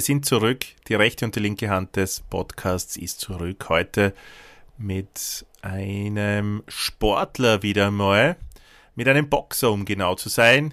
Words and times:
wir 0.00 0.04
sind 0.04 0.24
zurück. 0.24 0.64
Die 0.88 0.94
rechte 0.94 1.26
und 1.26 1.36
die 1.36 1.40
linke 1.40 1.68
Hand 1.68 1.94
des 1.96 2.22
Podcasts 2.22 2.96
ist 2.96 3.20
zurück. 3.20 3.68
Heute 3.68 4.14
mit 4.78 5.44
einem 5.60 6.62
Sportler 6.68 7.62
wieder 7.62 7.90
mal, 7.90 8.36
mit 8.94 9.08
einem 9.08 9.28
Boxer, 9.28 9.70
um 9.70 9.84
genau 9.84 10.14
zu 10.14 10.30
sein. 10.30 10.72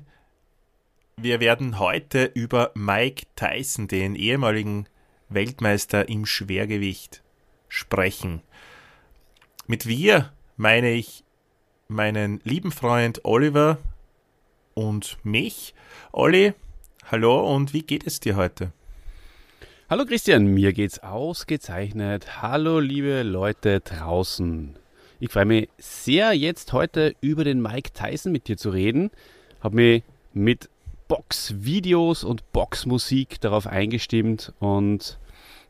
Wir 1.17 1.41
werden 1.41 1.77
heute 1.77 2.23
über 2.23 2.71
Mike 2.73 3.25
Tyson, 3.35 3.89
den 3.89 4.15
ehemaligen 4.15 4.87
Weltmeister 5.27 6.07
im 6.07 6.25
Schwergewicht, 6.25 7.21
sprechen. 7.67 8.41
Mit 9.65 9.87
wir 9.87 10.31
meine 10.55 10.91
ich 10.91 11.25
meinen 11.89 12.39
lieben 12.45 12.71
Freund 12.71 13.25
Oliver 13.25 13.77
und 14.73 15.17
mich. 15.23 15.75
Olli, 16.13 16.53
hallo 17.11 17.53
und 17.53 17.73
wie 17.73 17.83
geht 17.83 18.07
es 18.07 18.21
dir 18.21 18.37
heute? 18.37 18.71
Hallo 19.89 20.03
Christian, 20.03 20.47
mir 20.47 20.73
geht's 20.73 20.99
ausgezeichnet. 20.99 22.41
Hallo 22.41 22.81
liebe 22.81 23.23
Leute 23.23 23.79
draußen. 23.79 24.75
Ich 25.21 25.29
freue 25.31 25.45
mich 25.45 25.69
sehr, 25.77 26.33
jetzt 26.33 26.73
heute 26.73 27.15
über 27.21 27.45
den 27.45 27.61
Mike 27.61 27.91
Tyson 27.93 28.33
mit 28.33 28.49
dir 28.49 28.57
zu 28.57 28.69
reden. 28.69 29.11
Habe 29.61 29.77
mich 29.77 30.03
mit 30.33 30.67
Boxvideos 31.07 32.25
und 32.25 32.51
Boxmusik 32.51 33.39
darauf 33.39 33.65
eingestimmt 33.65 34.51
und 34.59 35.19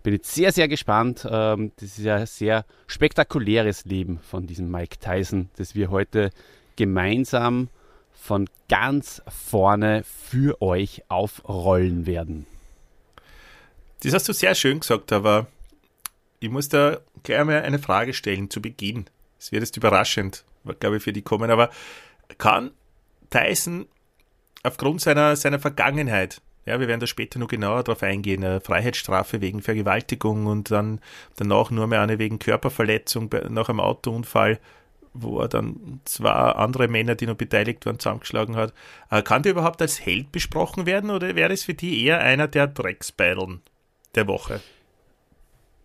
bin 0.01 0.13
jetzt 0.13 0.33
sehr, 0.33 0.51
sehr 0.51 0.67
gespannt. 0.67 1.27
Ähm, 1.29 1.71
das 1.75 1.99
ist 1.99 2.03
ja 2.03 2.15
ein 2.15 2.25
sehr 2.25 2.65
spektakuläres 2.87 3.85
Leben 3.85 4.17
von 4.17 4.47
diesem 4.47 4.71
Mike 4.71 4.97
Tyson, 4.99 5.51
das 5.57 5.75
wir 5.75 5.91
heute 5.91 6.31
gemeinsam 6.75 7.69
von 8.13 8.49
ganz 8.67 9.21
vorne 9.27 10.01
für 10.03 10.59
euch 10.59 11.03
aufrollen 11.07 12.07
werden. 12.07 12.47
Das 14.03 14.13
hast 14.13 14.29
du 14.29 14.33
sehr 14.33 14.53
schön 14.53 14.79
gesagt, 14.79 15.11
aber 15.11 15.47
ich 16.39 16.49
muss 16.49 16.69
da 16.69 16.99
gleich 17.23 17.43
mal 17.43 17.61
eine 17.61 17.79
Frage 17.79 18.13
stellen 18.13 18.49
zu 18.49 18.61
Beginn. 18.61 19.05
Es 19.39 19.51
wird 19.51 19.63
jetzt 19.63 19.77
überraschend, 19.77 20.45
glaube 20.79 20.97
ich, 20.97 21.03
für 21.03 21.13
die 21.13 21.23
kommen, 21.23 21.49
aber 21.49 21.69
kann 22.37 22.71
Tyson 23.29 23.87
aufgrund 24.63 25.01
seiner, 25.01 25.35
seiner 25.35 25.59
Vergangenheit, 25.59 26.41
ja, 26.65 26.79
wir 26.79 26.87
werden 26.87 26.99
da 26.99 27.07
später 27.07 27.39
noch 27.39 27.47
genauer 27.47 27.83
darauf 27.83 28.03
eingehen, 28.03 28.43
eine 28.43 28.61
Freiheitsstrafe 28.61 29.41
wegen 29.41 29.61
Vergewaltigung 29.61 30.45
und 30.45 30.69
dann 30.69 30.99
danach 31.37 31.71
nur 31.71 31.87
mehr 31.87 32.01
eine 32.01 32.19
wegen 32.19 32.39
Körperverletzung 32.39 33.29
nach 33.49 33.69
einem 33.69 33.79
Autounfall, 33.79 34.59
wo 35.13 35.39
er 35.39 35.47
dann 35.47 36.01
zwei 36.05 36.29
andere 36.29 36.87
Männer, 36.87 37.15
die 37.15 37.25
noch 37.25 37.35
beteiligt 37.35 37.85
waren, 37.85 37.99
zusammengeschlagen 37.99 38.55
hat. 38.57 38.73
Äh, 39.09 39.23
kann 39.23 39.43
der 39.43 39.53
überhaupt 39.53 39.81
als 39.81 40.05
Held 40.05 40.31
besprochen 40.31 40.85
werden 40.85 41.09
oder 41.09 41.35
wäre 41.35 41.53
es 41.53 41.63
für 41.63 41.73
die 41.73 42.03
eher 42.03 42.19
einer 42.19 42.47
der 42.47 42.67
Drecksbeideln 42.67 43.61
der 44.15 44.27
Woche? 44.27 44.61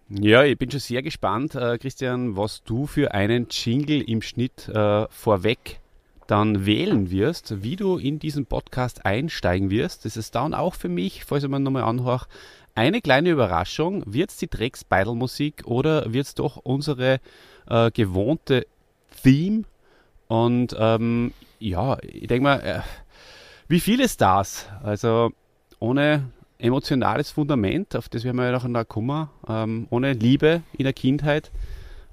Ja, 0.08 0.44
ich 0.44 0.58
bin 0.58 0.70
schon 0.70 0.80
sehr 0.80 1.02
gespannt, 1.02 1.54
äh, 1.54 1.78
Christian, 1.78 2.36
was 2.36 2.62
du 2.64 2.86
für 2.86 3.14
einen 3.14 3.46
Jingle 3.50 4.02
im 4.02 4.20
Schnitt 4.20 4.68
äh, 4.68 5.06
vorweg 5.08 5.80
dann 6.26 6.66
wählen 6.66 7.10
wirst, 7.10 7.62
wie 7.62 7.76
du 7.76 7.96
in 7.96 8.18
diesen 8.18 8.46
Podcast 8.46 9.06
einsteigen 9.06 9.70
wirst. 9.70 10.04
Das 10.04 10.16
ist 10.16 10.34
dann 10.34 10.54
auch 10.54 10.74
für 10.74 10.88
mich, 10.88 11.24
falls 11.24 11.44
ich 11.44 11.50
mir 11.50 11.60
nochmal 11.60 11.84
anhöre, 11.84 12.26
eine 12.74 13.00
kleine 13.00 13.30
Überraschung. 13.30 14.02
Wird 14.06 14.30
es 14.30 14.36
die 14.36 14.48
Drecks-Beidel-Musik 14.48 15.62
oder 15.66 16.12
wird 16.12 16.26
es 16.26 16.34
doch 16.34 16.56
unsere 16.56 17.20
äh, 17.68 17.90
gewohnte 17.90 18.66
Theme. 19.22 19.64
Und 20.28 20.74
ähm, 20.78 21.32
ja, 21.58 21.98
ich 22.02 22.26
denke 22.26 22.42
mal, 22.42 22.60
äh, 22.60 22.80
wie 23.68 23.80
viele 23.80 24.08
Stars, 24.08 24.66
also 24.82 25.32
ohne 25.78 26.30
emotionales 26.62 27.30
Fundament, 27.30 27.96
auf 27.96 28.08
das 28.08 28.24
wir 28.24 28.34
ja 28.34 28.68
noch 28.68 28.88
kommen, 28.88 29.28
ähm, 29.48 29.86
ohne 29.90 30.12
Liebe 30.12 30.62
in 30.76 30.84
der 30.84 30.92
Kindheit, 30.92 31.50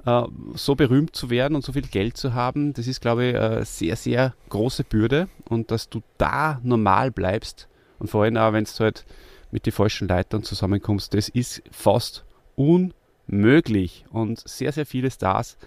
äh, 0.06 0.24
so 0.56 0.76
berühmt 0.76 1.16
zu 1.16 1.30
werden 1.30 1.56
und 1.56 1.64
so 1.64 1.74
viel 1.74 1.84
Geld 1.84 2.18
zu 2.18 2.34
haben, 2.34 2.74
das 2.74 2.88
ist, 2.88 3.02
glaube 3.02 3.26
ich, 3.26 3.36
eine 3.36 3.66
sehr, 3.66 3.96
sehr 3.96 4.34
große 4.50 4.84
Bürde. 4.84 5.28
Und 5.48 5.72
dass 5.72 5.90
du 5.90 6.02
da 6.18 6.60
normal 6.64 7.12
bleibst 7.12 7.68
und 8.00 8.10
vor 8.10 8.24
allem 8.24 8.38
auch, 8.38 8.54
wenn 8.54 8.64
du 8.64 8.80
halt 8.80 9.06
mit 9.52 9.66
den 9.66 9.74
falschen 9.74 10.08
Leitern 10.08 10.44
zusammenkommst, 10.44 11.14
das 11.14 11.30
ist 11.30 11.62
fast 11.72 12.24
unmöglich. 12.56 14.06
Und 14.12 14.48
sehr, 14.48 14.72
sehr 14.72 14.86
viele 14.86 15.12
Stars 15.12 15.58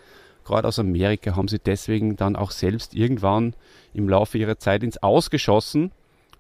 gerade 0.45 0.69
aus 0.69 0.79
Amerika, 0.79 1.37
haben 1.37 1.49
sie 1.49 1.59
deswegen 1.59 2.17
dann 2.17 2.37
auch 2.37 2.51
selbst 2.51 2.95
irgendwann 2.95 3.55
im 3.95 4.09
Laufe 4.09 4.39
ihrer 4.39 4.59
Zeit 4.59 4.83
ins 4.83 5.03
Ausgeschossen. 5.03 5.93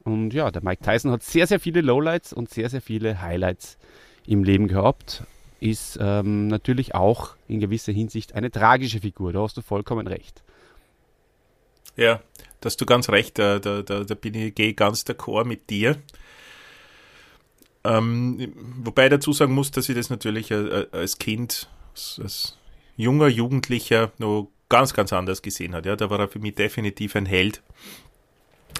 Und 0.04 0.34
ja, 0.34 0.50
der 0.50 0.62
Mike 0.62 0.82
Tyson 0.82 1.12
hat 1.12 1.22
sehr, 1.22 1.46
sehr 1.46 1.60
viele 1.60 1.80
Lowlights 1.80 2.32
und 2.32 2.50
sehr, 2.50 2.68
sehr 2.68 2.82
viele 2.82 3.20
Highlights 3.20 3.78
im 4.26 4.44
Leben 4.44 4.68
gehabt. 4.68 5.24
Ist 5.60 5.98
ähm, 6.00 6.48
natürlich 6.48 6.94
auch 6.94 7.36
in 7.46 7.60
gewisser 7.60 7.92
Hinsicht 7.92 8.34
eine 8.34 8.50
tragische 8.50 9.00
Figur. 9.00 9.32
Da 9.32 9.42
hast 9.42 9.56
du 9.56 9.62
vollkommen 9.62 10.08
recht. 10.08 10.42
Ja, 11.96 12.20
da 12.60 12.66
hast 12.66 12.80
du 12.80 12.86
ganz 12.86 13.08
recht. 13.10 13.38
Da, 13.38 13.60
da, 13.60 13.82
da, 13.82 14.02
da 14.02 14.14
bin 14.14 14.34
ich 14.34 14.54
gehe 14.54 14.74
ganz 14.74 15.02
d'accord 15.02 15.44
mit 15.44 15.70
dir. 15.70 15.98
Ähm, 17.84 18.52
wobei 18.56 19.04
ich 19.04 19.10
dazu 19.10 19.32
sagen 19.32 19.54
muss, 19.54 19.70
dass 19.70 19.88
ich 19.88 19.96
das 19.96 20.10
natürlich 20.10 20.50
äh, 20.50 20.54
äh, 20.54 20.86
als 20.92 21.18
Kind, 21.18 21.68
als 21.94 22.56
junger 22.96 23.28
Jugendlicher 23.28 24.12
noch 24.18 24.50
ganz, 24.68 24.94
ganz 24.94 25.12
anders 25.12 25.42
gesehen 25.42 25.74
hat. 25.74 25.86
Ja, 25.86 25.96
da 25.96 26.08
war 26.08 26.20
er 26.20 26.28
für 26.28 26.38
mich 26.38 26.54
definitiv 26.54 27.16
ein 27.16 27.26
Held. 27.26 27.62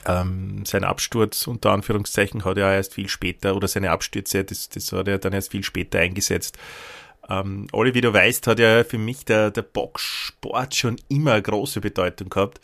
Ähm, 0.06 0.64
sein 0.64 0.84
Absturz 0.84 1.47
unter 1.47 1.70
Anführungszeichen 1.70 2.44
hat 2.44 2.58
er 2.58 2.75
erst 2.75 2.94
viel 2.94 3.08
später, 3.08 3.54
oder 3.54 3.69
seine 3.69 3.91
Abstürze, 3.91 4.44
das, 4.44 4.69
das 4.69 4.91
hat 4.92 5.08
er 5.08 5.19
dann 5.19 5.32
erst 5.32 5.53
viel 5.53 5.62
später 5.62 6.00
eingesetzt. 6.00 6.58
Ähm, 7.28 7.69
Olli, 7.72 7.94
wie 7.94 8.00
du 8.00 8.12
weißt, 8.12 8.47
hat 8.47 8.58
ja 8.58 8.84
für 8.84 8.98
mich 8.98 9.25
der, 9.25 9.50
der 9.50 9.62
Boxsport 9.62 10.75
schon 10.75 10.97
immer 11.08 11.41
große 11.41 11.81
Bedeutung 11.81 12.31
gehabt. 12.31 12.60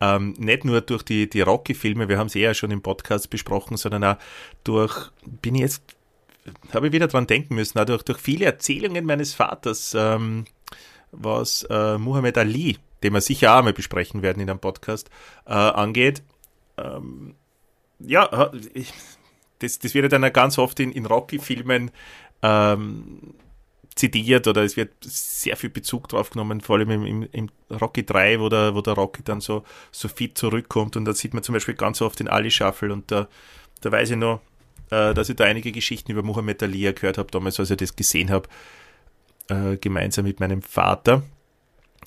Ähm, 0.00 0.34
nicht 0.38 0.64
nur 0.64 0.80
durch 0.80 1.02
die, 1.02 1.28
die 1.28 1.40
Rocky-Filme, 1.40 2.08
wir 2.08 2.18
haben 2.18 2.26
es 2.26 2.34
eher 2.34 2.54
schon 2.54 2.70
im 2.70 2.82
Podcast 2.82 3.30
besprochen, 3.30 3.76
sondern 3.76 4.04
auch 4.04 4.16
durch, 4.62 5.10
bin 5.24 5.54
ich 5.54 5.62
jetzt, 5.62 5.82
habe 6.72 6.88
ich 6.88 6.92
wieder 6.92 7.08
dran 7.08 7.26
denken 7.26 7.54
müssen, 7.54 7.78
auch 7.78 7.86
durch, 7.86 8.02
durch 8.02 8.18
viele 8.18 8.44
Erzählungen 8.44 9.06
meines 9.06 9.34
Vaters, 9.34 9.94
ähm, 9.98 10.44
was 11.12 11.66
äh, 11.70 11.98
Muhammad 11.98 12.36
Ali, 12.38 12.78
den 13.02 13.14
wir 13.14 13.20
sicher 13.20 13.58
auch 13.58 13.62
mal 13.62 13.72
besprechen 13.72 14.22
werden 14.22 14.40
in 14.40 14.50
einem 14.50 14.58
Podcast, 14.58 15.10
äh, 15.46 15.52
angeht. 15.52 16.22
Ähm, 16.78 17.34
ja, 17.98 18.50
das, 19.58 19.78
das 19.78 19.94
wird 19.94 20.12
dann 20.12 20.32
ganz 20.32 20.58
oft 20.58 20.78
in, 20.80 20.92
in 20.92 21.06
Rocky-Filmen 21.06 21.90
ähm, 22.42 23.34
zitiert 23.94 24.46
oder 24.46 24.62
es 24.62 24.76
wird 24.76 24.92
sehr 25.02 25.56
viel 25.56 25.70
Bezug 25.70 26.08
drauf 26.08 26.30
genommen, 26.30 26.60
vor 26.60 26.76
allem 26.76 26.90
im, 26.90 27.06
im, 27.06 27.28
im 27.32 27.50
Rocky 27.70 28.04
3, 28.04 28.40
wo 28.40 28.48
der, 28.50 28.74
wo 28.74 28.82
der 28.82 28.92
Rocky 28.92 29.22
dann 29.24 29.40
so, 29.40 29.64
so 29.90 30.08
fit 30.08 30.36
zurückkommt 30.36 30.96
und 30.96 31.06
da 31.06 31.14
sieht 31.14 31.32
man 31.32 31.42
zum 31.42 31.54
Beispiel 31.54 31.74
ganz 31.74 32.02
oft 32.02 32.20
den 32.20 32.28
Ali 32.28 32.50
Shuffle 32.50 32.92
und 32.92 33.10
da, 33.10 33.26
da 33.80 33.90
weiß 33.90 34.10
ich 34.10 34.16
noch, 34.16 34.42
äh, 34.90 35.14
dass 35.14 35.30
ich 35.30 35.36
da 35.36 35.44
einige 35.44 35.72
Geschichten 35.72 36.12
über 36.12 36.22
Muhammad 36.22 36.62
Ali 36.62 36.92
gehört 36.92 37.16
habe, 37.16 37.30
damals, 37.30 37.58
als 37.58 37.70
ich 37.70 37.78
das 37.78 37.96
gesehen 37.96 38.30
habe 38.30 38.48
äh, 39.48 39.76
gemeinsam 39.78 40.24
mit 40.24 40.40
meinem 40.40 40.62
Vater. 40.62 41.22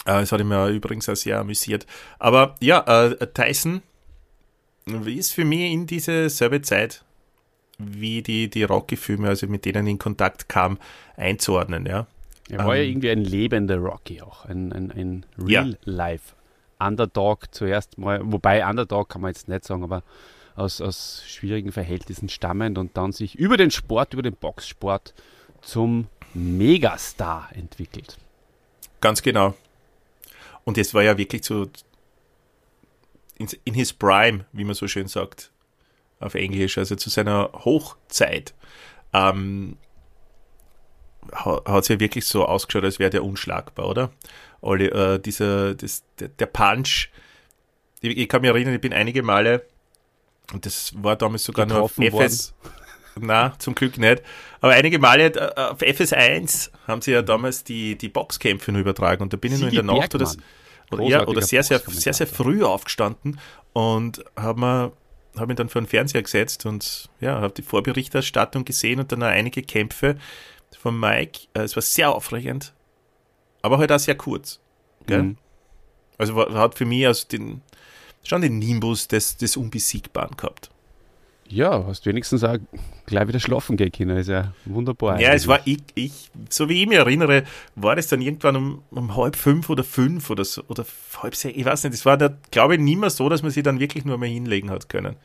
Äh, 0.06 0.22
das 0.22 0.32
hat 0.32 0.44
mich 0.44 0.70
übrigens 0.70 1.10
auch 1.10 1.16
sehr 1.16 1.40
amüsiert. 1.40 1.86
Aber 2.20 2.56
ja, 2.60 2.82
äh, 2.82 3.28
Tyson 3.34 3.82
ist 4.86 5.34
für 5.34 5.46
mich 5.46 5.72
in 5.72 5.86
diese 5.86 6.30
selbe 6.30 6.62
Zeit 6.62 7.04
wie 7.78 8.22
die, 8.22 8.50
die 8.50 8.64
Rocky-Filme, 8.64 9.30
also 9.30 9.48
mit 9.48 9.66
denen 9.66 9.88
in 9.88 9.98
Kontakt 9.98 10.50
kam, 10.50 10.78
einzuordnen. 11.16 11.86
Ja. 11.86 12.08
Er 12.50 12.60
war 12.60 12.76
ähm, 12.76 12.82
ja 12.82 12.90
irgendwie 12.90 13.10
ein 13.10 13.24
lebender 13.24 13.78
Rocky 13.78 14.22
auch, 14.22 14.46
ein, 14.46 14.74
ein, 14.74 14.92
ein 14.92 15.26
Real-Life. 15.38 16.34
Ja. 16.80 16.88
Underdog 16.88 17.54
zuerst 17.54 17.98
mal, 17.98 18.20
wobei 18.24 18.66
Underdog 18.68 19.10
kann 19.10 19.22
man 19.22 19.32
jetzt 19.32 19.48
nicht 19.48 19.66
sagen, 19.66 19.84
aber 19.84 20.04
aus, 20.56 20.82
aus 20.82 21.24
schwierigen 21.28 21.72
Verhältnissen 21.72 22.30
stammend 22.30 22.78
und 22.78 22.98
dann 22.98 23.12
sich 23.12 23.36
über 23.36 23.58
den 23.58 23.72
Sport, 23.72 24.14
über 24.14 24.24
den 24.24 24.36
Boxsport 24.36 25.14
zum 25.62 26.08
Megastar 26.34 27.50
entwickelt. 27.54 28.18
Ganz 29.02 29.22
genau. 29.22 29.56
Und 30.64 30.78
es 30.78 30.94
war 30.94 31.04
ja 31.04 31.18
wirklich 31.18 31.44
so 31.44 31.68
in, 33.40 33.74
his 33.74 33.94
prime, 33.94 34.46
wie 34.52 34.64
man 34.64 34.76
so 34.76 34.88
schön 34.88 35.08
sagt 35.08 35.52
auf 36.20 36.36
Englisch, 36.36 36.78
also 36.78 36.96
zu 36.96 37.10
seiner 37.10 37.52
Hochzeit. 37.54 38.54
Ähm, 39.14 39.78
hat 41.32 41.84
es 41.84 41.88
ja 41.88 42.00
wirklich 42.00 42.26
so 42.26 42.46
ausgeschaut, 42.46 42.84
als 42.84 43.00
wäre 43.00 43.10
der 43.10 43.24
unschlagbar, 43.24 43.88
oder? 43.88 44.12
Alle, 44.62 44.92
äh, 44.92 45.20
dieser, 45.20 45.76
das, 45.76 46.04
der, 46.20 46.28
der 46.28 46.48
Punch, 46.48 47.10
ich, 48.02 48.18
ich, 48.18 48.28
kann 48.28 48.42
mich 48.42 48.50
erinnern, 48.50 48.74
ich 48.74 48.82
bin 48.82 48.94
einige 48.94 49.24
Male, 49.24 49.66
und 50.52 50.66
das 50.66 50.94
war 51.02 51.16
damals 51.16 51.44
sogar 51.44 51.66
noch 51.66 51.78
auf 51.78 51.98
FS, 51.98 52.54
Na, 53.20 53.58
zum 53.60 53.76
Glück 53.76 53.98
nicht. 53.98 54.24
Aber 54.62 54.74
einige 54.74 55.00
Male 55.00 55.28
äh, 55.28 55.62
auf 55.62 55.80
FS1 55.80 56.72
haben 56.88 57.02
sie 57.02 57.12
ja 57.12 57.22
damals 57.22 57.64
die, 57.64 57.98
die 57.98 58.10
Boxkämpfe 58.10 58.72
nur 58.72 58.82
übertragen 58.82 59.22
und 59.22 59.32
da 59.32 59.38
bin 59.38 59.54
ich 59.54 59.60
nur 59.60 59.70
in 59.70 59.76
der 59.76 59.84
Nacht 59.84 60.16
oder, 60.16 60.30
oder, 60.92 61.04
ja, 61.04 61.28
oder 61.28 61.42
sehr, 61.42 61.64
sehr, 61.64 61.80
sehr, 61.80 62.14
sehr 62.14 62.28
früh 62.28 62.64
aufgestanden 62.64 63.40
und 63.74 64.24
habe 64.36 64.60
mir 64.60 64.92
habe 65.36 65.48
mich 65.48 65.58
dann 65.58 65.70
vor 65.70 65.82
den 65.82 65.88
Fernseher 65.88 66.24
gesetzt 66.24 66.66
und 66.66 67.10
ja, 67.20 67.40
habe 67.40 67.54
die 67.54 67.62
Vorberichterstattung 67.62 68.66
gesehen 68.66 69.00
und 69.00 69.12
dann 69.12 69.24
auch 69.24 69.28
einige 69.28 69.62
Kämpfe 69.62 70.18
von 70.78 71.00
Mike. 71.00 71.48
Äh, 71.54 71.62
es 71.62 71.76
war 71.76 71.82
sehr 71.82 72.14
aufregend, 72.14 72.74
aber 73.62 73.78
halt 73.78 73.92
auch 73.92 74.00
sehr 74.00 74.16
kurz. 74.16 74.60
Mhm. 75.08 75.38
Also 76.18 76.36
hat 76.36 76.76
für 76.76 76.86
mich 76.86 77.08
also 77.08 77.28
den, 77.28 77.62
schon 78.24 78.42
den 78.42 78.60
Nimbus 78.60 79.08
des, 79.08 79.38
des 79.38 79.56
Unbesiegbaren 79.56 80.36
gehabt. 80.36 80.70
Ja, 81.50 81.84
hast 81.88 82.06
wenigstens 82.06 82.44
auch 82.44 82.58
gleich 83.08 83.28
wieder 83.28 83.40
schlafen 83.40 83.76
gehen 83.76 83.92
können. 83.92 84.18
Ist 84.18 84.30
ja 84.30 84.54
wunderbar. 84.66 85.20
Ja, 85.20 85.30
eigentlich. 85.30 85.42
es 85.42 85.48
war 85.48 85.60
ich, 85.66 85.80
ich, 85.96 86.32
so 86.50 86.70
wie 86.70 86.82
ich 86.82 86.88
mich 86.88 86.98
erinnere, 86.98 87.44
war 87.76 87.96
das 87.96 88.08
dann 88.08 88.22
irgendwann 88.22 88.56
um, 88.56 88.84
um 88.92 89.16
halb 89.16 89.36
fünf 89.36 89.70
oder 89.70 89.84
fünf 89.84 90.30
oder 90.30 90.46
so, 90.46 90.62
oder 90.68 90.86
halb 91.22 91.36
sechs, 91.36 91.58
ich 91.58 91.66
weiß 91.66 91.84
nicht, 91.84 91.94
es 91.94 92.06
war 92.06 92.18
da, 92.18 92.30
glaube 92.52 92.76
ich, 92.76 92.82
nicht 92.82 93.00
mehr 93.00 93.10
so, 93.10 93.30
dass 93.30 93.42
man 93.42 93.52
sich 93.52 93.64
dann 93.64 93.80
wirklich 93.80 94.06
nur 94.06 94.18
mal 94.18 94.30
hinlegen 94.30 94.70
hat 94.70 94.90
können. 94.90 95.16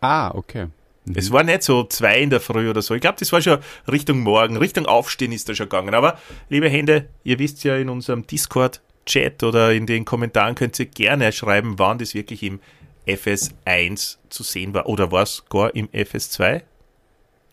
Ah, 0.00 0.30
okay. 0.32 0.68
Mhm. 1.04 1.14
Es 1.16 1.32
war 1.32 1.42
nicht 1.42 1.62
so 1.62 1.84
zwei 1.84 2.20
in 2.20 2.30
der 2.30 2.40
Früh 2.40 2.70
oder 2.70 2.82
so. 2.82 2.94
Ich 2.94 3.00
glaube, 3.00 3.16
das 3.18 3.32
war 3.32 3.40
schon 3.40 3.58
Richtung 3.90 4.20
Morgen, 4.20 4.56
Richtung 4.56 4.86
Aufstehen 4.86 5.32
ist 5.32 5.48
da 5.48 5.54
schon 5.54 5.68
gegangen. 5.68 5.94
Aber, 5.94 6.18
liebe 6.48 6.68
Hände, 6.68 7.08
ihr 7.24 7.38
wisst 7.38 7.64
ja 7.64 7.76
in 7.76 7.88
unserem 7.88 8.26
Discord-Chat 8.26 9.42
oder 9.42 9.72
in 9.72 9.86
den 9.86 10.04
Kommentaren 10.04 10.54
könnt 10.54 10.78
ihr 10.78 10.86
gerne 10.86 11.32
schreiben, 11.32 11.78
wann 11.78 11.98
das 11.98 12.14
wirklich 12.14 12.42
im 12.42 12.60
FS1 13.08 14.18
zu 14.28 14.42
sehen 14.42 14.74
war. 14.74 14.86
Oder 14.86 15.10
war 15.10 15.22
es 15.22 15.44
gar 15.48 15.74
im 15.74 15.88
FS2? 15.88 16.62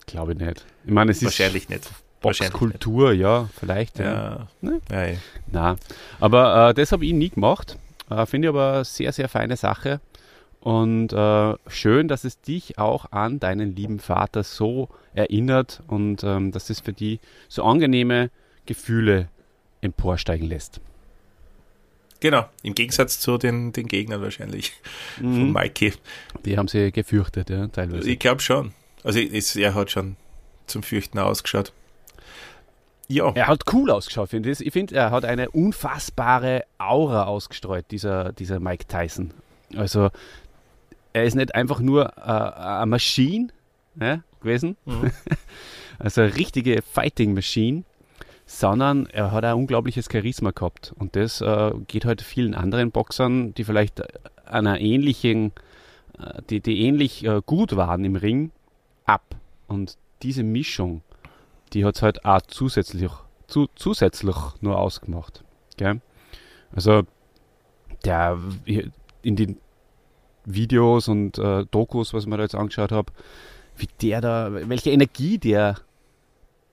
Glaube 0.06 0.32
ich 0.32 0.38
nicht. 0.38 0.64
Ich 0.84 0.92
meine, 0.92 1.10
es 1.10 1.24
Wahrscheinlich 1.24 1.64
ist 1.64 1.70
nicht. 1.70 1.90
Boxkultur, 2.20 3.12
ja, 3.12 3.48
vielleicht. 3.58 3.98
Ja. 3.98 4.48
Ne? 4.60 4.80
ja, 4.90 5.06
ja. 5.06 5.16
Na, 5.50 5.76
aber 6.18 6.70
äh, 6.70 6.74
das 6.74 6.92
habe 6.92 7.04
ich 7.04 7.12
nie 7.12 7.30
gemacht. 7.30 7.76
Äh, 8.10 8.26
Finde 8.26 8.48
ich 8.48 8.50
aber 8.50 8.72
eine 8.74 8.84
sehr, 8.84 9.12
sehr 9.12 9.28
feine 9.28 9.56
Sache. 9.56 10.00
Und 10.60 11.12
äh, 11.12 11.54
schön, 11.68 12.08
dass 12.08 12.24
es 12.24 12.40
dich 12.40 12.78
auch 12.78 13.12
an 13.12 13.38
deinen 13.38 13.76
lieben 13.76 14.00
Vater 14.00 14.42
so 14.42 14.88
erinnert 15.14 15.82
und 15.86 16.24
ähm, 16.24 16.50
dass 16.50 16.70
es 16.70 16.80
für 16.80 16.92
die 16.92 17.20
so 17.48 17.62
angenehme 17.62 18.30
Gefühle 18.64 19.28
emporsteigen 19.80 20.48
lässt. 20.48 20.80
Genau, 22.20 22.46
im 22.62 22.74
Gegensatz 22.74 23.20
zu 23.20 23.38
den, 23.38 23.72
den 23.72 23.88
Gegnern 23.88 24.22
wahrscheinlich 24.22 24.72
mhm. 25.20 25.34
von 25.34 25.52
Mikey. 25.52 25.92
Die 26.44 26.56
haben 26.56 26.68
sie 26.68 26.92
gefürchtet, 26.92 27.50
ja, 27.50 27.68
teilweise. 27.68 28.08
Ich 28.10 28.18
glaube 28.18 28.40
schon. 28.40 28.72
Also 29.04 29.20
es, 29.20 29.54
er 29.56 29.74
hat 29.74 29.90
schon 29.90 30.16
zum 30.66 30.82
Fürchten 30.82 31.18
ausgeschaut. 31.18 31.72
Ja. 33.08 33.30
Er 33.34 33.46
hat 33.46 33.72
cool 33.72 33.90
ausgeschaut, 33.90 34.30
finde 34.30 34.50
ich. 34.50 34.60
Ich 34.60 34.72
finde, 34.72 34.96
er 34.96 35.10
hat 35.10 35.24
eine 35.24 35.50
unfassbare 35.50 36.64
Aura 36.78 37.24
ausgestreut, 37.24 37.84
dieser, 37.90 38.32
dieser 38.32 38.58
Mike 38.58 38.86
Tyson. 38.86 39.32
Also, 39.76 40.10
er 41.12 41.24
ist 41.24 41.34
nicht 41.34 41.54
einfach 41.54 41.80
nur 41.80 42.12
äh, 42.16 42.20
eine 42.20 42.86
Maschine 42.86 43.48
ja, 44.00 44.22
gewesen, 44.40 44.76
mhm. 44.84 45.10
also 45.98 46.22
eine 46.22 46.36
richtige 46.36 46.82
Fighting 46.82 47.34
Machine, 47.34 47.84
sondern 48.46 49.06
er 49.06 49.32
hat 49.32 49.44
ein 49.44 49.54
unglaubliches 49.54 50.08
Charisma 50.10 50.52
gehabt. 50.52 50.94
Und 50.98 51.16
das 51.16 51.40
äh, 51.40 51.72
geht 51.88 52.04
halt 52.04 52.22
vielen 52.22 52.54
anderen 52.54 52.92
Boxern, 52.92 53.52
die 53.54 53.64
vielleicht 53.64 54.02
einer 54.46 54.80
ähnlichen, 54.80 55.52
äh, 56.18 56.40
die, 56.48 56.60
die 56.60 56.82
ähnlich 56.82 57.24
äh, 57.24 57.42
gut 57.44 57.76
waren 57.76 58.04
im 58.04 58.14
Ring, 58.14 58.52
ab. 59.04 59.34
Und 59.66 59.98
diese 60.22 60.44
Mischung, 60.44 61.02
die 61.72 61.84
hat 61.84 61.96
es 61.96 62.02
halt 62.02 62.24
auch 62.24 62.40
zusätzlich, 62.42 63.10
zu, 63.48 63.66
zusätzlich 63.74 64.36
nur 64.60 64.78
ausgemacht. 64.78 65.42
Gell? 65.76 66.00
Also 66.74 67.02
der 68.04 68.38
in 69.22 69.34
den 69.34 69.58
Videos 70.44 71.08
und 71.08 71.38
äh, 71.38 71.64
Dokus, 71.70 72.14
was 72.14 72.22
ich 72.22 72.28
mir 72.28 72.36
da 72.36 72.44
jetzt 72.44 72.54
angeschaut 72.54 72.92
habe, 72.92 73.12
wie 73.76 73.88
der 74.00 74.20
da, 74.20 74.50
welche 74.52 74.90
Energie 74.90 75.38
der 75.38 75.76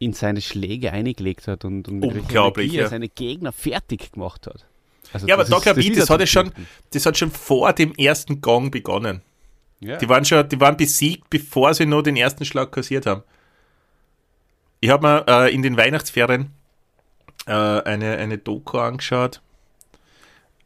in 0.03 0.13
seine 0.13 0.41
Schläge 0.41 0.91
eingelegt 0.91 1.47
hat 1.47 1.65
und, 1.65 1.87
und 1.87 2.03
Unglaublich, 2.03 2.67
Energie 2.67 2.81
ja. 2.81 2.89
seine 2.89 3.09
Gegner 3.09 3.51
fertig 3.51 4.11
gemacht 4.11 4.47
hat. 4.47 4.65
Also 5.11 5.27
ja, 5.27 5.35
aber 5.35 5.45
da 5.45 5.59
glaube 5.59 5.81
ich, 5.81 5.93
das, 5.93 6.09
hat 6.09 6.27
schon, 6.27 6.51
das 6.91 7.05
hat 7.05 7.17
schon 7.17 7.31
vor 7.31 7.73
dem 7.73 7.93
ersten 7.95 8.41
Gong 8.41 8.71
begonnen. 8.71 9.21
Ja. 9.79 9.97
Die, 9.97 10.09
waren 10.09 10.25
schon, 10.25 10.47
die 10.47 10.59
waren 10.59 10.77
besiegt, 10.77 11.29
bevor 11.29 11.73
sie 11.73 11.85
nur 11.85 12.03
den 12.03 12.15
ersten 12.15 12.45
Schlag 12.45 12.71
kassiert 12.71 13.05
haben. 13.05 13.23
Ich 14.79 14.89
habe 14.89 15.07
mir 15.07 15.25
äh, 15.27 15.53
in 15.53 15.61
den 15.61 15.77
Weihnachtsferien 15.77 16.51
äh, 17.45 17.51
eine, 17.51 18.17
eine 18.17 18.37
Doku 18.37 18.77
angeschaut. 18.77 19.41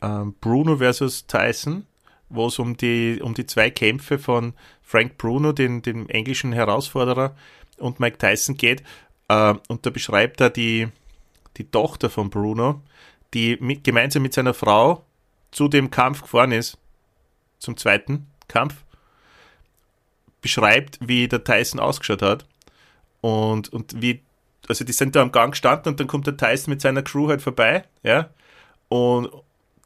Ähm, 0.02 0.36
Bruno 0.40 0.78
versus 0.78 1.26
Tyson, 1.28 1.86
wo 2.30 2.48
es 2.48 2.60
um 2.60 2.78
die, 2.78 3.20
um 3.22 3.34
die 3.34 3.46
zwei 3.46 3.70
Kämpfe 3.70 4.20
von 4.20 4.54
Frank 4.82 5.18
Bruno, 5.18 5.52
den, 5.52 5.82
dem 5.82 6.08
englischen 6.10 6.54
Herausforderer, 6.54 7.36
und 7.78 8.00
Mike 8.00 8.18
Tyson 8.18 8.58
geht. 8.58 8.84
Äh, 9.28 9.56
und 9.68 9.86
da 9.86 9.90
beschreibt 9.90 10.42
er 10.42 10.50
die, 10.50 10.88
die 11.58 11.70
Tochter 11.70 12.10
von 12.10 12.30
Bruno, 12.30 12.82
die 13.34 13.58
mit, 13.60 13.84
gemeinsam 13.84 14.24
mit 14.24 14.34
seiner 14.34 14.54
Frau 14.54 15.04
zu 15.52 15.68
dem 15.68 15.90
Kampf 15.90 16.22
gefahren 16.22 16.52
ist, 16.52 16.78
zum 17.60 17.78
zweiten 17.78 18.28
Kampf, 18.48 18.84
beschreibt, 20.42 21.00
wie 21.02 21.28
der 21.28 21.44
Tyson 21.44 21.80
ausgeschaut 21.80 22.22
hat 22.22 22.46
und, 23.22 23.70
und 23.70 24.02
wie, 24.02 24.22
also 24.68 24.86
die 24.86 24.94
sind 24.94 25.16
da 25.16 25.22
am 25.22 25.32
Gang 25.32 25.52
gestanden 25.52 25.92
und 25.92 26.00
dann 26.00 26.08
kommt 26.08 26.28
der 26.28 26.38
Tyson 26.38 26.72
mit 26.72 26.82
seiner 26.82 27.02
Crew 27.02 27.28
halt 27.28 27.42
vorbei, 27.42 27.84
ja, 28.04 28.30
und 28.90 29.30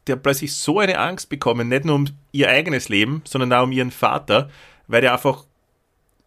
der 0.06 0.16
hat 0.16 0.22
plötzlich 0.22 0.54
so 0.54 0.78
eine 0.78 0.98
Angst 0.98 1.28
bekommen, 1.28 1.68
nicht 1.68 1.84
nur 1.84 1.96
um 1.96 2.06
ihr 2.32 2.48
eigenes 2.48 2.88
Leben, 2.88 3.22
sondern 3.24 3.52
auch 3.52 3.64
um 3.64 3.72
ihren 3.72 3.90
Vater, 3.90 4.50
weil 4.88 5.00
der 5.00 5.12
einfach 5.12 5.44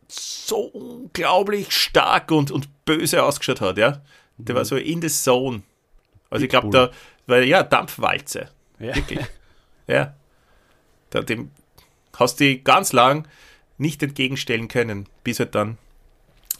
so 0.07 0.57
unglaublich 0.57 1.71
stark 1.71 2.31
und, 2.31 2.51
und 2.51 2.85
böse 2.85 3.23
ausgeschaut 3.23 3.61
hat, 3.61 3.77
ja. 3.77 4.01
Der 4.37 4.53
mhm. 4.53 4.57
war 4.57 4.65
so 4.65 4.75
in 4.75 5.01
the 5.01 5.07
zone. 5.07 5.63
Also 6.29 6.45
ich 6.45 6.49
glaube, 6.49 6.69
da, 6.69 6.91
weil 7.27 7.45
ja, 7.45 7.63
Dampfwalze. 7.63 8.49
Ja. 8.79 8.95
Wirklich. 8.95 9.19
ja. 9.87 10.15
Da, 11.09 11.21
dem 11.21 11.51
hast 12.17 12.39
du 12.39 12.57
ganz 12.59 12.93
lang 12.93 13.27
nicht 13.77 14.01
entgegenstellen 14.03 14.67
können, 14.67 15.07
bis 15.23 15.39
halt 15.39 15.55
dann 15.55 15.77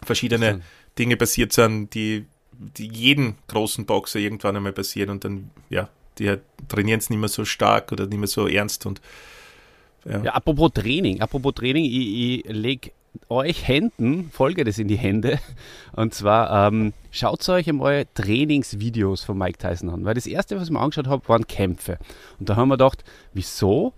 verschiedene 0.03 0.61
Dinge 0.97 1.17
passiert 1.17 1.53
sind, 1.53 1.93
die, 1.93 2.25
die 2.51 2.87
jeden 2.87 3.37
großen 3.47 3.85
Boxer 3.85 4.19
irgendwann 4.19 4.55
einmal 4.55 4.73
passieren 4.73 5.09
und 5.09 5.23
dann, 5.23 5.51
ja, 5.69 5.89
die 6.17 6.29
halt 6.29 6.41
trainieren 6.67 6.99
es 6.99 7.09
nicht 7.09 7.19
mehr 7.19 7.29
so 7.29 7.45
stark 7.45 7.91
oder 7.91 8.05
nicht 8.07 8.17
mehr 8.17 8.27
so 8.27 8.47
ernst 8.47 8.85
und 8.85 9.01
ja. 10.05 10.23
ja 10.23 10.33
apropos 10.33 10.71
Training, 10.73 11.21
apropos 11.21 11.53
Training, 11.55 11.85
ich, 11.85 12.45
ich 12.45 12.45
lege 12.47 12.91
euch 13.29 13.67
Händen, 13.67 14.29
folge 14.31 14.63
das 14.63 14.77
in 14.77 14.87
die 14.87 14.97
Hände. 14.97 15.39
Und 15.93 16.13
zwar 16.13 16.67
ähm, 16.67 16.93
schaut 17.11 17.47
euch 17.49 17.69
einmal 17.69 18.05
Trainingsvideos 18.13 19.23
von 19.23 19.37
Mike 19.37 19.57
Tyson 19.57 19.89
an. 19.89 20.05
Weil 20.05 20.13
das 20.13 20.27
erste, 20.27 20.55
was 20.55 20.65
ich 20.65 20.71
mir 20.71 20.79
angeschaut 20.79 21.07
habe, 21.07 21.27
waren 21.27 21.47
Kämpfe. 21.47 21.97
Und 22.39 22.49
da 22.49 22.55
haben 22.55 22.69
wir 22.69 22.77
gedacht, 22.77 23.03
wieso 23.33 23.93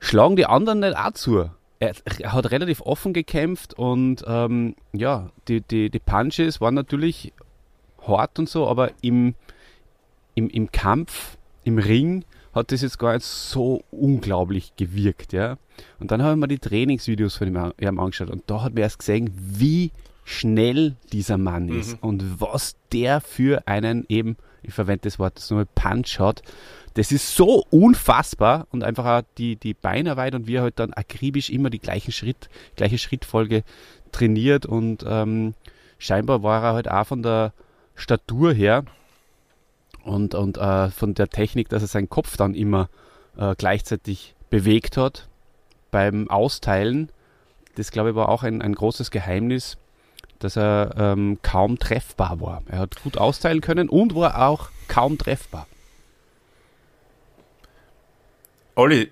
schlagen 0.00 0.36
die 0.36 0.46
anderen 0.46 0.80
nicht 0.80 0.96
auch 0.96 1.12
zu? 1.12 1.50
Er, 1.80 1.92
er 2.18 2.32
hat 2.32 2.50
relativ 2.50 2.80
offen 2.80 3.12
gekämpft 3.12 3.74
und 3.74 4.24
ähm, 4.26 4.74
ja, 4.92 5.30
die, 5.46 5.60
die, 5.60 5.90
die 5.90 6.00
Punches 6.00 6.60
waren 6.60 6.74
natürlich 6.74 7.32
hart 8.04 8.38
und 8.40 8.48
so, 8.48 8.66
aber 8.66 8.90
im, 9.00 9.36
im, 10.34 10.50
im 10.50 10.72
Kampf, 10.72 11.36
im 11.62 11.78
Ring, 11.78 12.24
hat 12.52 12.72
das 12.72 12.82
jetzt 12.82 12.98
gar 12.98 13.14
nicht 13.14 13.24
so 13.24 13.82
unglaublich 13.90 14.74
gewirkt, 14.76 15.32
ja. 15.32 15.58
Und 16.00 16.10
dann 16.10 16.22
habe 16.22 16.32
ich 16.32 16.38
mir 16.38 16.48
die 16.48 16.58
Trainingsvideos 16.58 17.36
von 17.36 17.48
ihm 17.48 17.98
angeschaut 18.00 18.30
und 18.30 18.42
da 18.46 18.62
hat 18.62 18.74
man 18.74 18.82
erst 18.82 18.98
gesehen, 18.98 19.30
wie 19.36 19.92
schnell 20.24 20.94
dieser 21.12 21.38
Mann 21.38 21.66
mhm. 21.66 21.80
ist 21.80 22.02
und 22.02 22.40
was 22.40 22.76
der 22.92 23.20
für 23.20 23.66
einen 23.66 24.04
eben, 24.08 24.36
ich 24.62 24.74
verwende 24.74 25.02
das 25.02 25.18
Wort 25.18 25.36
das 25.36 25.50
nochmal, 25.50 25.66
Punch 25.74 26.18
hat. 26.18 26.42
Das 26.94 27.12
ist 27.12 27.34
so 27.34 27.64
unfassbar 27.70 28.66
und 28.70 28.84
einfach 28.84 29.06
auch 29.06 29.22
die, 29.38 29.56
die 29.56 29.72
Beinarbeit 29.72 30.34
und 30.34 30.46
wie 30.46 30.56
er 30.56 30.62
halt 30.62 30.78
dann 30.78 30.92
akribisch 30.92 31.48
immer 31.48 31.70
die 31.70 31.78
gleichen 31.78 32.12
Schritt, 32.12 32.48
gleiche 32.76 32.98
Schrittfolge 32.98 33.62
trainiert 34.12 34.66
und 34.66 35.04
ähm, 35.06 35.54
scheinbar 35.98 36.42
war 36.42 36.62
er 36.62 36.74
halt 36.74 36.90
auch 36.90 37.06
von 37.06 37.22
der 37.22 37.52
Statur 37.94 38.52
her 38.52 38.84
und, 40.08 40.34
und 40.34 40.56
äh, 40.56 40.90
von 40.90 41.14
der 41.14 41.28
Technik, 41.28 41.68
dass 41.68 41.82
er 41.82 41.88
seinen 41.88 42.08
Kopf 42.08 42.36
dann 42.36 42.54
immer 42.54 42.88
äh, 43.36 43.54
gleichzeitig 43.56 44.34
bewegt 44.50 44.96
hat 44.96 45.28
beim 45.90 46.28
Austeilen. 46.30 47.10
Das, 47.76 47.90
glaube 47.90 48.10
ich, 48.10 48.16
war 48.16 48.28
auch 48.28 48.42
ein, 48.42 48.62
ein 48.62 48.74
großes 48.74 49.10
Geheimnis, 49.10 49.76
dass 50.38 50.56
er 50.56 50.94
ähm, 50.96 51.38
kaum 51.42 51.78
treffbar 51.78 52.40
war. 52.40 52.62
Er 52.66 52.80
hat 52.80 53.02
gut 53.02 53.18
austeilen 53.18 53.60
können 53.60 53.88
und 53.88 54.14
war 54.14 54.48
auch 54.48 54.70
kaum 54.88 55.18
treffbar. 55.18 55.66
Olli, 58.74 59.10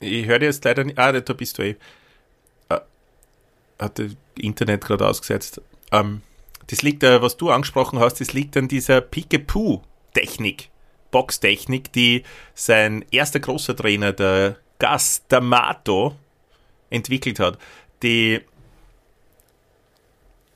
ich 0.00 0.26
höre 0.26 0.42
jetzt 0.42 0.64
leider 0.64 0.84
nicht. 0.84 0.98
Ah, 0.98 1.12
da 1.12 1.32
bist 1.32 1.58
du 1.58 1.62
eh. 1.62 1.76
Äh, 2.68 2.80
hat 3.78 3.98
das 3.98 4.16
Internet 4.36 4.84
gerade 4.84 5.06
ausgesetzt. 5.06 5.60
Ähm, 5.92 6.22
das 6.66 6.82
liegt, 6.82 7.02
äh, 7.02 7.22
was 7.22 7.36
du 7.36 7.50
angesprochen 7.50 7.98
hast, 7.98 8.20
das 8.20 8.32
liegt 8.32 8.56
an 8.56 8.68
dieser 8.68 9.00
Peekapoo-Technik, 10.18 10.70
Boxtechnik, 11.10 11.92
die 11.92 12.22
sein 12.54 13.04
erster 13.10 13.40
großer 13.40 13.76
Trainer, 13.76 14.12
der 14.12 14.56
Gas 14.78 15.22
D'Amato, 15.30 16.14
entwickelt 16.90 17.40
hat. 17.40 17.58
Die 18.02 18.40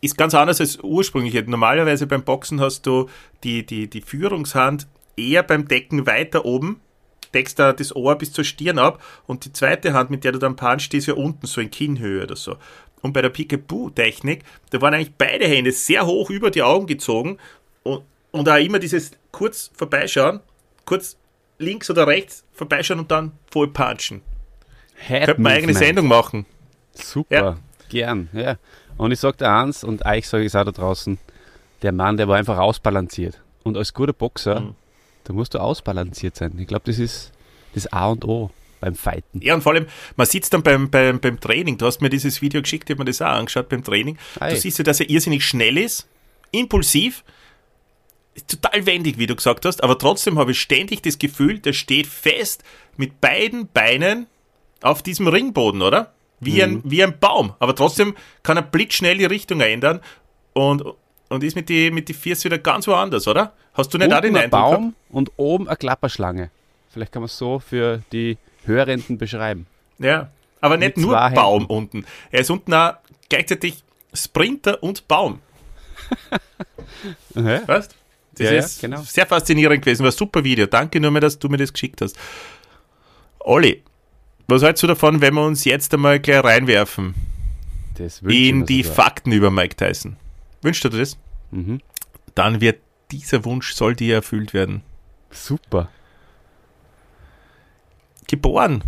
ist 0.00 0.16
ganz 0.16 0.34
anders 0.34 0.60
als 0.60 0.78
ursprünglich. 0.82 1.34
Normalerweise 1.46 2.06
beim 2.06 2.24
Boxen 2.24 2.60
hast 2.60 2.86
du 2.86 3.08
die, 3.44 3.64
die, 3.64 3.88
die 3.88 4.00
Führungshand 4.00 4.86
eher 5.16 5.42
beim 5.42 5.68
Decken 5.68 6.06
weiter 6.06 6.44
oben, 6.44 6.80
deckst 7.34 7.58
da 7.58 7.72
das 7.72 7.94
Ohr 7.94 8.16
bis 8.16 8.32
zur 8.32 8.44
Stirn 8.44 8.78
ab 8.78 9.02
und 9.26 9.44
die 9.44 9.52
zweite 9.52 9.92
Hand, 9.92 10.10
mit 10.10 10.24
der 10.24 10.32
du 10.32 10.38
dann 10.38 10.56
punchst, 10.56 10.92
ist 10.94 11.06
ja 11.06 11.14
unten 11.14 11.46
so 11.46 11.60
in 11.60 11.70
Kinnhöhe 11.70 12.24
oder 12.24 12.36
so. 12.36 12.56
Und 13.00 13.12
bei 13.12 13.22
der 13.22 13.30
Peekaboo-Technik, 13.30 14.44
da 14.70 14.80
waren 14.80 14.94
eigentlich 14.94 15.14
beide 15.16 15.46
Hände 15.46 15.72
sehr 15.72 16.06
hoch 16.06 16.30
über 16.30 16.50
die 16.50 16.62
Augen 16.62 16.86
gezogen 16.86 17.38
und, 17.82 18.02
und 18.30 18.48
auch 18.48 18.56
immer 18.56 18.78
dieses 18.78 19.12
kurz 19.32 19.70
vorbeischauen, 19.74 20.40
kurz 20.84 21.16
links 21.58 21.90
oder 21.90 22.06
rechts 22.06 22.44
vorbeischauen 22.52 23.00
und 23.00 23.10
dann 23.10 23.32
voll 23.50 23.68
punchen. 23.68 24.22
Könnte 25.06 25.40
man 25.40 25.52
eigene 25.52 25.74
Sendung 25.74 26.06
machen. 26.06 26.46
Super, 26.94 27.34
ja. 27.34 27.56
gern, 27.88 28.28
ja. 28.32 28.56
Und 28.96 29.10
ich 29.10 29.18
sage 29.18 29.38
dir 29.38 29.50
eins, 29.50 29.82
und 29.82 30.04
euch 30.04 30.28
sage 30.28 30.44
ich 30.44 30.48
es 30.48 30.56
auch 30.56 30.64
da 30.64 30.70
draußen, 30.70 31.18
der 31.80 31.92
Mann, 31.92 32.16
der 32.16 32.28
war 32.28 32.36
einfach 32.36 32.58
ausbalanciert. 32.58 33.40
Und 33.64 33.76
als 33.76 33.94
guter 33.94 34.12
Boxer, 34.12 34.60
mhm. 34.60 34.74
da 35.24 35.32
musst 35.32 35.54
du 35.54 35.58
ausbalanciert 35.58 36.36
sein. 36.36 36.56
Ich 36.58 36.66
glaube, 36.66 36.84
das 36.86 36.98
ist 36.98 37.32
das 37.74 37.92
A 37.92 38.10
und 38.10 38.24
O 38.24 38.50
beim 38.80 38.94
Fighten. 38.94 39.40
Ja, 39.40 39.54
und 39.54 39.62
vor 39.62 39.72
allem, 39.72 39.86
man 40.16 40.26
sitzt 40.26 40.52
dann 40.52 40.62
beim, 40.62 40.90
beim, 40.90 41.20
beim 41.20 41.40
Training, 41.40 41.78
du 41.78 41.86
hast 41.86 42.00
mir 42.00 42.10
dieses 42.10 42.42
Video 42.42 42.60
geschickt, 42.60 42.90
ich 42.90 42.94
habe 42.94 43.04
mir 43.04 43.10
das 43.10 43.22
auch 43.22 43.26
angeschaut 43.26 43.68
beim 43.68 43.82
Training. 43.82 44.18
Ei. 44.40 44.50
Du 44.50 44.56
siehst 44.56 44.78
ja, 44.78 44.84
dass 44.84 45.00
er 45.00 45.08
irrsinnig 45.08 45.44
schnell 45.44 45.78
ist, 45.78 46.06
impulsiv, 46.50 47.24
ist 48.34 48.48
total 48.48 48.86
wendig, 48.86 49.18
wie 49.18 49.26
du 49.26 49.36
gesagt 49.36 49.64
hast, 49.64 49.82
aber 49.82 49.98
trotzdem 49.98 50.38
habe 50.38 50.52
ich 50.52 50.60
ständig 50.60 51.02
das 51.02 51.18
Gefühl, 51.18 51.58
der 51.58 51.72
steht 51.72 52.06
fest 52.06 52.64
mit 52.96 53.20
beiden 53.20 53.68
Beinen 53.68 54.26
auf 54.82 55.02
diesem 55.02 55.28
Ringboden, 55.28 55.82
oder? 55.82 56.12
Wie, 56.40 56.54
mhm. 56.54 56.62
ein, 56.62 56.82
wie 56.84 57.02
ein 57.02 57.18
Baum. 57.18 57.54
Aber 57.58 57.74
trotzdem 57.74 58.14
kann 58.42 58.56
er 58.56 58.62
blitzschnell 58.62 59.18
die 59.18 59.26
Richtung 59.26 59.60
ändern 59.60 60.00
und, 60.54 60.82
und 61.28 61.44
ist 61.44 61.54
mit 61.54 61.68
die, 61.68 61.90
mit 61.90 62.08
die 62.08 62.14
Viers 62.14 62.44
wieder 62.44 62.58
ganz 62.58 62.86
woanders, 62.88 63.28
oder? 63.28 63.52
Hast 63.74 63.94
du 63.94 63.98
nicht 63.98 64.06
Unten 64.06 64.16
auch 64.16 64.20
den 64.22 64.36
Eindruck? 64.36 64.44
Ein 64.44 64.50
Baum 64.50 64.80
gehabt? 64.82 64.96
und 65.10 65.32
oben 65.36 65.68
eine 65.68 65.76
Klapperschlange. 65.76 66.50
Vielleicht 66.90 67.12
kann 67.12 67.22
man 67.22 67.26
es 67.26 67.38
so 67.38 67.58
für 67.58 68.02
die 68.12 68.38
Hörenden 68.64 69.18
beschreiben. 69.18 69.66
Ja, 69.98 70.30
aber 70.60 70.76
nicht 70.76 70.96
nur 70.96 71.14
Baum 71.30 71.60
Händen. 71.60 71.72
unten. 71.72 72.06
Er 72.30 72.40
ist 72.40 72.50
unten 72.50 72.74
auch 72.74 72.94
gleichzeitig 73.28 73.82
Sprinter 74.12 74.82
und 74.82 75.08
Baum. 75.08 75.40
okay. 77.34 77.60
Weißt 77.66 77.96
Das 78.36 78.50
ja, 78.50 78.58
ist 78.58 78.80
genau. 78.80 79.02
sehr 79.02 79.26
faszinierend 79.26 79.82
gewesen. 79.82 80.02
War 80.02 80.10
ein 80.10 80.16
super 80.16 80.44
Video. 80.44 80.66
Danke 80.66 81.00
nur, 81.00 81.10
mehr, 81.10 81.20
dass 81.20 81.38
du 81.38 81.48
mir 81.48 81.58
das 81.58 81.72
geschickt 81.72 82.00
hast. 82.00 82.16
Olli, 83.40 83.82
was 84.48 84.62
hältst 84.62 84.82
du 84.82 84.86
davon, 84.86 85.20
wenn 85.20 85.34
wir 85.34 85.44
uns 85.44 85.64
jetzt 85.64 85.92
einmal 85.94 86.20
gleich 86.20 86.44
reinwerfen 86.44 87.14
in 88.26 88.66
die. 88.66 88.84
Fakten 88.84 89.32
über 89.32 89.50
Mike 89.50 89.76
Tyson? 89.76 90.16
Wünschst 90.62 90.84
du 90.84 90.88
dir 90.88 90.98
das? 90.98 91.18
Mhm. 91.50 91.80
Dann 92.34 92.60
wird 92.60 92.80
dieser 93.10 93.44
Wunsch, 93.44 93.74
soll 93.74 93.94
dir 93.94 94.14
erfüllt 94.16 94.54
werden. 94.54 94.82
Super. 95.30 95.90
Geboren 98.26 98.82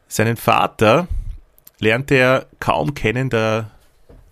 Seinen 0.07 0.37
Vater 0.37 1.07
lernte 1.79 2.15
er 2.15 2.47
kaum 2.59 2.93
kennen, 2.93 3.29
da 3.29 3.71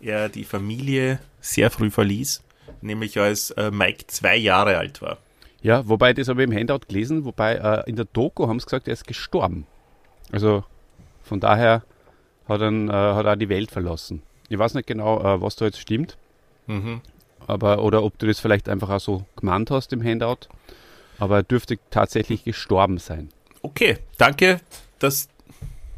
er 0.01 0.29
die 0.29 0.43
Familie 0.43 1.19
sehr 1.41 1.69
früh 1.69 1.91
verließ, 1.91 2.43
nämlich 2.81 3.19
als 3.19 3.51
äh, 3.51 3.71
Mike 3.71 4.07
zwei 4.07 4.35
Jahre 4.35 4.77
alt 4.77 5.01
war. 5.01 5.17
Ja, 5.61 5.87
wobei, 5.87 6.13
das 6.13 6.27
habe 6.27 6.43
ich 6.43 6.49
im 6.49 6.55
Handout 6.55 6.85
gelesen, 6.87 7.25
wobei 7.25 7.55
äh, 7.55 7.89
in 7.89 7.95
der 7.95 8.05
Doku 8.05 8.47
haben 8.47 8.59
sie 8.59 8.65
gesagt, 8.65 8.87
er 8.87 8.93
ist 8.93 9.07
gestorben. 9.07 9.65
Also 10.31 10.63
von 11.23 11.39
daher 11.39 11.83
hat, 12.47 12.61
er, 12.61 13.31
äh, 13.31 13.37
die 13.37 13.49
Welt 13.49 13.71
verlassen. 13.71 14.21
Ich 14.47 14.59
weiß 14.59 14.75
nicht 14.75 14.87
genau, 14.87 15.19
äh, 15.19 15.41
was 15.41 15.55
da 15.55 15.65
jetzt 15.65 15.79
stimmt. 15.79 16.17
Mhm. 16.67 17.01
Aber, 17.47 17.83
oder 17.83 18.03
ob 18.03 18.17
du 18.17 18.27
das 18.27 18.39
vielleicht 18.39 18.69
einfach 18.69 18.89
auch 18.89 18.99
so 18.99 19.25
gemeint 19.35 19.71
hast 19.71 19.93
im 19.93 20.03
Handout. 20.03 20.47
Aber 21.19 21.37
er 21.37 21.43
dürfte 21.43 21.77
tatsächlich 21.91 22.43
gestorben 22.43 22.97
sein. 22.97 23.29
Okay, 23.61 23.97
danke, 24.17 24.59
dass 24.99 25.29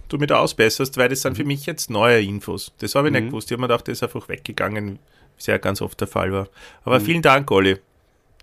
du 0.09 0.17
mir 0.17 0.27
da 0.27 0.39
ausbesserst, 0.39 0.97
weil 0.97 1.09
das 1.09 1.21
sind 1.21 1.35
für 1.35 1.43
mhm. 1.43 1.49
mich 1.49 1.65
jetzt 1.65 1.89
neue 1.89 2.21
Infos. 2.21 2.71
Das 2.79 2.95
habe 2.95 3.07
ich 3.07 3.13
mhm. 3.13 3.19
nicht 3.19 3.29
gewusst. 3.29 3.49
Ich 3.49 3.53
habe 3.53 3.61
mir 3.61 3.67
gedacht, 3.67 3.87
das 3.87 3.99
ist 3.99 4.03
einfach 4.03 4.29
weggegangen, 4.29 4.93
wie 4.93 5.39
es 5.39 5.45
ja 5.47 5.57
ganz 5.57 5.81
oft 5.81 5.99
der 5.99 6.07
Fall 6.07 6.31
war. 6.31 6.47
Aber 6.83 6.99
mhm. 6.99 7.05
vielen 7.05 7.21
Dank, 7.21 7.49
Olli. 7.51 7.77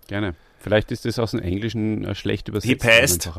Gerne. 0.09 0.35
Vielleicht 0.61 0.91
ist 0.93 1.05
das 1.05 1.19
aus 1.19 1.33
dem 1.33 1.41
Englischen 1.41 2.05
äh, 2.05 2.15
schlecht 2.15 2.49
übersetzt. 2.49 2.69
He 2.69 2.77
passed. 2.77 3.31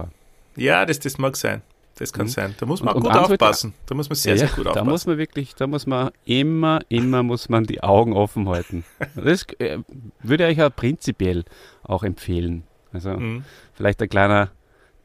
Ja, 0.56 0.86
das, 0.86 1.00
das 1.00 1.18
mag 1.18 1.36
sein. 1.36 1.62
Das 1.98 2.12
kann 2.12 2.26
mhm. 2.26 2.30
sein. 2.30 2.56
Da 2.60 2.66
muss 2.66 2.84
man 2.84 2.96
und, 2.96 3.08
auch 3.08 3.28
gut 3.28 3.32
aufpassen. 3.32 3.74
Da 3.86 3.96
muss 3.96 4.10
man 4.10 4.16
sehr, 4.16 4.34
ja, 4.34 4.40
sehr 4.40 4.48
gut 4.50 4.68
aufpassen. 4.68 4.86
Da 4.86 4.92
muss 4.92 5.06
man 5.06 5.18
wirklich, 5.18 5.56
da 5.56 5.66
muss 5.66 5.88
man 5.88 6.12
immer, 6.26 6.82
immer 6.90 7.24
muss 7.24 7.48
man 7.48 7.64
die 7.64 7.82
Augen 7.84 8.14
offen 8.14 8.50
halten. 8.50 8.84
Das 9.16 9.46
äh, 9.60 9.80
würde 10.22 10.50
ich 10.50 10.58
ja 10.58 10.70
prinzipiell 10.70 11.46
auch 11.84 12.04
empfehlen. 12.04 12.64
Also 12.92 13.12
mhm. 13.12 13.46
vielleicht 13.74 14.02
ein 14.02 14.10
kleiner 14.10 14.52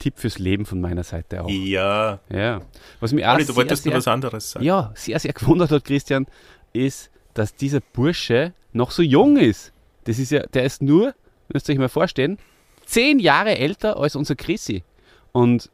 Tipp 0.01 0.15
fürs 0.17 0.39
Leben 0.39 0.67
von 0.67 0.81
meiner 0.81 1.05
Seite 1.05 1.45
auch. 1.45 1.49
Ja. 1.49 2.19
Ja. 2.29 2.61
Was 2.99 3.13
mir 3.13 3.31
auch 3.31 3.37
Olli, 3.37 3.45
du 3.45 3.55
wolltest 3.55 3.85
sehr, 3.85 3.93
was 3.93 4.09
anderes 4.09 4.51
sagen. 4.51 4.65
Ja, 4.65 4.93
sehr, 4.95 5.19
sehr 5.21 5.33
gewundert 5.33 5.71
hat, 5.71 5.85
Christian, 5.85 6.27
ist, 6.73 7.11
dass 7.35 7.55
dieser 7.55 7.81
Bursche 7.81 8.53
noch 8.73 8.91
so 8.91 9.03
jung 9.03 9.37
ist. 9.37 9.73
Das 10.05 10.19
ist 10.19 10.33
ja, 10.33 10.45
der 10.47 10.65
ist 10.65 10.83
nur, 10.83 11.15
müsst 11.53 11.69
ihr 11.69 11.75
euch 11.75 11.79
mal 11.79 11.89
vorstellen, 11.89 12.39
zehn 12.85 13.21
Jahre 13.21 13.59
älter 13.59 13.97
als 13.97 14.17
unser 14.17 14.35
Chrissy. 14.35 14.83
Und 15.33 15.71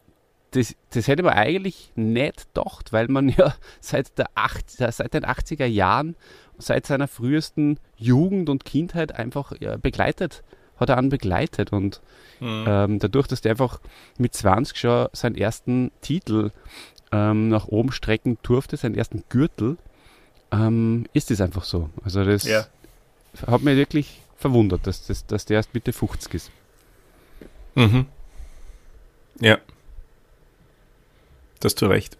das, 0.56 0.74
das 0.90 1.06
hätte 1.08 1.22
man 1.22 1.34
eigentlich 1.34 1.92
nicht 1.94 2.54
gedacht, 2.54 2.92
weil 2.92 3.08
man 3.08 3.28
ja 3.36 3.54
seit, 3.80 4.16
der 4.18 4.26
acht, 4.34 4.70
seit 4.70 5.14
den 5.14 5.24
80er 5.24 5.66
Jahren, 5.66 6.16
seit 6.58 6.86
seiner 6.86 7.08
frühesten 7.08 7.78
Jugend 7.96 8.48
und 8.48 8.64
Kindheit 8.64 9.12
einfach 9.12 9.52
ja, 9.60 9.76
begleitet 9.76 10.42
hat 10.78 10.90
er 10.90 10.98
an 10.98 11.08
begleitet 11.08 11.72
und 11.72 12.00
mhm. 12.40 12.64
ähm, 12.68 12.98
dadurch, 12.98 13.26
dass 13.26 13.40
der 13.40 13.52
einfach 13.52 13.80
mit 14.18 14.34
20 14.34 14.76
schon 14.76 15.08
seinen 15.12 15.34
ersten 15.34 15.90
Titel 16.02 16.50
ähm, 17.12 17.48
nach 17.48 17.68
oben 17.68 17.92
strecken 17.92 18.38
durfte, 18.42 18.76
seinen 18.76 18.94
ersten 18.94 19.24
Gürtel, 19.28 19.78
ähm, 20.52 21.06
ist 21.12 21.30
es 21.30 21.40
einfach 21.40 21.64
so. 21.64 21.90
Also 22.04 22.24
das 22.24 22.44
ja. 22.44 22.66
hat 23.46 23.62
mich 23.62 23.76
wirklich 23.76 24.20
verwundert, 24.36 24.86
dass, 24.86 25.06
dass, 25.06 25.26
dass 25.26 25.46
der 25.46 25.56
erst 25.56 25.72
Mitte 25.72 25.92
50 25.92 26.34
ist. 26.34 26.50
Mhm. 27.74 28.06
Ja. 29.40 29.58
Das 31.60 31.74
du 31.74 31.86
recht. 31.86 32.16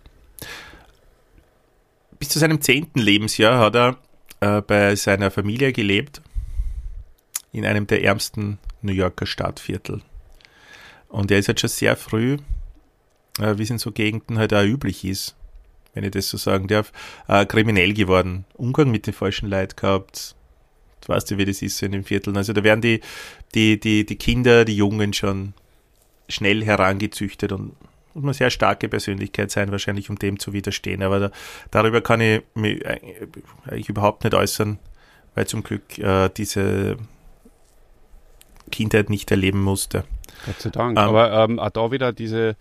Bis 2.19 2.29
zu 2.31 2.39
seinem 2.39 2.61
zehnten 2.61 2.99
Lebensjahr 2.99 3.59
hat 3.59 3.77
er 3.77 3.99
äh, 4.41 4.63
bei 4.63 4.97
seiner 4.97 5.31
Familie 5.31 5.73
gelebt 5.73 6.23
in 7.53 7.65
einem 7.65 7.87
der 7.87 8.03
ärmsten 8.05 8.59
New 8.83 8.93
Yorker 8.93 9.27
Stadtviertel. 9.27 10.03
Und 11.09 11.31
er 11.31 11.39
ist 11.39 11.49
halt 11.49 11.61
schon 11.61 11.71
sehr 11.71 11.97
früh, 11.97 12.39
äh, 13.39 13.57
wie 13.59 13.63
es 13.63 13.71
in 13.71 13.79
so 13.79 13.93
Gegenden 13.93 14.39
halt 14.39 14.53
auch 14.53 14.65
üblich 14.65 15.05
ist, 15.05 15.37
wenn 15.95 16.05
ich 16.05 16.11
das 16.11 16.29
so 16.29 16.37
sagen 16.37 16.69
darf, 16.69 16.93
äh, 17.29 17.47
kriminell 17.47 17.95
geworden. 17.95 18.45
Umgang 18.55 18.91
mit 18.91 19.07
den 19.07 19.15
falschen 19.15 19.49
Leuten 19.49 19.77
gehabt. 19.77 20.35
Du 21.03 21.09
weißt 21.09 21.31
ja, 21.31 21.39
wie 21.39 21.45
das 21.45 21.63
ist 21.63 21.79
so 21.79 21.87
in 21.87 21.93
den 21.93 22.05
Vierteln. 22.05 22.37
Also 22.37 22.53
da 22.53 22.65
werden 22.65 22.81
die, 22.81 23.01
die, 23.55 23.79
die, 23.79 24.05
die 24.05 24.17
Kinder, 24.17 24.65
die 24.65 24.77
Jungen 24.77 25.13
schon 25.13 25.55
schnell 26.29 26.65
herangezüchtet 26.65 27.53
und 27.53 27.73
muss 28.17 28.25
man 28.25 28.35
sehr 28.35 28.51
starke 28.51 28.89
Persönlichkeit 28.89 29.51
sein, 29.51 29.71
wahrscheinlich, 29.71 30.09
um 30.09 30.19
dem 30.19 30.39
zu 30.39 30.53
widerstehen. 30.55 31.03
Aber 31.03 31.21
da, 31.21 31.31
darüber 31.71 32.01
kann 32.01 32.21
ich 32.21 32.43
mich 32.55 32.85
eigentlich 32.87 33.89
überhaupt 33.91 34.25
nicht 34.25 34.35
äußern, 34.35 34.79
weil 35.35 35.47
zum 35.47 35.63
Glück 35.63 35.99
äh, 35.99 36.31
diese 36.31 36.97
Kindheit 38.71 39.11
nicht 39.11 39.31
erleben 39.31 39.63
musste. 39.63 40.05
Gott 40.47 40.61
sei 40.61 40.71
Dank. 40.71 40.99
Ähm, 40.99 41.05
aber 41.05 41.33
ähm, 41.33 41.59
auch 41.59 41.71
da 41.71 41.91
wieder 41.91 42.13
diese, 42.13 42.57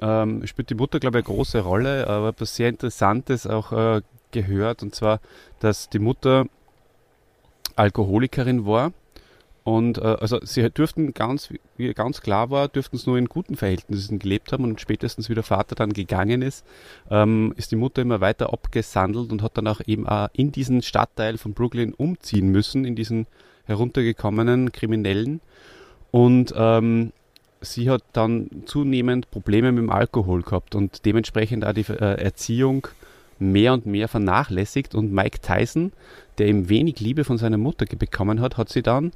ähm, 0.00 0.46
spielt 0.46 0.70
die 0.70 0.74
Mutter, 0.74 0.98
glaube 0.98 1.18
ich, 1.18 1.26
eine 1.26 1.34
große 1.34 1.60
Rolle, 1.60 2.06
aber 2.06 2.30
etwas 2.30 2.56
sehr 2.56 2.70
Interessantes 2.70 3.46
auch 3.46 3.72
äh, 3.72 4.00
gehört, 4.30 4.82
und 4.82 4.94
zwar, 4.94 5.20
dass 5.60 5.90
die 5.90 5.98
Mutter 5.98 6.46
Alkoholikerin 7.76 8.64
war 8.66 8.92
Und 9.64 9.96
äh, 9.96 10.16
also 10.20 10.38
sie 10.42 10.70
dürften 10.70 11.14
ganz, 11.14 11.48
wie 11.78 11.92
ganz 11.94 12.20
klar 12.20 12.50
war, 12.50 12.68
dürften 12.68 12.96
es 12.96 13.06
nur 13.06 13.16
in 13.16 13.26
guten 13.26 13.56
Verhältnissen 13.56 14.18
gelebt 14.18 14.52
haben 14.52 14.64
und 14.64 14.80
spätestens 14.80 15.30
wie 15.30 15.34
der 15.34 15.42
Vater 15.42 15.74
dann 15.74 15.94
gegangen 15.94 16.42
ist, 16.42 16.66
ähm, 17.10 17.54
ist 17.56 17.72
die 17.72 17.76
Mutter 17.76 18.02
immer 18.02 18.20
weiter 18.20 18.52
abgesandelt 18.52 19.32
und 19.32 19.40
hat 19.42 19.56
dann 19.56 19.66
auch 19.66 19.80
eben 19.86 20.06
auch 20.06 20.28
in 20.34 20.52
diesen 20.52 20.82
Stadtteil 20.82 21.38
von 21.38 21.54
Brooklyn 21.54 21.94
umziehen 21.94 22.48
müssen, 22.50 22.84
in 22.84 22.94
diesen 22.94 23.26
heruntergekommenen 23.64 24.70
Kriminellen. 24.70 25.40
Und 26.10 26.52
ähm, 26.54 27.12
sie 27.62 27.88
hat 27.88 28.02
dann 28.12 28.50
zunehmend 28.66 29.30
Probleme 29.30 29.72
mit 29.72 29.82
dem 29.82 29.90
Alkohol 29.90 30.42
gehabt 30.42 30.74
und 30.74 31.06
dementsprechend 31.06 31.64
auch 31.64 31.72
die 31.72 31.86
äh, 31.88 32.22
Erziehung 32.22 32.86
mehr 33.38 33.72
und 33.72 33.86
mehr 33.86 34.08
vernachlässigt 34.08 34.94
und 34.94 35.10
Mike 35.10 35.40
Tyson, 35.40 35.92
der 36.36 36.48
ihm 36.48 36.68
wenig 36.68 37.00
Liebe 37.00 37.24
von 37.24 37.38
seiner 37.38 37.58
Mutter 37.58 37.86
bekommen 37.86 38.42
hat, 38.42 38.58
hat 38.58 38.68
sie 38.68 38.82
dann 38.82 39.12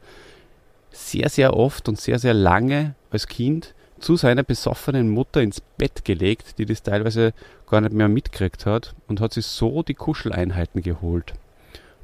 sehr, 0.91 1.29
sehr 1.29 1.55
oft 1.55 1.89
und 1.89 2.01
sehr, 2.01 2.19
sehr 2.19 2.35
lange 2.35 2.95
als 3.11 3.27
Kind 3.27 3.75
zu 3.99 4.17
seiner 4.17 4.43
besoffenen 4.43 5.09
Mutter 5.09 5.43
ins 5.43 5.61
Bett 5.61 6.05
gelegt, 6.05 6.59
die 6.59 6.67
das 6.67 6.83
teilweise 6.83 7.33
gar 7.69 7.81
nicht 7.81 7.93
mehr 7.93 8.09
mitgekriegt 8.09 8.67
hat 8.67 8.95
und 9.09 9.21
hat 9.21 9.33
sich 9.33 9.47
so 9.47 9.83
die 9.83 9.95
Kuscheleinheiten 9.95 10.83
geholt. 10.83 11.35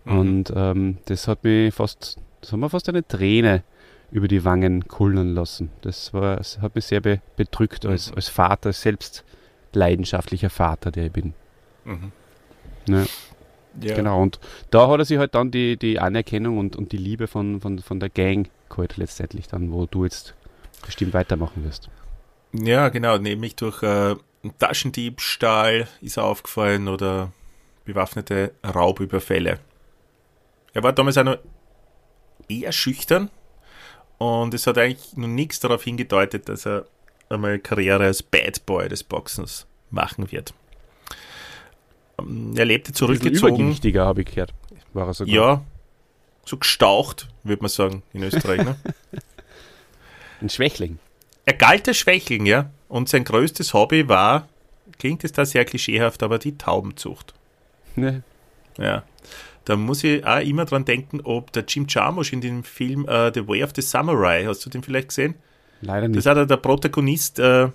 Mhm. 0.05 0.19
Und 0.19 0.53
ähm, 0.55 0.99
das 1.07 1.29
hat 1.29 1.45
mich 1.45 1.75
fast, 1.75 2.19
das 2.41 2.53
hat 2.53 2.59
mir 2.59 2.71
fast 2.71 2.89
eine 2.89 3.07
Träne 3.07 3.63
über 4.11 4.29
die 4.29 4.45
Wangen 4.45 4.87
kullern 4.87 5.35
lassen. 5.35 5.71
Das, 5.83 6.13
war, 6.13 6.37
das 6.37 6.61
hat 6.61 6.75
mich 6.75 6.87
sehr 6.87 7.01
be 7.01 7.21
bedrückt 7.37 7.87
als, 7.87 8.11
mhm. 8.11 8.17
als 8.17 8.29
Vater, 8.29 8.73
selbst 8.73 9.25
leidenschaftlicher 9.73 10.51
Vater, 10.51 10.91
der 10.91 11.07
ich 11.07 11.13
bin. 11.13 11.35
Mhm. 11.85 12.13
Ja. 12.89 13.05
Ja. 13.81 13.97
Genau, 13.97 14.23
und 14.23 14.39
da 14.71 14.89
hat 14.89 15.01
er 15.01 15.05
sich 15.05 15.19
halt 15.19 15.35
dann 15.35 15.51
die, 15.51 15.77
die 15.77 15.99
Anerkennung 15.99 16.59
und, 16.59 16.77
und 16.77 16.93
die 16.93 16.97
Liebe 16.97 17.27
von, 17.27 17.61
von, 17.61 17.81
von 17.81 17.99
der 17.99 18.09
Gang 18.09 18.49
geholt 18.69 18.97
letztendlich 18.97 19.49
dann, 19.49 19.73
wo 19.73 19.87
du 19.87 20.05
jetzt 20.05 20.35
bestimmt 20.85 21.15
weitermachen 21.15 21.65
wirst. 21.65 21.89
Ja, 22.53 22.89
genau, 22.89 23.19
nämlich 23.19 23.57
durch 23.57 23.83
äh, 23.83 24.15
Taschendiebstahl 24.59 25.89
ist 26.01 26.19
er 26.19 26.25
aufgefallen 26.25 26.89
oder 26.89 27.33
bewaffnete 27.85 28.53
Raubüberfälle. 28.65 29.59
Er 30.73 30.83
war 30.83 30.93
damals 30.93 31.19
auch 31.19 31.25
noch 31.25 31.39
eher 32.49 32.73
schüchtern 32.73 33.31
und 34.19 34.55
es 34.55 34.67
hat 34.67 34.79
eigentlich 34.79 35.17
noch 35.17 35.29
nichts 35.29 35.61
darauf 35.61 35.83
hingedeutet, 35.83 36.49
dass 36.49 36.67
er 36.67 36.87
einmal 37.29 37.59
Karriere 37.59 38.05
als 38.05 38.23
Bad 38.23 38.65
Boy 38.67 38.89
des 38.89 39.03
Boxens 39.03 39.67
machen 39.91 40.31
wird. 40.31 40.55
Ähm, 42.19 42.55
er 42.57 42.65
lebte 42.65 42.93
zurückgezogen. 42.93 43.55
Übergewichtiger, 43.55 44.07
habe 44.07 44.23
ich 44.23 44.29
gehört. 44.29 44.55
War 44.93 45.07
er 45.07 45.15
sogar. 45.15 45.35
Ja, 45.35 45.65
so 46.45 46.57
gestaucht, 46.57 47.29
würde 47.43 47.63
man 47.63 47.71
sagen, 47.71 48.03
in 48.13 48.23
Österreich. 48.23 48.65
Ne? 48.65 48.77
Ein 50.41 50.51
Schwächling. 50.51 50.99
Er 51.47 51.55
galt 51.55 51.89
als 51.89 51.97
Schwächling, 51.97 52.47
ja. 52.47 52.71
Und 52.89 53.09
sein 53.09 53.25
größtes 53.25 53.75
Hobby 53.75 54.09
war, 54.09 54.49
klingt 54.99 55.25
es 55.25 55.33
da 55.33 55.45
sehr 55.45 55.65
klischeehaft, 55.65 56.23
aber 56.23 56.39
die 56.39 56.57
Taubenzucht. 56.57 57.35
Ne. 57.97 58.23
Ja. 58.79 59.05
Da 59.65 59.77
muss 59.77 60.05
ich 60.05 60.25
auch 60.27 60.41
immer 60.41 60.67
dran 60.67 60.85
denken, 60.85 61.21
ob 61.23 61.51
der 61.53 61.65
Jim 61.67 61.87
Jarmusch 61.89 62.33
in 62.33 62.41
dem 62.41 62.65
Film 62.65 63.05
uh, 63.05 63.31
The 63.33 63.49
Way 63.49 63.65
of 63.65 63.71
the 63.75 63.83
Samurai, 63.83 64.45
hast 64.45 64.65
du 64.67 64.71
den 64.71 64.83
vielleicht 64.83 65.09
gesehen? 65.09 65.37
Leider 65.81 66.09
nicht. 66.09 66.19
Das 66.19 66.27
hat 66.27 66.37
er 66.37 66.47
der 66.47 66.59
Protagonist 66.59 67.39
uh, 67.39 67.71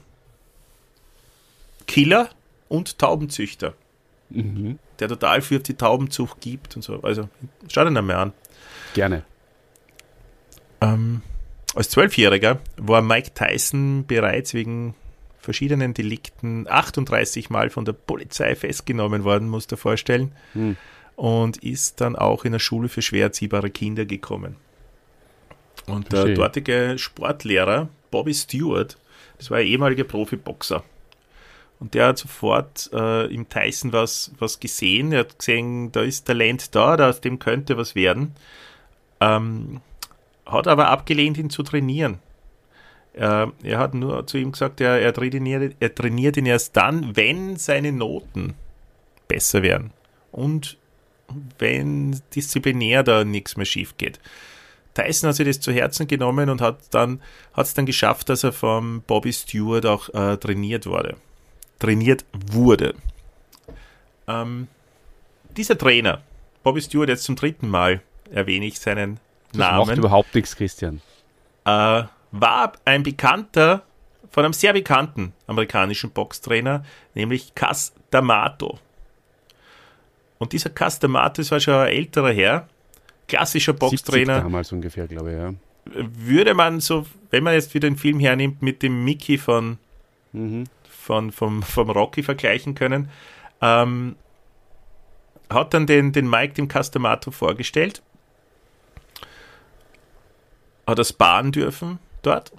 Killer 1.87 2.29
und 2.67 2.99
Taubenzüchter 2.99 3.73
mhm. 4.29 4.79
der 4.99 5.07
total 5.07 5.41
viel 5.41 5.57
auf 5.57 5.63
die 5.63 5.75
Taubenzucht 5.75 6.41
gibt 6.41 6.75
und 6.75 6.81
so. 6.81 7.01
Also 7.01 7.29
schau 7.67 7.83
dir 7.83 7.97
einmal 7.97 8.15
an. 8.15 8.33
Gerne. 8.93 9.23
Ähm, 10.81 11.21
als 11.75 11.89
Zwölfjähriger 11.89 12.59
war 12.77 13.01
Mike 13.01 13.31
Tyson 13.33 14.05
bereits 14.05 14.53
wegen 14.53 14.95
verschiedenen 15.39 15.93
Delikten 15.93 16.67
38 16.69 17.49
Mal 17.49 17.69
von 17.69 17.85
der 17.85 17.93
Polizei 17.93 18.55
festgenommen 18.55 19.23
worden, 19.23 19.49
musst 19.49 19.71
du 19.71 19.75
dir 19.75 19.81
vorstellen. 19.81 20.33
Mhm. 20.53 20.77
Und 21.15 21.57
ist 21.57 21.99
dann 21.99 22.15
auch 22.15 22.45
in 22.45 22.53
der 22.53 22.59
Schule 22.59 22.87
für 22.87 23.01
schwer 23.01 23.23
erziehbare 23.23 23.69
Kinder 23.69 24.05
gekommen. 24.05 24.55
Und 25.85 26.13
der 26.13 26.27
Schön. 26.27 26.35
dortige 26.35 26.93
Sportlehrer 26.97 27.89
Bobby 28.09 28.33
Stewart, 28.33 28.97
das 29.37 29.51
war 29.51 29.57
ein 29.57 29.67
ehemaliger 29.67 30.05
Profiboxer. 30.05 30.83
Und 31.79 31.93
der 31.93 32.07
hat 32.07 32.17
sofort 32.17 32.89
äh, 32.93 33.33
im 33.33 33.47
Tyson 33.47 33.93
was, 33.93 34.31
was 34.37 34.59
gesehen. 34.59 35.13
Er 35.13 35.19
hat 35.19 35.39
gesehen, 35.39 35.91
da 35.91 36.01
ist 36.01 36.25
Talent 36.25 36.75
da, 36.75 36.95
aus 36.95 37.21
dem 37.21 37.39
könnte 37.39 37.77
was 37.77 37.95
werden. 37.95 38.35
Ähm, 39.21 39.79
hat 40.45 40.67
aber 40.67 40.89
abgelehnt, 40.89 41.37
ihn 41.37 41.49
zu 41.49 41.63
trainieren. 41.63 42.19
Äh, 43.13 43.47
er 43.63 43.77
hat 43.77 43.93
nur 43.93 44.27
zu 44.27 44.37
ihm 44.37 44.51
gesagt, 44.51 44.81
er, 44.81 44.99
er, 44.99 45.13
trainiert, 45.13 45.75
er 45.79 45.95
trainiert 45.95 46.35
ihn 46.35 46.45
erst 46.45 46.75
dann, 46.75 47.15
wenn 47.15 47.55
seine 47.55 47.93
Noten 47.93 48.55
besser 49.29 49.61
werden. 49.61 49.91
Und 50.31 50.77
wenn 51.59 52.19
disziplinär 52.35 53.03
da 53.03 53.23
nichts 53.23 53.55
mehr 53.55 53.65
schief 53.65 53.95
geht. 53.97 54.19
Tyson 54.95 55.29
hat 55.29 55.35
sich 55.35 55.47
das 55.47 55.59
zu 55.59 55.71
Herzen 55.71 56.07
genommen 56.07 56.49
und 56.49 56.59
hat 56.59 56.79
dann 56.91 57.21
es 57.55 57.73
dann 57.73 57.85
geschafft, 57.85 58.29
dass 58.29 58.43
er 58.43 58.51
vom 58.51 59.01
Bobby 59.05 59.31
Stewart 59.31 59.85
auch 59.85 60.09
äh, 60.09 60.37
trainiert 60.37 60.85
wurde 60.85 61.15
trainiert 61.79 62.25
wurde. 62.33 62.93
Ähm, 64.27 64.67
dieser 65.57 65.77
Trainer, 65.77 66.21
Bobby 66.63 66.81
Stewart, 66.81 67.09
jetzt 67.09 67.23
zum 67.23 67.35
dritten 67.35 67.69
Mal 67.69 68.01
erwähne 68.31 68.65
ich 68.65 68.79
seinen 68.79 69.19
das 69.51 69.59
Namen. 69.59 69.87
macht 69.87 69.97
überhaupt 69.97 70.35
nichts, 70.35 70.55
Christian. 70.55 71.01
Äh, 71.65 72.03
war 72.31 72.73
ein 72.85 73.03
bekannter, 73.03 73.83
von 74.29 74.45
einem 74.45 74.53
sehr 74.53 74.73
bekannten 74.73 75.33
amerikanischen 75.47 76.11
Boxtrainer, 76.11 76.83
nämlich 77.15 77.55
Cas 77.55 77.93
D'Amato. 78.11 78.77
Und 80.37 80.53
dieser 80.53 80.69
Cas 80.69 81.01
D'Amato 81.01 81.49
war 81.49 81.59
schon 81.59 81.73
ein 81.73 81.87
älterer 81.87 82.31
Herr, 82.31 82.67
klassischer 83.27 83.73
Boxtrainer. 83.73 84.41
damals 84.41 84.71
ungefähr, 84.71 85.07
glaube 85.07 85.31
ich, 85.31 85.37
ja. 85.37 85.53
Würde 85.91 86.53
man 86.53 86.79
so, 86.81 87.07
wenn 87.31 87.43
man 87.43 87.55
jetzt 87.55 87.73
wieder 87.73 87.89
den 87.89 87.97
Film 87.97 88.19
hernimmt, 88.19 88.61
mit 88.61 88.83
dem 88.83 89.03
Mickey 89.03 89.39
von 89.39 89.79
mhm 90.33 90.65
von, 91.09 91.31
vom, 91.31 91.63
vom 91.63 91.89
Rocky 91.89 92.21
vergleichen 92.21 92.75
können. 92.75 93.09
Ähm, 93.61 94.15
hat 95.49 95.73
dann 95.73 95.87
den, 95.87 96.11
den 96.11 96.29
Mike 96.29 96.53
dem 96.53 96.67
Castamato 96.67 97.31
vorgestellt. 97.31 98.03
Hat 100.85 100.99
er 100.99 101.03
sparen 101.03 101.51
dürfen 101.51 101.97
dort. 102.21 102.51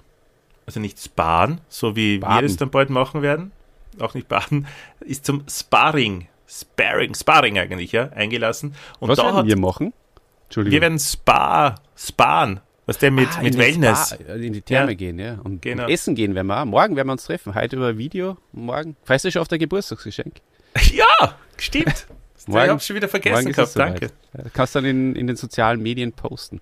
Also 0.65 0.81
nicht 0.81 0.99
sparen, 0.99 1.61
so 1.69 1.95
wie 1.95 2.17
baden. 2.17 2.41
wir 2.41 2.45
es 2.45 2.57
dann 2.57 2.71
bald 2.71 2.89
machen 2.89 3.21
werden. 3.21 3.53
Auch 4.01 4.15
nicht 4.15 4.27
baden. 4.27 4.67
Ist 4.99 5.25
zum 5.25 5.45
Sparring, 5.49 6.27
Sparring, 6.45 7.15
Sparring 7.15 7.57
eigentlich, 7.57 7.93
ja, 7.93 8.09
eingelassen. 8.09 8.75
Und 8.99 9.07
Was 9.07 9.17
da 9.17 9.23
werden 9.23 9.37
hat, 9.37 9.47
wir 9.47 9.57
machen? 9.57 9.93
Entschuldigung. 10.43 10.73
Wir 10.73 10.81
werden 10.81 10.99
Spar, 10.99 11.75
sparen. 11.95 12.59
Was 12.91 12.97
der 12.97 13.11
mit, 13.11 13.29
ah, 13.37 13.41
mit 13.41 13.57
Wellness. 13.57 14.17
Spa, 14.21 14.33
in 14.33 14.51
die 14.51 14.61
Therme 14.61 14.91
ja. 14.91 14.97
gehen, 14.97 15.17
ja. 15.17 15.39
Und, 15.45 15.61
genau. 15.61 15.85
und, 15.85 15.89
essen 15.89 16.13
gehen 16.13 16.35
werden 16.35 16.47
wir 16.47 16.59
auch. 16.59 16.65
Morgen 16.65 16.97
werden 16.97 17.07
wir 17.07 17.13
uns 17.13 17.23
treffen. 17.23 17.55
Heute 17.55 17.77
über 17.77 17.97
Video. 17.97 18.35
Morgen. 18.51 18.97
Freust 19.05 19.23
du 19.23 19.31
schon 19.31 19.41
auf 19.41 19.47
dein 19.47 19.59
Geburtstagsgeschenk? 19.59 20.41
Ja, 20.93 21.37
stimmt. 21.57 22.05
morgen, 22.47 22.65
ich 22.65 22.69
hab's 22.71 22.87
schon 22.87 22.97
wieder 22.97 23.07
vergessen 23.07 23.53
gehabt. 23.53 23.77
Danke. 23.77 24.07
Ja, 24.37 24.43
kannst 24.53 24.75
dann 24.75 24.83
in, 24.83 25.15
in 25.15 25.27
den 25.27 25.37
sozialen 25.37 25.81
Medien 25.81 26.11
posten. 26.11 26.59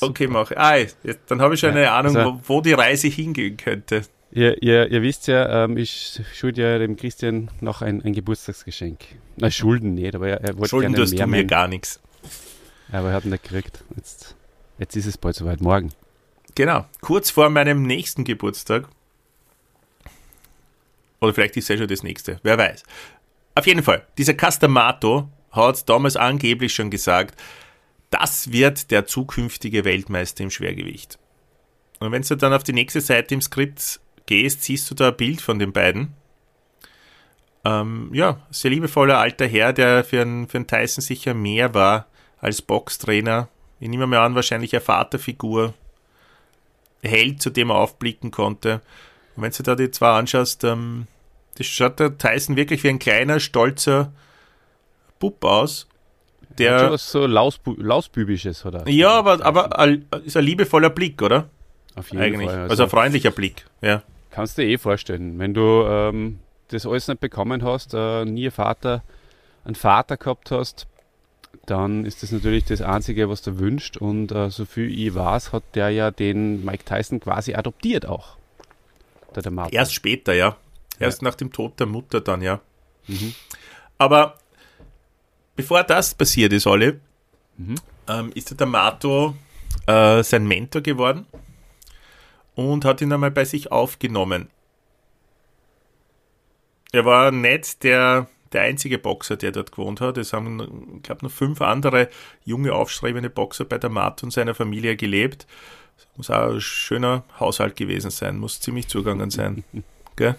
Okay, 0.00 0.26
mach. 0.26 0.50
Ah, 0.56 0.76
jetzt, 0.76 0.98
dann 1.28 1.40
habe 1.40 1.54
ich 1.54 1.60
schon 1.60 1.70
ja, 1.70 1.76
eine 1.76 1.92
Ahnung, 1.92 2.16
also, 2.16 2.40
wo, 2.42 2.56
wo, 2.56 2.60
die 2.60 2.72
Reise 2.72 3.06
hingehen 3.06 3.56
könnte. 3.56 4.02
Ihr, 4.32 4.60
ihr, 4.60 4.90
ihr 4.90 5.02
wisst 5.02 5.28
ja, 5.28 5.66
ähm, 5.66 5.76
ich 5.76 6.20
schulde 6.34 6.62
ja 6.62 6.78
dem 6.78 6.96
Christian 6.96 7.48
noch 7.60 7.80
ein, 7.80 8.02
ein 8.02 8.12
Geburtstagsgeschenk. 8.12 8.98
Na, 9.36 9.52
Schulden 9.52 9.94
nicht, 9.94 10.16
aber 10.16 10.30
er, 10.30 10.40
er 10.40 10.56
wollte 10.56 10.70
Schulden 10.70 10.94
gerne 10.94 11.06
mehr. 11.06 11.18
Schulden 11.18 11.30
mir 11.30 11.44
gar 11.46 11.68
nichts. 11.68 12.00
Aber 12.90 13.10
er 13.10 13.14
hat 13.14 13.24
ihn 13.24 13.30
nicht 13.30 13.44
gekriegt. 13.44 13.84
Jetzt 13.96 14.34
Jetzt 14.80 14.96
ist 14.96 15.04
es 15.04 15.18
bald 15.18 15.36
soweit, 15.36 15.60
morgen. 15.60 15.92
Genau, 16.54 16.86
kurz 17.02 17.30
vor 17.30 17.50
meinem 17.50 17.82
nächsten 17.82 18.24
Geburtstag. 18.24 18.88
Oder 21.20 21.34
vielleicht 21.34 21.58
ist 21.58 21.64
es 21.64 21.68
ja 21.68 21.76
schon 21.76 21.88
das 21.88 22.02
nächste, 22.02 22.40
wer 22.42 22.56
weiß. 22.56 22.82
Auf 23.54 23.66
jeden 23.66 23.82
Fall, 23.82 24.06
dieser 24.16 24.32
Castamato 24.32 25.28
hat 25.50 25.86
damals 25.86 26.16
angeblich 26.16 26.74
schon 26.74 26.90
gesagt, 26.90 27.38
das 28.08 28.52
wird 28.52 28.90
der 28.90 29.04
zukünftige 29.04 29.84
Weltmeister 29.84 30.44
im 30.44 30.50
Schwergewicht. 30.50 31.18
Und 31.98 32.10
wenn 32.10 32.22
du 32.22 32.36
dann 32.36 32.54
auf 32.54 32.62
die 32.62 32.72
nächste 32.72 33.02
Seite 33.02 33.34
im 33.34 33.42
Skript 33.42 34.00
gehst, 34.24 34.62
siehst 34.62 34.90
du 34.90 34.94
da 34.94 35.08
ein 35.08 35.16
Bild 35.16 35.42
von 35.42 35.58
den 35.58 35.72
beiden. 35.72 36.14
Ähm, 37.66 38.08
ja, 38.14 38.46
sehr 38.50 38.70
liebevoller 38.70 39.18
alter 39.18 39.46
Herr, 39.46 39.74
der 39.74 40.04
für 40.04 40.22
einen, 40.22 40.48
für 40.48 40.56
einen 40.56 40.66
Tyson 40.66 41.02
sicher 41.02 41.34
mehr 41.34 41.74
war 41.74 42.06
als 42.38 42.62
Boxtrainer 42.62 43.50
ich 43.80 43.88
nehme 43.88 44.06
mal 44.06 44.18
an, 44.24 44.34
wahrscheinlich 44.34 44.72
eine 44.74 44.80
Vaterfigur, 44.80 45.74
Held, 47.02 47.40
zu 47.42 47.50
dem 47.50 47.70
er 47.70 47.76
aufblicken 47.76 48.30
konnte. 48.30 48.82
Und 49.34 49.42
wenn 49.42 49.50
du 49.52 49.62
da 49.62 49.74
die 49.74 49.90
zwei 49.90 50.10
anschaust, 50.18 50.64
ähm, 50.64 51.06
das 51.56 51.66
schaut 51.66 51.98
der 51.98 52.16
Tyson 52.18 52.56
wirklich 52.56 52.84
wie 52.84 52.88
ein 52.90 52.98
kleiner, 52.98 53.40
stolzer 53.40 54.12
Bub 55.18 55.42
aus. 55.44 55.86
der. 56.58 56.90
was 56.92 57.10
so 57.10 57.26
Lausbü 57.26 57.74
Lausbübisches, 57.78 58.66
oder? 58.66 58.86
Ja, 58.88 59.12
aber, 59.12 59.44
aber 59.44 59.78
ein- 59.78 60.04
ist 60.24 60.36
ein 60.36 60.44
liebevoller 60.44 60.90
Blick, 60.90 61.22
oder? 61.22 61.48
Auf 61.94 62.10
jeden 62.10 62.22
Eigentlich. 62.22 62.50
Fall. 62.50 62.68
Also 62.68 62.82
ein 62.84 62.90
freundlicher 62.90 63.30
Blick, 63.30 63.64
ja. 63.80 64.02
Kannst 64.30 64.58
du 64.58 64.62
dir 64.62 64.68
eh 64.68 64.78
vorstellen, 64.78 65.38
wenn 65.38 65.54
du 65.54 65.84
ähm, 65.86 66.38
das 66.68 66.86
alles 66.86 67.08
nicht 67.08 67.20
bekommen 67.20 67.62
hast, 67.64 67.94
äh, 67.94 68.24
nie 68.24 68.50
Vater, 68.50 69.02
einen 69.64 69.74
Vater 69.74 70.16
gehabt 70.16 70.50
hast, 70.50 70.86
dann 71.66 72.04
ist 72.04 72.22
das 72.22 72.32
natürlich 72.32 72.64
das 72.64 72.80
Einzige, 72.80 73.28
was 73.28 73.42
du 73.42 73.58
wünscht. 73.58 73.96
Und 73.96 74.32
äh, 74.32 74.50
so 74.50 74.64
viel 74.64 74.90
ich 74.90 75.14
weiß, 75.14 75.52
hat 75.52 75.62
der 75.74 75.90
ja 75.90 76.10
den 76.10 76.64
Mike 76.64 76.84
Tyson 76.84 77.20
quasi 77.20 77.54
adoptiert 77.54 78.06
auch. 78.06 78.36
Der, 79.34 79.42
der 79.42 79.52
Martin. 79.52 79.76
Erst 79.76 79.94
später, 79.94 80.32
ja. 80.34 80.56
Erst 80.98 81.22
nach 81.22 81.34
dem 81.34 81.52
Tod 81.52 81.78
der 81.78 81.86
Mutter 81.86 82.20
dann, 82.20 82.42
ja. 82.42 82.60
Mhm. 83.06 83.34
Aber 83.98 84.38
bevor 85.56 85.82
das 85.84 86.14
passiert 86.14 86.52
ist, 86.52 86.66
Olli, 86.66 86.98
Mhm. 87.56 87.74
ähm, 88.08 88.32
ist 88.34 88.50
der 88.50 88.56
D'Amato 88.66 89.34
äh, 89.86 90.22
sein 90.22 90.46
Mentor 90.46 90.80
geworden 90.82 91.26
und 92.54 92.84
hat 92.84 93.00
ihn 93.02 93.12
einmal 93.12 93.30
bei 93.30 93.44
sich 93.44 93.70
aufgenommen. 93.70 94.48
Er 96.92 97.04
war 97.04 97.30
nicht 97.30 97.82
der, 97.82 98.28
der 98.52 98.62
einzige 98.62 98.98
Boxer, 98.98 99.36
der 99.36 99.52
dort 99.52 99.72
gewohnt 99.72 100.00
hat. 100.00 100.18
Es 100.18 100.32
haben, 100.32 100.96
ich 100.96 101.02
glaube, 101.02 101.24
noch 101.24 101.32
fünf 101.32 101.60
andere 101.60 102.08
junge, 102.44 102.72
aufstrebende 102.72 103.30
Boxer 103.30 103.64
bei 103.64 103.76
D'Amato 103.76 104.24
und 104.24 104.32
seiner 104.32 104.54
Familie 104.54 104.96
gelebt. 104.96 105.46
Das 105.96 106.06
muss 106.16 106.30
auch 106.30 106.52
ein 106.52 106.60
schöner 106.60 107.24
Haushalt 107.38 107.76
gewesen 107.76 108.10
sein, 108.10 108.38
muss 108.38 108.60
ziemlich 108.60 108.88
zugegangen 108.88 109.30
sein. 109.30 109.64
Gell? 110.16 110.36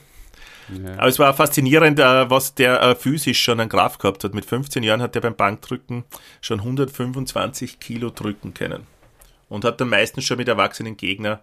Ja. 0.69 0.93
Aber 0.93 1.08
es 1.08 1.19
war 1.19 1.34
faszinierend, 1.34 2.00
äh, 2.00 2.30
was 2.30 2.56
der 2.56 2.82
äh, 2.82 2.95
physisch 2.95 3.41
schon 3.41 3.60
an 3.60 3.69
Kraft 3.69 4.00
gehabt 4.00 4.24
hat. 4.24 4.34
Mit 4.34 4.45
15 4.45 4.84
Jahren 4.84 5.02
hat 5.02 5.15
er 5.15 5.21
beim 5.21 5.36
Bankdrücken 5.36 6.04
schon 6.39 6.60
125 6.60 7.80
Kilo 7.80 8.10
drücken 8.10 8.54
können. 8.54 8.88
Und 9.50 9.65
hat 9.65 9.82
dann 9.82 9.89
meistens 9.89 10.24
schon 10.24 10.38
mit 10.38 10.47
erwachsenen 10.47 10.95
Gegnern 10.95 11.39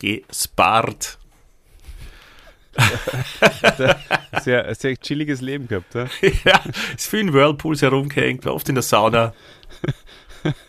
gespart. 0.00 1.18
Sehr, 4.42 4.74
sehr 4.74 4.96
chilliges 4.96 5.40
Leben 5.40 5.68
gehabt. 5.68 5.94
Ja? 5.94 6.06
ja, 6.44 6.60
ist 6.96 7.08
viel 7.08 7.20
in 7.20 7.32
Whirlpools 7.34 7.82
herumgehängt, 7.82 8.44
war 8.46 8.54
oft 8.54 8.68
in 8.68 8.74
der 8.74 8.82
Sauna. 8.82 9.34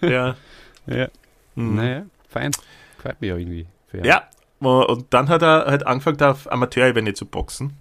ja. 0.01 0.35
Ja. 0.85 1.07
Mhm. 1.55 1.75
Naja, 1.75 2.05
fein. 2.27 2.51
Gefällt 2.97 3.21
mir 3.21 3.27
ja 3.27 3.37
irgendwie. 3.37 3.67
Ja, 4.03 4.27
und 4.59 5.13
dann 5.13 5.29
hat 5.29 5.41
er 5.41 5.65
halt 5.65 5.87
angefangen, 5.87 6.21
auf 6.23 6.51
Amateurebene 6.51 7.13
zu 7.13 7.25
boxen. 7.25 7.77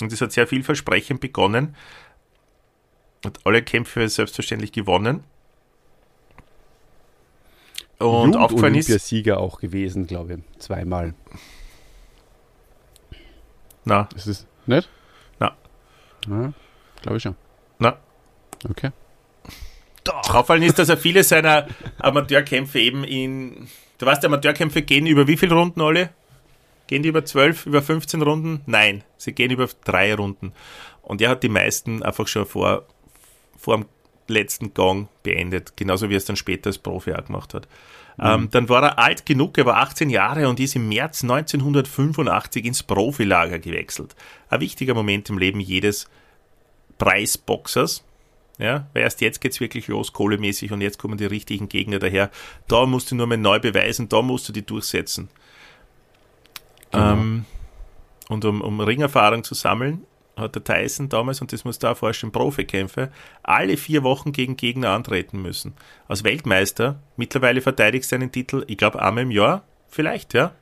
Und 0.00 0.10
das 0.10 0.20
hat 0.22 0.32
sehr 0.32 0.46
vielversprechend 0.46 1.20
begonnen. 1.20 1.76
Hat 3.24 3.40
alle 3.44 3.62
Kämpfe 3.62 4.08
selbstverständlich 4.08 4.72
gewonnen. 4.72 5.24
Und 7.98 8.36
aufgefallen 8.36 8.74
ist, 8.74 8.88
Olympiasieger 8.88 9.38
auch 9.38 9.58
gewesen, 9.58 10.06
glaube 10.06 10.34
ich. 10.34 10.58
Zweimal. 10.60 11.14
Na, 13.86 14.08
Ist 14.14 14.26
es 14.26 14.46
nicht? 14.66 14.88
Na. 15.38 15.56
Ja, 16.28 16.52
glaube 17.02 17.16
ich 17.16 17.22
schon. 17.22 17.36
na, 17.78 17.96
Okay. 18.68 18.90
Auffallen 20.28 20.62
ist, 20.62 20.78
dass 20.78 20.88
er 20.88 20.96
viele 20.96 21.24
seiner 21.24 21.66
Amateurkämpfe 21.98 22.78
eben 22.78 23.02
in. 23.04 23.68
Du 23.98 24.06
weißt, 24.06 24.24
Amateurkämpfe 24.24 24.82
gehen 24.82 25.06
über 25.06 25.26
wie 25.26 25.36
viele 25.36 25.54
Runden 25.54 25.80
alle? 25.80 26.10
Gehen 26.86 27.02
die 27.02 27.08
über 27.08 27.24
12, 27.24 27.66
über 27.66 27.82
15 27.82 28.22
Runden? 28.22 28.62
Nein, 28.66 29.02
sie 29.16 29.32
gehen 29.32 29.50
über 29.50 29.68
drei 29.84 30.14
Runden. 30.14 30.52
Und 31.02 31.20
er 31.20 31.30
hat 31.30 31.42
die 31.42 31.48
meisten 31.48 32.02
einfach 32.04 32.28
schon 32.28 32.46
vor, 32.46 32.86
vor 33.58 33.78
dem 33.78 33.86
letzten 34.28 34.74
Gang 34.74 35.08
beendet, 35.24 35.76
genauso 35.76 36.08
wie 36.08 36.14
er 36.14 36.18
es 36.18 36.24
dann 36.24 36.36
später 36.36 36.68
als 36.68 36.78
Profi 36.78 37.12
auch 37.12 37.24
gemacht 37.24 37.54
hat. 37.54 37.66
Ähm, 38.18 38.48
dann 38.50 38.68
war 38.68 38.82
er 38.82 38.98
alt 38.98 39.26
genug, 39.26 39.58
er 39.58 39.66
war 39.66 39.76
18 39.76 40.08
Jahre 40.08 40.48
und 40.48 40.58
ist 40.58 40.74
im 40.74 40.88
März 40.88 41.22
1985 41.22 42.64
ins 42.64 42.82
Profilager 42.82 43.58
gewechselt. 43.58 44.16
Ein 44.48 44.60
wichtiger 44.60 44.94
Moment 44.94 45.28
im 45.28 45.38
Leben 45.38 45.60
jedes 45.60 46.08
Preisboxers. 46.98 48.04
Ja, 48.58 48.86
weil 48.94 49.02
erst 49.02 49.20
jetzt 49.20 49.42
geht's 49.42 49.60
wirklich 49.60 49.86
los, 49.88 50.14
kohlemäßig, 50.14 50.72
und 50.72 50.80
jetzt 50.80 50.98
kommen 50.98 51.18
die 51.18 51.26
richtigen 51.26 51.68
Gegner 51.68 51.98
daher. 51.98 52.30
Da 52.68 52.86
musst 52.86 53.10
du 53.10 53.14
nur 53.14 53.26
mal 53.26 53.36
neu 53.36 53.60
beweisen, 53.60 54.08
da 54.08 54.22
musst 54.22 54.48
du 54.48 54.52
die 54.54 54.64
durchsetzen. 54.64 55.28
Genau. 56.90 57.12
Ähm, 57.12 57.44
und 58.28 58.46
um, 58.46 58.62
um 58.62 58.80
Ringerfahrung 58.80 59.44
zu 59.44 59.54
sammeln, 59.54 60.04
hat 60.36 60.54
der 60.54 60.64
Tyson 60.64 61.08
damals, 61.08 61.40
und 61.40 61.52
das 61.52 61.64
muss 61.64 61.78
da 61.78 61.94
vorstellen, 61.94 62.32
Profikämpfe, 62.32 63.10
alle 63.42 63.76
vier 63.76 64.02
Wochen 64.02 64.32
gegen 64.32 64.56
Gegner 64.56 64.90
antreten 64.90 65.40
müssen. 65.40 65.74
Als 66.08 66.24
Weltmeister, 66.24 67.00
mittlerweile 67.16 67.60
verteidigst 67.62 68.12
du 68.12 68.16
einen 68.16 68.30
Titel, 68.32 68.64
ich 68.66 68.76
glaube 68.76 69.00
einmal 69.02 69.24
im 69.24 69.30
Jahr, 69.30 69.64
vielleicht, 69.88 70.34
ja. 70.34 70.52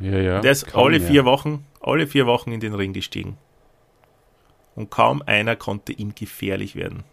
Ja, 0.00 0.18
ja. 0.18 0.40
Der 0.40 0.50
ist 0.52 0.66
kaum 0.66 0.86
alle 0.86 1.00
vier 1.00 1.24
Wochen, 1.24 1.64
alle 1.80 2.06
vier 2.08 2.26
Wochen 2.26 2.50
in 2.50 2.58
den 2.60 2.74
Ring 2.74 2.92
gestiegen. 2.92 3.38
Und 4.74 4.90
kaum 4.90 5.22
einer 5.24 5.54
konnte 5.54 5.92
ihm 5.92 6.16
gefährlich 6.16 6.74
werden. 6.74 7.04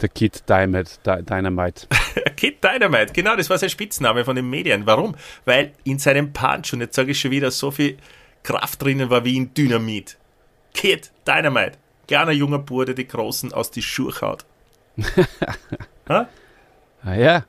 Der 0.00 0.08
Kid 0.08 0.48
Dynamite. 0.48 0.92
Dy- 1.04 1.24
Dynamite. 1.24 1.88
Kid 2.36 2.62
Dynamite, 2.62 3.12
genau, 3.12 3.34
das 3.34 3.50
war 3.50 3.58
sein 3.58 3.68
Spitzname 3.70 4.24
von 4.24 4.36
den 4.36 4.48
Medien. 4.48 4.86
Warum? 4.86 5.16
Weil 5.44 5.72
in 5.82 5.98
seinem 5.98 6.32
Punch, 6.32 6.72
und 6.72 6.80
jetzt 6.80 6.94
sage 6.94 7.10
ich 7.10 7.18
schon 7.18 7.32
wieder, 7.32 7.50
so 7.50 7.72
viel 7.72 7.96
Kraft 8.44 8.80
drinnen 8.80 9.10
war 9.10 9.24
wie 9.24 9.36
in 9.36 9.52
Dynamit. 9.52 10.16
Kid 10.74 11.10
Dynamite, 11.26 11.78
kleiner 12.06 12.32
junger 12.32 12.58
Bub, 12.58 12.86
der 12.86 12.94
die 12.94 13.06
Großen 13.06 13.52
aus 13.52 13.70
die 13.70 13.82
Schuhe 13.82 14.12
haut. 14.20 14.44
ha? 16.08 16.28
Ah, 17.02 17.14
ja, 17.14 17.44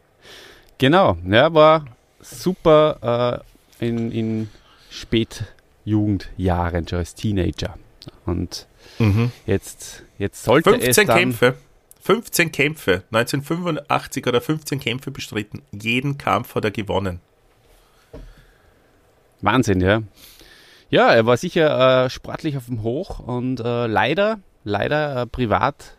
genau. 0.77 1.17
Ja, 1.25 1.53
war 1.53 1.86
super 2.21 3.43
äh, 3.79 3.86
in, 3.86 4.12
in 4.12 4.49
Spätjugendjahren, 4.89 6.88
schon 6.88 6.99
als 6.99 7.15
Teenager. 7.15 7.77
Und 8.25 8.67
jetzt, 9.45 10.03
jetzt 10.17 10.43
sollte 10.43 10.71
es 10.75 10.95
15 10.95 11.08
dann... 11.08 11.17
Kämpfe. 11.17 11.55
15 12.01 12.51
Kämpfe, 12.51 13.03
1985 13.12 14.25
oder 14.25 14.41
15 14.41 14.79
Kämpfe 14.79 15.12
bestritten. 15.12 15.62
Jeden 15.71 16.17
Kampf 16.17 16.55
hat 16.55 16.65
er 16.65 16.71
gewonnen. 16.71 17.19
Wahnsinn, 19.41 19.82
ja. 19.82 20.01
Ja, 20.89 21.13
er 21.13 21.25
war 21.25 21.38
sicher 21.38 22.06
äh, 22.06 22.10
sportlich 22.10 22.58
auf 22.58 22.65
dem 22.65 22.82
Hoch 22.84 23.19
und 23.19 23.60
äh, 23.60 23.86
leider, 23.88 24.39
leider 24.63 25.21
äh, 25.21 25.25
privat 25.28 25.97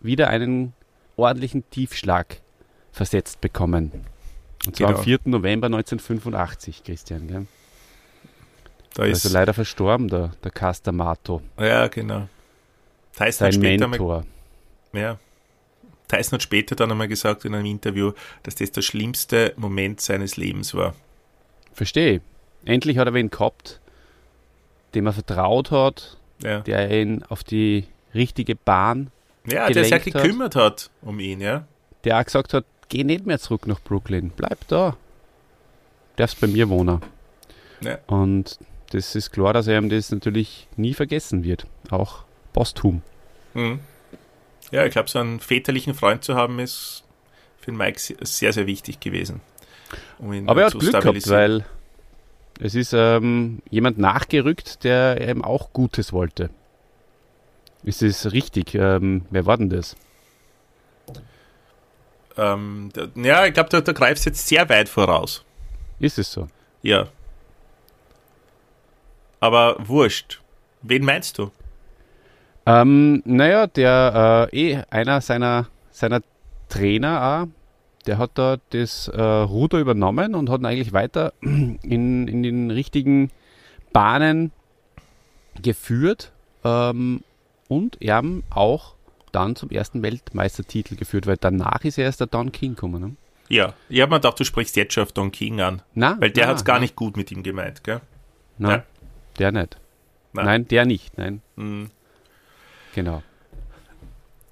wieder 0.00 0.28
einen 0.28 0.72
ordentlichen 1.16 1.68
Tiefschlag 1.70 2.40
versetzt 2.92 3.40
bekommen. 3.40 3.92
Und 4.66 4.76
zwar 4.76 4.88
Genau. 4.88 4.98
am 4.98 5.04
4. 5.04 5.18
November 5.24 5.66
1985, 5.66 6.82
Christian. 6.84 7.28
Gell? 7.28 7.46
Da 8.94 9.04
Er 9.04 9.10
ist, 9.10 9.24
also 9.26 9.36
leider 9.36 9.52
verstorben, 9.54 10.08
der, 10.08 10.30
der 10.42 10.50
Caster 10.50 10.92
Mato, 10.92 11.42
ja, 11.58 11.86
genau. 11.88 12.28
Tyson 13.16 13.32
sein 13.32 13.52
später 13.52 13.86
Mentor. 13.88 14.24
ja, 14.92 15.18
Tyson 16.08 16.32
hat 16.38 16.42
später 16.42 16.74
dann 16.74 16.90
einmal 16.90 17.06
gesagt 17.08 17.44
in 17.44 17.54
einem 17.54 17.66
Interview, 17.66 18.12
dass 18.42 18.54
das 18.56 18.72
der 18.72 18.82
schlimmste 18.82 19.52
Moment 19.56 20.00
seines 20.00 20.36
Lebens 20.36 20.74
war. 20.74 20.94
Verstehe. 21.72 22.20
Endlich 22.64 22.98
hat 22.98 23.06
er 23.06 23.14
wen 23.14 23.30
gehabt, 23.30 23.79
dem 24.94 25.06
er 25.06 25.12
vertraut 25.12 25.70
hat, 25.70 26.16
Ja, 26.42 26.60
der 26.60 26.90
ihn 26.90 27.22
auf 27.28 27.44
die 27.44 27.86
richtige 28.14 28.54
Bahn, 28.56 29.10
ja 29.46 29.68
der 29.70 29.84
sich 29.84 30.04
gekümmert 30.04 30.56
hat 30.56 30.90
um 31.02 31.20
ihn, 31.20 31.40
ja. 31.40 31.64
der 32.04 32.18
auch 32.20 32.24
gesagt 32.24 32.54
hat, 32.54 32.64
geh 32.88 33.04
nicht 33.04 33.26
mehr 33.26 33.38
zurück 33.38 33.66
nach 33.66 33.80
Brooklyn, 33.80 34.30
bleib 34.36 34.66
da. 34.68 34.96
Darfst 36.16 36.40
bei 36.40 36.46
mir 36.48 36.68
wohnen. 36.68 37.00
Ja. 37.80 37.98
Und 38.06 38.58
das 38.90 39.14
ist 39.14 39.30
klar, 39.30 39.52
dass 39.52 39.66
er 39.68 39.78
ihm 39.78 39.88
das 39.88 40.10
natürlich 40.10 40.66
nie 40.76 40.92
vergessen 40.94 41.44
wird. 41.44 41.66
Auch 41.90 42.24
posthum. 42.52 43.02
Mhm. 43.54 43.78
Ja, 44.70 44.84
ich 44.84 44.92
glaube, 44.92 45.08
so 45.08 45.18
einen 45.18 45.40
väterlichen 45.40 45.94
Freund 45.94 46.22
zu 46.24 46.34
haben, 46.34 46.58
ist 46.58 47.04
für 47.60 47.72
Mike 47.72 47.98
se- 47.98 48.16
sehr, 48.22 48.52
sehr 48.52 48.66
wichtig 48.66 49.00
gewesen. 49.00 49.40
Um 50.18 50.32
ihn 50.32 50.48
Aber 50.48 50.60
er 50.62 50.66
hat 50.66 50.78
Glück 50.78 50.92
gehabt, 51.00 51.28
weil 51.28 51.64
es 52.60 52.74
ist 52.74 52.92
ähm, 52.92 53.62
jemand 53.70 53.98
nachgerückt, 53.98 54.84
der 54.84 55.28
ihm 55.28 55.42
auch 55.42 55.72
Gutes 55.72 56.12
wollte. 56.12 56.50
Ist 57.82 58.02
es 58.02 58.32
richtig? 58.32 58.74
Ähm, 58.74 59.22
wer 59.30 59.46
war 59.46 59.56
denn 59.56 59.70
das? 59.70 59.96
Ähm, 62.36 62.90
ja, 63.14 63.46
ich 63.46 63.54
glaube, 63.54 63.70
da, 63.70 63.80
da 63.80 63.92
greifst 63.92 64.26
du 64.26 64.30
jetzt 64.30 64.46
sehr 64.46 64.68
weit 64.68 64.88
voraus. 64.88 65.44
Ist 65.98 66.18
es 66.18 66.30
so? 66.30 66.48
Ja. 66.82 67.08
Aber 69.40 69.76
wurscht. 69.78 70.40
Wen 70.82 71.04
meinst 71.04 71.38
du? 71.38 71.50
Ähm, 72.66 73.22
naja, 73.24 73.66
der 73.66 74.48
äh, 74.52 74.72
eh 74.72 74.82
einer 74.90 75.20
seiner, 75.20 75.68
seiner 75.90 76.20
Trainer 76.68 77.22
auch, 77.22 77.59
der 78.06 78.18
hat 78.18 78.32
da 78.34 78.56
das 78.70 79.08
äh, 79.08 79.20
Ruder 79.20 79.78
übernommen 79.78 80.34
und 80.34 80.48
hat 80.50 80.60
ihn 80.60 80.66
eigentlich 80.66 80.92
weiter 80.92 81.32
in, 81.42 81.78
in 82.28 82.42
den 82.42 82.70
richtigen 82.70 83.30
Bahnen 83.92 84.52
geführt 85.62 86.32
ähm, 86.64 87.22
und 87.68 88.00
ihm 88.00 88.42
auch 88.50 88.94
dann 89.32 89.54
zum 89.56 89.70
ersten 89.70 90.02
Weltmeistertitel 90.02 90.96
geführt, 90.96 91.26
weil 91.26 91.36
danach 91.36 91.84
ist 91.84 91.98
erst 91.98 92.20
der 92.20 92.26
Don 92.26 92.52
King 92.52 92.74
gekommen. 92.74 93.00
Ne? 93.02 93.16
Ja, 93.48 93.74
ich 93.88 94.00
habe 94.00 94.10
mir 94.10 94.16
gedacht, 94.16 94.38
du 94.40 94.44
sprichst 94.44 94.76
jetzt 94.76 94.94
schon 94.94 95.02
auf 95.04 95.12
Don 95.12 95.30
King 95.32 95.60
an. 95.60 95.82
Na, 95.94 96.16
weil 96.20 96.30
der 96.30 96.46
hat 96.48 96.56
es 96.56 96.64
gar 96.64 96.76
na. 96.76 96.80
nicht 96.80 96.96
gut 96.96 97.16
mit 97.16 97.30
ihm 97.30 97.42
gemeint, 97.42 97.84
gell? 97.84 98.00
Nein, 98.58 98.70
Ja. 98.80 98.84
der 99.38 99.52
nicht. 99.52 99.76
Nein. 100.32 100.44
Nein, 100.46 100.68
der 100.68 100.84
nicht. 100.84 101.18
Nein, 101.18 101.42
Mhm. 101.56 101.90
genau. 102.94 103.22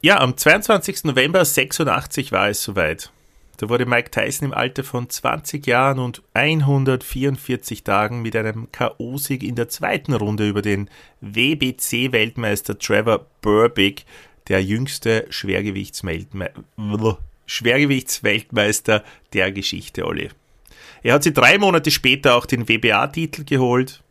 Ja, 0.01 0.21
am 0.21 0.37
22. 0.37 1.05
November 1.05 1.45
86 1.45 2.31
war 2.33 2.49
es 2.49 2.63
soweit. 2.63 3.11
Da 3.59 3.69
wurde 3.69 3.87
Mike 3.87 4.13
Tyson 4.13 4.47
im 4.47 4.55
Alter 4.55 4.85
von 4.85 5.11
20 5.11 5.67
Jahren 5.67 5.99
und 5.99 6.23
144 6.33 7.83
Tagen 7.83 8.23
mit 8.23 8.37
einem 8.37 8.71
K.O.-Sieg 8.71 9.43
in 9.43 9.57
der 9.57 9.69
zweiten 9.69 10.15
Runde 10.15 10.49
über 10.49 10.63
den 10.63 10.89
WBC-Weltmeister 11.21 12.79
Trevor 12.79 13.27
Burbick, 13.41 14.05
der 14.47 14.63
jüngste 14.63 15.27
Schwergewichtsweltme 15.31 16.53
Schwergewichtsweltmeister 17.47 19.03
der 19.33 19.51
Geschichte, 19.51 20.07
Olli. 20.07 20.31
Er 21.03 21.15
hat 21.15 21.25
sie 21.25 21.33
drei 21.33 21.59
Monate 21.59 21.91
später 21.91 22.37
auch 22.37 22.47
den 22.47 22.69
WBA-Titel 22.69 23.43
geholt 23.43 24.05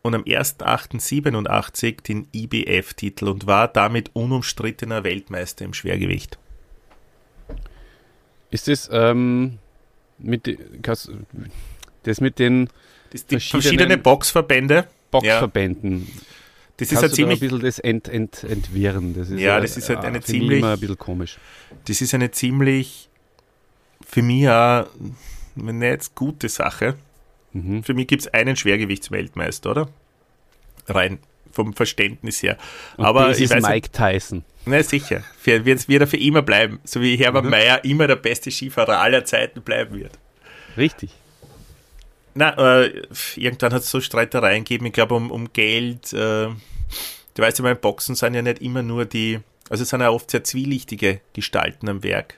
und 0.00 0.14
am 0.14 0.22
1.8.87 0.22 2.02
den 2.04 2.26
IBF-Titel 2.32 3.28
und 3.28 3.46
war 3.46 3.68
damit 3.68 4.12
unumstrittener 4.14 5.04
Weltmeister 5.04 5.66
im 5.66 5.74
Schwergewicht. 5.74 6.38
Ist 8.50 8.68
das 8.68 8.88
ähm, 8.92 9.58
mit 10.18 10.46
das 12.04 12.20
mit 12.20 12.38
den 12.38 12.68
Das 13.12 13.26
die 13.26 13.34
Verschiedene- 13.36 13.62
verschiedene 13.62 13.98
Boxverbände, 13.98 14.86
Boxverbänden? 15.10 16.08
das 16.78 16.92
ist 16.92 16.98
ein 16.98 17.02
du 17.02 17.06
da 17.06 17.06
ein 17.06 17.14
ziemlich, 17.14 17.40
bisschen 17.40 17.60
das 17.60 17.78
ent, 17.78 18.08
ent, 18.08 18.44
entwirren? 18.44 19.14
Das 19.14 19.30
ist 19.30 19.40
Ja, 19.40 19.58
äh, 19.58 19.62
das 19.62 19.76
ist 19.76 19.88
halt 19.88 20.04
äh, 20.04 20.06
eine 20.06 20.20
ziemlich- 20.20 20.58
immer 20.58 20.72
ein 20.74 20.80
bisschen 20.80 20.98
komisch. 20.98 21.38
das 21.86 22.00
ist 22.00 22.14
eine 22.14 22.30
ziemlich, 22.30 23.08
für 24.06 24.22
mich 24.22 24.48
auch, 24.48 24.86
wenn 25.56 25.78
nicht 25.78 25.88
jetzt 25.88 26.14
gute 26.14 26.48
Sache. 26.48 26.94
Mhm. 27.52 27.82
Für 27.82 27.94
mich 27.94 28.06
gibt 28.06 28.22
es 28.22 28.28
einen 28.28 28.56
Schwergewichtsweltmeister, 28.56 29.70
oder? 29.70 29.88
Rein 30.86 31.18
vom 31.52 31.72
Verständnis 31.72 32.42
her. 32.42 32.56
Und 32.96 33.04
Aber 33.04 33.28
das 33.28 33.38
ich 33.38 33.44
ist 33.44 33.54
weiß 33.54 33.62
Mike 33.62 33.90
Tyson. 33.90 34.44
Na 34.66 34.82
sicher, 34.82 35.22
für, 35.38 35.64
wird, 35.64 35.88
wird 35.88 36.02
er 36.02 36.06
für 36.06 36.18
immer 36.18 36.42
bleiben, 36.42 36.78
so 36.84 37.00
wie 37.00 37.16
Herbert 37.16 37.44
Mhm. 37.44 37.50
Meyer 37.50 37.84
immer 37.84 38.06
der 38.06 38.16
beste 38.16 38.50
Skifahrer 38.50 39.00
aller 39.00 39.24
Zeiten 39.24 39.62
bleiben 39.62 39.98
wird. 39.98 40.18
Richtig. 40.76 41.10
Na, 42.34 42.82
äh, 42.82 43.02
irgendwann 43.36 43.72
hat 43.72 43.82
es 43.82 43.90
so 43.90 44.00
Streitereien 44.00 44.64
gegeben, 44.64 44.86
ich 44.86 44.92
glaube 44.92 45.14
um, 45.14 45.30
um 45.30 45.52
Geld. 45.52 46.12
Äh, 46.12 46.16
du 46.16 46.54
weißt 47.36 47.58
ja, 47.58 47.62
beim 47.62 47.78
Boxen 47.78 48.14
sind 48.14 48.34
ja 48.34 48.42
nicht 48.42 48.60
immer 48.60 48.82
nur 48.82 49.06
die, 49.06 49.40
also 49.70 49.82
es 49.82 49.88
sind 49.88 50.00
ja 50.00 50.10
oft 50.10 50.30
sehr 50.30 50.44
zwielichtige 50.44 51.20
Gestalten 51.32 51.88
am 51.88 52.02
Werk, 52.02 52.34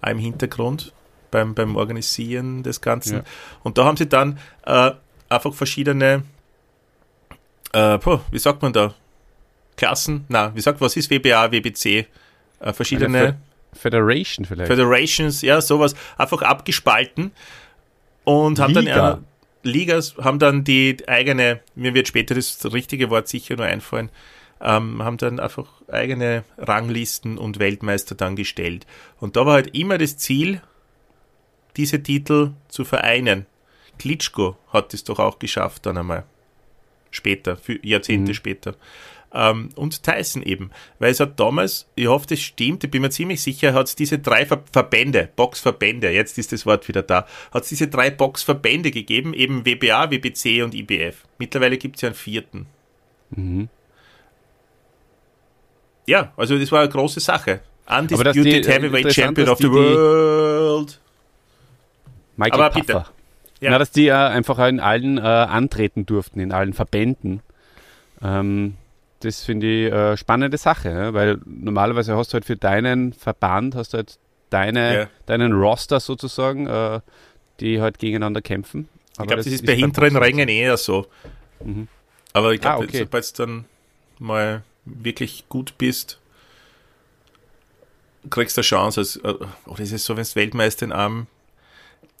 auch 0.00 0.10
im 0.10 0.18
Hintergrund 0.18 0.92
beim, 1.30 1.54
beim 1.54 1.76
Organisieren 1.76 2.62
des 2.62 2.80
Ganzen. 2.80 3.18
Ja. 3.18 3.24
Und 3.62 3.78
da 3.78 3.84
haben 3.84 3.96
sie 3.96 4.08
dann 4.08 4.38
äh, 4.64 4.92
einfach 5.28 5.54
verschiedene, 5.54 6.22
äh, 7.72 7.98
puh, 7.98 8.20
wie 8.30 8.38
sagt 8.38 8.62
man 8.62 8.72
da, 8.72 8.94
Klassen, 9.76 10.24
na, 10.28 10.54
wie 10.54 10.60
sagt, 10.60 10.80
was 10.80 10.96
ist 10.96 11.10
WBA, 11.10 11.50
WBC, 11.50 12.06
äh, 12.60 12.72
verschiedene... 12.72 13.38
Federation 13.74 14.44
vielleicht. 14.44 14.70
Federations, 14.70 15.40
ja, 15.40 15.60
sowas, 15.62 15.94
einfach 16.18 16.42
abgespalten 16.42 17.32
und 18.24 18.58
haben 18.58 18.74
dann 18.74 18.84
Liga. 18.84 18.96
ja, 18.96 19.18
Ligas, 19.62 20.16
haben 20.18 20.38
dann 20.38 20.64
die 20.64 20.96
eigene, 21.06 21.60
mir 21.74 21.94
wird 21.94 22.08
später 22.08 22.34
das 22.34 22.72
richtige 22.72 23.10
Wort 23.10 23.28
sicher 23.28 23.56
nur 23.56 23.66
einfallen, 23.66 24.10
ähm, 24.60 25.02
haben 25.02 25.16
dann 25.16 25.40
einfach 25.40 25.68
eigene 25.88 26.44
Ranglisten 26.58 27.38
und 27.38 27.58
Weltmeister 27.58 28.14
dann 28.14 28.36
gestellt. 28.36 28.86
Und 29.18 29.36
da 29.36 29.46
war 29.46 29.54
halt 29.54 29.74
immer 29.74 29.98
das 29.98 30.16
Ziel, 30.16 30.60
diese 31.76 32.02
Titel 32.02 32.52
zu 32.68 32.84
vereinen. 32.84 33.46
Klitschko 33.98 34.56
hat 34.72 34.94
es 34.94 35.04
doch 35.04 35.18
auch 35.18 35.38
geschafft 35.38 35.86
dann 35.86 35.98
einmal. 35.98 36.24
Später, 37.12 37.56
für 37.56 37.78
Jahrzehnte 37.86 38.32
Mhm. 38.32 38.34
später. 38.34 38.74
Ähm, 39.34 39.70
und 39.76 40.02
Tyson 40.02 40.42
eben. 40.42 40.70
Weil 40.98 41.10
es 41.12 41.20
hat 41.20 41.40
damals, 41.40 41.86
ich 41.94 42.06
hoffe, 42.06 42.26
das 42.26 42.40
stimmt, 42.40 42.84
ich 42.84 42.90
bin 42.90 43.00
mir 43.00 43.08
ziemlich 43.10 43.40
sicher, 43.40 43.72
hat 43.72 43.86
es 43.86 43.94
diese 43.96 44.18
drei 44.18 44.44
Ver 44.44 44.62
Verbände, 44.72 45.30
Boxverbände, 45.36 46.10
jetzt 46.10 46.36
ist 46.36 46.52
das 46.52 46.66
Wort 46.66 46.86
wieder 46.88 47.00
da, 47.02 47.26
hat 47.50 47.62
es 47.62 47.70
diese 47.70 47.88
drei 47.88 48.10
Boxverbände 48.10 48.90
gegeben, 48.90 49.32
eben 49.32 49.64
WBA, 49.64 50.10
WBC 50.10 50.62
und 50.62 50.74
IBF. 50.74 51.24
Mittlerweile 51.38 51.78
gibt 51.78 51.96
es 51.96 52.02
ja 52.02 52.08
einen 52.08 52.14
vierten. 52.16 52.66
Mhm. 53.30 53.68
Ja, 56.06 56.32
also 56.36 56.58
das 56.58 56.70
war 56.72 56.80
eine 56.80 56.88
große 56.90 57.20
Sache. 57.20 57.60
die- 57.88 57.94
Undisputed 58.14 58.66
äh, 58.66 58.72
Heavyweight 58.72 59.12
Champion 59.14 59.48
of 59.48 59.58
the 59.58 59.64
die- 59.64 59.70
die- 59.70 59.74
World. 59.76 61.00
Michael 62.36 62.60
Aber 62.62 62.70
Puffer. 62.70 62.98
bitte. 63.00 63.21
Ja. 63.62 63.70
Na, 63.70 63.78
dass 63.78 63.92
die 63.92 64.04
ja 64.04 64.26
einfach 64.28 64.58
in 64.66 64.80
allen 64.80 65.18
äh, 65.18 65.20
antreten 65.22 66.04
durften, 66.04 66.40
in 66.40 66.52
allen 66.52 66.72
Verbänden. 66.72 67.42
Ähm, 68.20 68.76
das 69.20 69.44
finde 69.44 69.66
ich 69.68 69.92
äh, 69.92 70.16
spannende 70.16 70.58
Sache, 70.58 70.90
ja, 70.90 71.14
weil 71.14 71.38
normalerweise 71.46 72.16
hast 72.16 72.32
du 72.32 72.34
halt 72.34 72.44
für 72.44 72.56
deinen 72.56 73.12
Verband, 73.12 73.76
hast 73.76 73.92
du 73.92 73.98
halt 73.98 74.18
deine, 74.50 74.94
Ja. 74.96 75.06
deinen 75.26 75.52
Roster 75.52 76.00
sozusagen, 76.00 76.66
äh, 76.66 77.00
die 77.60 77.80
halt 77.80 77.98
gegeneinander 78.00 78.42
kämpfen. 78.42 78.88
Ich 79.12 79.16
glaube, 79.18 79.36
das, 79.36 79.46
ist 79.46 79.64
bei 79.64 79.76
hinteren 79.76 80.16
Rängen 80.16 80.48
eher 80.48 80.76
so. 80.76 81.06
Mhm. 81.64 81.86
Aber 82.32 82.52
ich 82.52 82.60
glaube, 82.60 82.82
Ah, 82.82 82.88
okay. 82.88 82.98
sobald 82.98 83.38
du 83.38 83.46
dann 83.46 83.64
mal 84.18 84.62
wirklich 84.84 85.44
gut 85.48 85.74
bist, 85.78 86.18
kriegst 88.30 88.56
du 88.56 88.60
eine 88.60 88.64
Chance. 88.66 89.00
Als, 89.00 89.16
äh, 89.16 89.34
oder 89.66 89.80
ist 89.80 89.92
es 89.92 90.04
so, 90.04 90.16
wenn 90.16 90.24
du 90.24 90.34
Weltmeister 90.34 90.86
in 90.86 90.92
einem, 90.92 91.26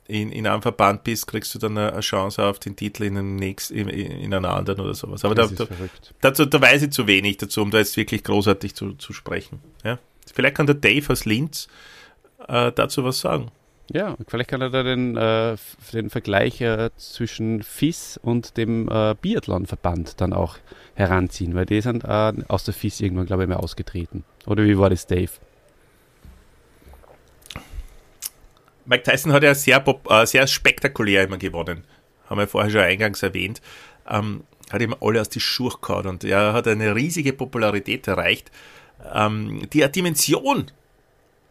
in, 0.08 0.32
in 0.32 0.46
einem 0.46 0.62
Verband 0.62 1.04
bist, 1.04 1.26
kriegst 1.26 1.54
du 1.54 1.58
dann 1.58 1.78
eine, 1.78 2.00
Chance 2.00 2.42
auf 2.42 2.58
den 2.58 2.76
Titel 2.76 3.04
in, 3.04 3.16
einem 3.16 3.36
nächsten, 3.36 3.76
in, 3.76 3.88
in 3.88 4.34
einer 4.34 4.50
anderen 4.50 4.80
oder 4.80 4.94
sowas. 4.94 5.24
Aber 5.24 5.34
da, 5.34 5.46
da, 5.46 5.66
verrückt. 5.66 6.14
dazu, 6.20 6.44
da 6.44 6.60
weiß 6.60 6.82
ich 6.82 6.90
zu 6.90 7.06
wenig 7.06 7.36
dazu, 7.38 7.62
um 7.62 7.70
da 7.70 7.78
jetzt 7.78 7.96
wirklich 7.96 8.24
großartig 8.24 8.74
zu, 8.74 8.94
zu 8.94 9.12
sprechen. 9.12 9.60
Ja? 9.84 9.98
Vielleicht 10.32 10.56
kann 10.56 10.66
der 10.66 10.74
Dave 10.74 11.12
aus 11.12 11.24
Linz 11.24 11.68
äh, 12.48 12.72
dazu 12.72 13.04
was 13.04 13.20
sagen. 13.20 13.50
Ja, 13.92 14.16
vielleicht 14.26 14.48
kann 14.48 14.62
er 14.62 14.70
da 14.70 14.82
den, 14.82 15.16
äh, 15.16 15.56
den 15.92 16.08
Vergleich 16.08 16.60
äh, 16.60 16.90
zwischen 16.96 17.62
FIS 17.62 18.18
und 18.22 18.56
dem 18.56 18.88
äh, 18.88 19.14
Biathlon-Verband 19.20 20.20
dann 20.20 20.32
auch 20.32 20.56
heranziehen, 20.94 21.54
weil 21.54 21.66
die 21.66 21.80
sind 21.80 22.04
äh, 22.04 22.32
aus 22.48 22.64
der 22.64 22.74
FIS 22.74 23.00
irgendwann, 23.00 23.26
glaube 23.26 23.42
ich, 23.42 23.48
mal 23.48 23.56
ausgetreten. 23.56 24.24
Oder 24.46 24.64
wie 24.64 24.78
war 24.78 24.88
das, 24.88 25.06
Dave? 25.06 25.30
Mike 28.84 29.04
Tyson 29.04 29.32
hat 29.32 29.42
ja 29.42 29.54
sehr, 29.54 29.80
pop- 29.80 30.10
äh, 30.10 30.26
sehr 30.26 30.46
spektakulär 30.46 31.24
immer 31.24 31.38
gewonnen. 31.38 31.84
Haben 32.28 32.38
wir 32.38 32.48
vorher 32.48 32.70
schon 32.70 32.80
eingangs 32.80 33.22
erwähnt. 33.22 33.60
Ähm, 34.08 34.44
hat 34.72 34.80
ihm 34.80 34.94
alle 35.00 35.20
aus 35.20 35.28
die 35.28 35.40
Schuhe 35.40 35.72
gehauen 35.80 36.06
und 36.06 36.24
er 36.24 36.52
hat 36.54 36.66
eine 36.66 36.94
riesige 36.94 37.32
Popularität 37.32 38.08
erreicht, 38.08 38.50
ähm, 39.12 39.68
die 39.72 39.82
eine 39.82 39.92
Dimension 39.92 40.70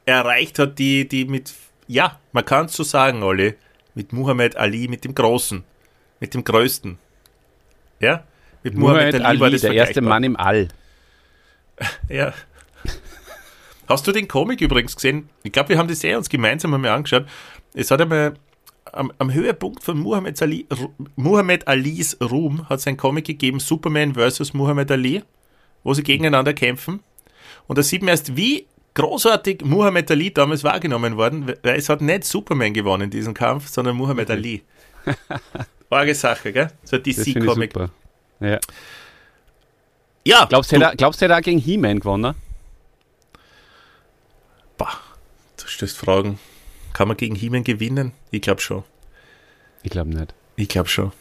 erreicht 0.05 0.57
hat, 0.57 0.79
die, 0.79 1.07
die 1.07 1.25
mit, 1.25 1.53
ja, 1.87 2.19
man 2.31 2.43
kann 2.43 2.65
es 2.65 2.73
so 2.73 2.83
sagen, 2.83 3.21
Olli, 3.21 3.53
mit 3.93 4.11
Muhammad 4.11 4.55
Ali, 4.55 4.87
mit 4.87 5.03
dem 5.05 5.13
Großen, 5.13 5.63
mit 6.19 6.33
dem 6.33 6.43
Größten. 6.43 6.97
Ja? 7.99 8.23
Mit 8.63 8.75
Muhammad 8.75 9.21
Ali, 9.21 9.39
war 9.39 9.49
das 9.51 9.61
der 9.61 9.73
erste. 9.73 10.01
Mann 10.01 10.23
im 10.23 10.35
All. 10.35 10.69
Ja. 12.09 12.33
Hast 13.91 14.07
du 14.07 14.11
den 14.11 14.27
Comic 14.27 14.61
übrigens 14.61 14.95
gesehen? 14.95 15.29
Ich 15.43 15.51
glaube, 15.51 15.69
wir 15.69 15.77
haben 15.77 15.87
das 15.87 16.03
eh 16.03 16.15
uns 16.15 16.29
gemeinsam 16.29 16.73
einmal 16.73 16.91
angeschaut. 16.91 17.25
Es 17.73 17.91
hat 17.91 18.01
einmal 18.01 18.33
am, 18.91 19.11
am 19.17 19.33
Höhepunkt 19.33 19.83
von 19.83 19.97
Muhammad, 19.99 20.41
Ali, 20.41 20.65
Muhammad 21.15 21.67
Alis 21.67 22.17
Ruhm 22.21 22.67
hat 22.69 22.79
es 22.79 22.87
ein 22.87 22.97
Comic 22.97 23.25
gegeben, 23.25 23.59
Superman 23.59 24.15
vs. 24.15 24.53
Muhammad 24.53 24.91
Ali, 24.91 25.23
wo 25.83 25.93
sie 25.93 26.03
gegeneinander 26.03 26.53
kämpfen. 26.53 27.01
Und 27.67 27.77
da 27.77 27.83
sieht 27.83 28.01
man 28.01 28.09
erst, 28.09 28.35
wie 28.35 28.65
großartig 28.93 29.63
Muhammad 29.63 30.09
Ali 30.11 30.33
damals 30.33 30.63
wahrgenommen 30.63 31.15
worden, 31.17 31.47
weil 31.47 31.77
es 31.77 31.87
hat 31.89 32.01
nicht 32.01 32.23
Superman 32.25 32.73
gewonnen, 32.73 33.09
diesen 33.09 33.33
Kampf, 33.33 33.67
sondern 33.69 33.95
Muhammad 33.95 34.29
Ali. 34.29 34.63
Arge 35.89 36.15
Sache, 36.15 36.51
gell? 36.53 36.71
So 36.83 36.95
ein 36.97 37.03
DC-Comic. 37.03 37.73
Ja. 38.39 38.59
Ja, 40.25 40.45
Glaubst 40.45 40.71
du, 40.71 40.77
er- 40.77 40.95
glaubst 40.95 41.21
du, 41.21 41.25
er 41.27 41.41
gegen 41.41 41.57
He-Man 41.59 41.99
gewonnen? 41.99 42.35
Bah, 44.77 44.99
du 45.57 45.60
stellst 45.71 45.97
Fragen. 45.97 46.39
Kann 46.93 47.07
man 47.07 47.17
gegen 47.17 47.35
He-Man 47.35 47.63
gewinnen? 47.63 48.13
Ich 48.31 48.41
glaube 48.41 48.61
schon. 48.61 48.83
Ich 49.83 49.91
glaube 49.91 50.09
nicht. 50.09 50.33
Ich 50.55 50.67
glaube 50.67 50.89
schon. 50.89 51.11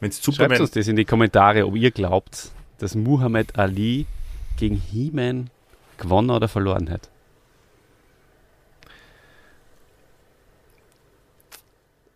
Wenn 0.00 0.10
es 0.10 0.16
Schreibt 0.16 0.36
Superman. 0.36 0.60
uns 0.60 0.70
das 0.70 0.88
in 0.88 0.96
die 0.96 1.04
Kommentare, 1.04 1.66
ob 1.66 1.76
ihr 1.76 1.90
glaubt, 1.90 2.50
dass 2.78 2.94
Muhammad 2.94 3.58
Ali 3.58 4.06
gegen 4.56 4.76
He-Man 4.76 5.50
gewonnen 5.98 6.30
oder 6.30 6.48
verloren 6.48 6.90
hat. 6.90 7.08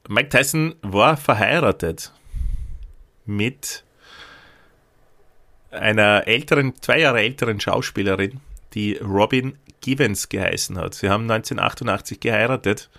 Mike 0.09 0.29
Tyson 0.29 0.75
war 0.83 1.17
verheiratet 1.17 2.13
mit 3.27 3.85
einer 5.71 6.27
älteren, 6.27 6.75
zwei 6.81 6.99
Jahre 6.99 7.21
älteren 7.21 7.61
Schauspielerin, 7.61 8.41
die 8.75 8.97
Robin 8.97 9.57
Givens 9.81 10.29
geheißen 10.29 10.79
hat. 10.79 10.95
Sie 10.95 11.09
haben 11.09 11.31
1988 11.31 12.21
geheiratet. 12.21 12.91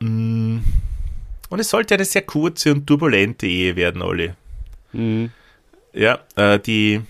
Mm. 0.00 0.58
Und 1.48 1.58
es 1.58 1.68
sollte 1.68 1.94
eine 1.94 2.04
sehr 2.04 2.22
kurze 2.22 2.72
und 2.72 2.86
turbulente 2.86 3.46
Ehe 3.46 3.76
werden, 3.76 4.00
Olli. 4.00 4.32
Mhm. 4.92 5.30
Ja, 5.92 6.20
äh, 6.36 6.58
die 6.58 7.02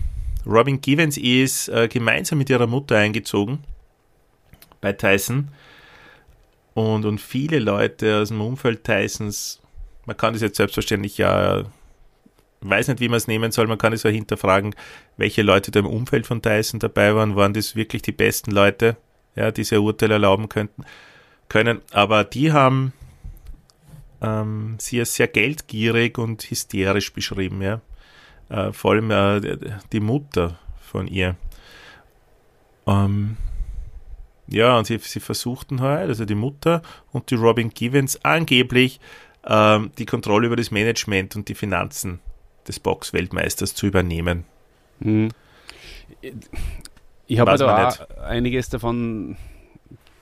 Robin 0.45 0.81
Givens 0.81 1.17
ist 1.17 1.69
äh, 1.69 1.87
gemeinsam 1.87 2.39
mit 2.39 2.49
ihrer 2.49 2.67
Mutter 2.67 2.97
eingezogen 2.97 3.59
bei 4.81 4.91
Tyson. 4.93 5.47
Und, 6.73 7.05
und 7.05 7.19
viele 7.19 7.59
Leute 7.59 8.17
aus 8.17 8.29
dem 8.29 8.41
Umfeld 8.41 8.83
Tysons, 8.83 9.61
man 10.05 10.17
kann 10.17 10.33
das 10.33 10.41
jetzt 10.41 10.57
selbstverständlich 10.57 11.17
ja, 11.17 11.63
weiß 12.69 12.87
nicht, 12.87 12.99
wie 12.99 13.09
man 13.09 13.17
es 13.17 13.27
nehmen 13.27 13.51
soll, 13.51 13.67
man 13.67 13.77
kann 13.77 13.93
es 13.93 14.03
ja 14.03 14.09
hinterfragen, 14.09 14.75
welche 15.17 15.41
Leute 15.41 15.71
da 15.71 15.79
im 15.79 15.87
Umfeld 15.87 16.25
von 16.25 16.41
Tyson 16.41 16.79
dabei 16.79 17.15
waren, 17.15 17.35
waren 17.35 17.53
das 17.53 17.75
wirklich 17.75 18.01
die 18.01 18.11
besten 18.11 18.51
Leute, 18.51 18.97
ja, 19.35 19.51
die 19.51 19.61
diese 19.61 19.81
Urteile 19.81 20.13
erlauben 20.13 20.49
könnten, 20.49 20.83
können. 21.49 21.81
Aber 21.91 22.23
die 22.23 22.51
haben 22.51 22.93
ähm, 24.21 24.77
sie 24.79 24.99
als 24.99 25.15
sehr 25.15 25.27
geldgierig 25.27 26.17
und 26.17 26.43
hysterisch 26.43 27.13
beschrieben, 27.13 27.61
ja. 27.61 27.81
Äh, 28.49 28.71
vor 28.71 28.91
allem 28.91 29.11
äh, 29.11 29.57
die 29.91 29.99
Mutter 29.99 30.59
von 30.81 31.07
ihr. 31.07 31.35
Ähm, 32.85 33.37
ja, 34.47 34.77
und 34.77 34.85
sie, 34.85 34.97
sie 34.99 35.19
versuchten 35.19 35.81
halt, 35.81 36.09
also 36.09 36.25
die 36.25 36.35
Mutter 36.35 36.81
und 37.11 37.31
die 37.31 37.35
Robin 37.35 37.69
Givens, 37.69 38.23
angeblich 38.23 38.99
ähm, 39.45 39.91
die 39.97 40.05
Kontrolle 40.05 40.47
über 40.47 40.55
das 40.55 40.71
Management 40.71 41.35
und 41.35 41.49
die 41.49 41.55
Finanzen 41.55 42.19
des 42.67 42.79
Boxweltmeisters 42.79 43.75
zu 43.75 43.87
übernehmen. 43.87 44.45
Mhm. 44.99 45.29
Ich 47.27 47.39
habe 47.39 47.51
mir 47.51 47.57
da 47.57 47.87
auch 47.87 48.09
einiges 48.21 48.69
davon 48.69 49.37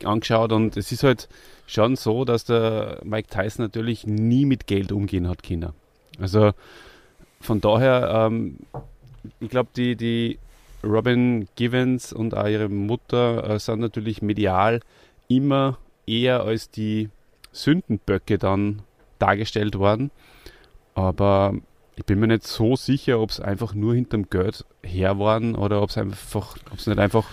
angeschaut 0.04 0.52
und 0.52 0.78
es 0.78 0.92
ist 0.92 1.04
halt 1.04 1.28
schon 1.68 1.96
so, 1.96 2.26
dass 2.26 2.46
der 2.46 3.00
Mike 3.04 3.30
Tyson 3.30 3.66
natürlich 3.66 4.06
nie 4.06 4.46
mit 4.46 4.68
Geld 4.68 4.92
umgehen 4.92 5.28
hat, 5.28 5.44
Kinder. 5.44 5.74
Also 6.20 6.52
von 7.40 7.62
daher, 7.62 8.28
ähm, 8.28 8.58
ich 9.40 9.50
glaube, 9.50 9.70
die, 9.76 9.96
die 9.96 10.40
Robin 10.84 11.48
Givens 11.56 12.14
und 12.14 12.36
auch 12.36 12.48
ihre 12.48 12.70
Mutter 12.70 13.50
äh, 13.50 13.60
sind 13.60 13.80
natürlich 13.80 14.22
medial 14.22 14.82
immer 15.28 15.78
eher 16.06 16.44
als 16.44 16.70
die 16.72 17.10
Sündenböcke 17.52 18.38
dann 18.38 18.82
dargestellt 19.20 19.78
worden. 19.78 20.12
Aber 20.96 21.54
ich 22.02 22.06
bin 22.06 22.20
mir 22.20 22.28
nicht 22.28 22.48
so 22.48 22.76
sicher, 22.76 23.20
ob 23.20 23.30
es 23.30 23.40
einfach 23.40 23.76
nur 23.76 23.94
hinterm 23.94 24.30
Geld 24.30 24.66
her 24.82 25.20
waren 25.20 25.56
oder 25.56 25.82
ob 25.82 25.92
es 25.92 25.98
einfach, 25.98 26.56
ob 26.72 26.80
es 26.80 26.88
nicht 26.88 27.00
einfach 27.00 27.28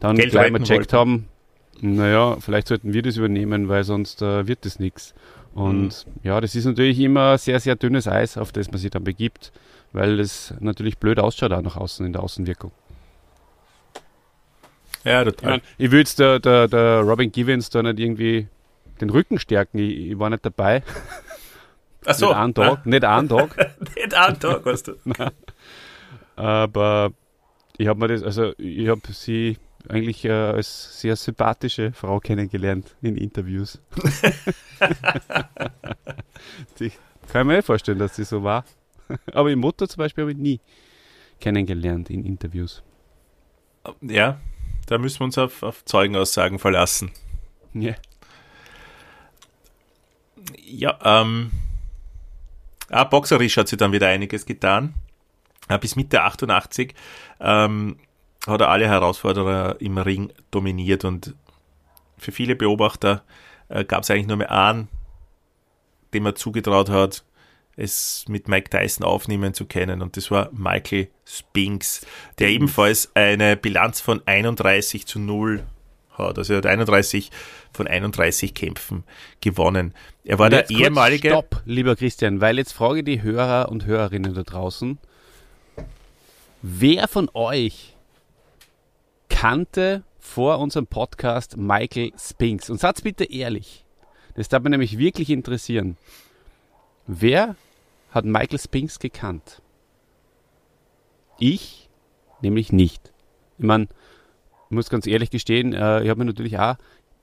dann 0.00 0.16
Geld 0.16 0.30
gleich 0.30 0.52
mal 0.52 0.62
checkt 0.62 0.92
haben, 0.92 1.28
naja, 1.80 2.36
vielleicht 2.40 2.68
sollten 2.68 2.92
wir 2.92 3.00
das 3.00 3.16
übernehmen, 3.16 3.68
weil 3.68 3.84
sonst 3.84 4.20
äh, 4.20 4.46
wird 4.46 4.66
das 4.66 4.78
nichts. 4.78 5.14
Und 5.54 6.06
mhm. 6.06 6.12
ja, 6.22 6.40
das 6.40 6.54
ist 6.54 6.66
natürlich 6.66 7.00
immer 7.00 7.38
sehr, 7.38 7.58
sehr 7.58 7.74
dünnes 7.74 8.06
Eis, 8.06 8.36
auf 8.36 8.52
das 8.52 8.70
man 8.70 8.78
sich 8.78 8.90
dann 8.90 9.02
begibt, 9.02 9.50
weil 9.92 10.20
es 10.20 10.54
natürlich 10.60 10.98
blöd 10.98 11.18
ausschaut 11.18 11.52
auch 11.52 11.62
nach 11.62 11.76
außen 11.76 12.04
in 12.04 12.12
der 12.12 12.22
Außenwirkung. 12.22 12.70
Ja, 15.04 15.24
total. 15.24 15.36
Ich, 15.36 15.42
mein, 15.42 15.60
ich 15.78 15.90
will 15.90 16.00
jetzt 16.00 16.18
der, 16.18 16.38
der, 16.38 16.68
der 16.68 17.00
Robin 17.00 17.32
Givens 17.32 17.70
da 17.70 17.82
nicht 17.82 17.98
irgendwie 17.98 18.46
den 19.00 19.08
Rücken 19.08 19.38
stärken. 19.38 19.78
Ich, 19.78 20.10
ich 20.10 20.18
war 20.18 20.28
nicht 20.28 20.44
dabei. 20.44 20.82
Ach 22.06 22.14
so. 22.14 22.28
Nicht 22.28 22.36
einen 22.36 22.54
Tag. 22.54 22.86
Nicht 22.86 23.04
einen 23.04 23.28
Tag. 23.28 23.76
nicht 23.96 24.14
einen 24.14 24.40
Tag, 24.40 24.64
weißt 24.64 24.88
du. 24.88 24.94
Aber 26.36 27.12
ich 27.76 27.86
habe 27.86 28.00
mir 28.00 28.08
das, 28.08 28.22
also 28.22 28.52
ich 28.58 28.88
habe 28.88 29.00
sie 29.12 29.58
eigentlich 29.88 30.24
äh, 30.24 30.30
als 30.30 31.00
sehr 31.00 31.16
sympathische 31.16 31.92
Frau 31.92 32.20
kennengelernt 32.20 32.94
in 33.02 33.16
Interviews. 33.16 33.80
ich 36.78 36.98
kann 37.32 37.46
mir 37.46 37.56
nicht 37.56 37.66
vorstellen, 37.66 37.98
dass 37.98 38.16
sie 38.16 38.24
so 38.24 38.42
war. 38.42 38.64
Aber 39.32 39.48
die 39.48 39.56
Mutter 39.56 39.88
zum 39.88 39.98
Beispiel 39.98 40.22
habe 40.22 40.32
ich 40.32 40.38
nie 40.38 40.60
kennengelernt 41.40 42.10
in 42.10 42.24
Interviews. 42.24 42.82
Ja, 44.02 44.38
da 44.86 44.98
müssen 44.98 45.20
wir 45.20 45.24
uns 45.24 45.38
auf, 45.38 45.62
auf 45.62 45.84
Zeugenaussagen 45.84 46.58
verlassen. 46.58 47.10
Ja. 47.72 47.94
Ja, 50.64 50.98
ähm. 51.02 51.50
Ah, 52.90 53.04
boxerisch 53.04 53.56
hat 53.56 53.68
sie 53.68 53.76
dann 53.76 53.92
wieder 53.92 54.08
einiges 54.08 54.44
getan. 54.44 54.94
Bis 55.80 55.94
Mitte 55.94 56.22
88 56.22 56.94
ähm, 57.38 57.96
hat 58.46 58.60
er 58.60 58.70
alle 58.70 58.88
Herausforderer 58.88 59.80
im 59.80 59.98
Ring 59.98 60.32
dominiert 60.50 61.04
und 61.04 61.36
für 62.18 62.32
viele 62.32 62.56
Beobachter 62.56 63.22
äh, 63.68 63.84
gab 63.84 64.02
es 64.02 64.10
eigentlich 64.10 64.26
nur 64.26 64.36
mehr 64.36 64.50
einen, 64.50 64.88
dem 66.12 66.26
er 66.26 66.34
zugetraut 66.34 66.90
hat, 66.90 67.24
es 67.76 68.24
mit 68.28 68.48
Mike 68.48 68.70
Tyson 68.70 69.06
aufnehmen 69.06 69.54
zu 69.54 69.64
können 69.66 70.02
und 70.02 70.16
das 70.16 70.32
war 70.32 70.50
Michael 70.52 71.08
Spinks, 71.24 72.04
der 72.40 72.48
ebenfalls 72.48 73.14
eine 73.14 73.56
Bilanz 73.56 74.00
von 74.00 74.20
31 74.26 75.06
zu 75.06 75.20
0 75.20 75.64
hat. 76.28 76.38
Also 76.38 76.54
er 76.54 76.58
hat 76.58 76.66
31 76.66 77.30
von 77.72 77.86
31 77.86 78.54
Kämpfen 78.54 79.04
gewonnen. 79.40 79.94
Er 80.24 80.38
war 80.38 80.50
der 80.50 80.68
ehemalige. 80.70 81.30
Stopp, 81.30 81.62
lieber 81.64 81.96
Christian, 81.96 82.40
weil 82.40 82.58
jetzt 82.58 82.72
frage 82.72 83.02
die 83.02 83.22
Hörer 83.22 83.68
und 83.70 83.86
Hörerinnen 83.86 84.34
da 84.34 84.42
draußen, 84.42 84.98
wer 86.62 87.08
von 87.08 87.30
euch 87.34 87.96
kannte 89.28 90.04
vor 90.18 90.58
unserem 90.58 90.86
Podcast 90.86 91.56
Michael 91.56 92.12
Spinks. 92.18 92.70
Und 92.70 92.78
sag's 92.78 93.02
bitte 93.02 93.24
ehrlich. 93.24 93.84
Das 94.34 94.48
darf 94.48 94.62
mich 94.62 94.70
nämlich 94.70 94.98
wirklich 94.98 95.30
interessieren. 95.30 95.96
Wer 97.06 97.56
hat 98.10 98.24
Michael 98.24 98.58
Spinks 98.58 98.98
gekannt? 98.98 99.62
Ich 101.38 101.88
nämlich 102.42 102.72
nicht. 102.72 103.12
Ich 103.58 103.64
meine, 103.64 103.88
ich 104.70 104.74
muss 104.74 104.88
ganz 104.88 105.06
ehrlich 105.06 105.30
gestehen, 105.30 105.72
äh, 105.72 106.02
ich 106.02 106.08
habe 106.08 106.20
mich 106.20 106.26
natürlich 106.26 106.58
auch 106.58 106.76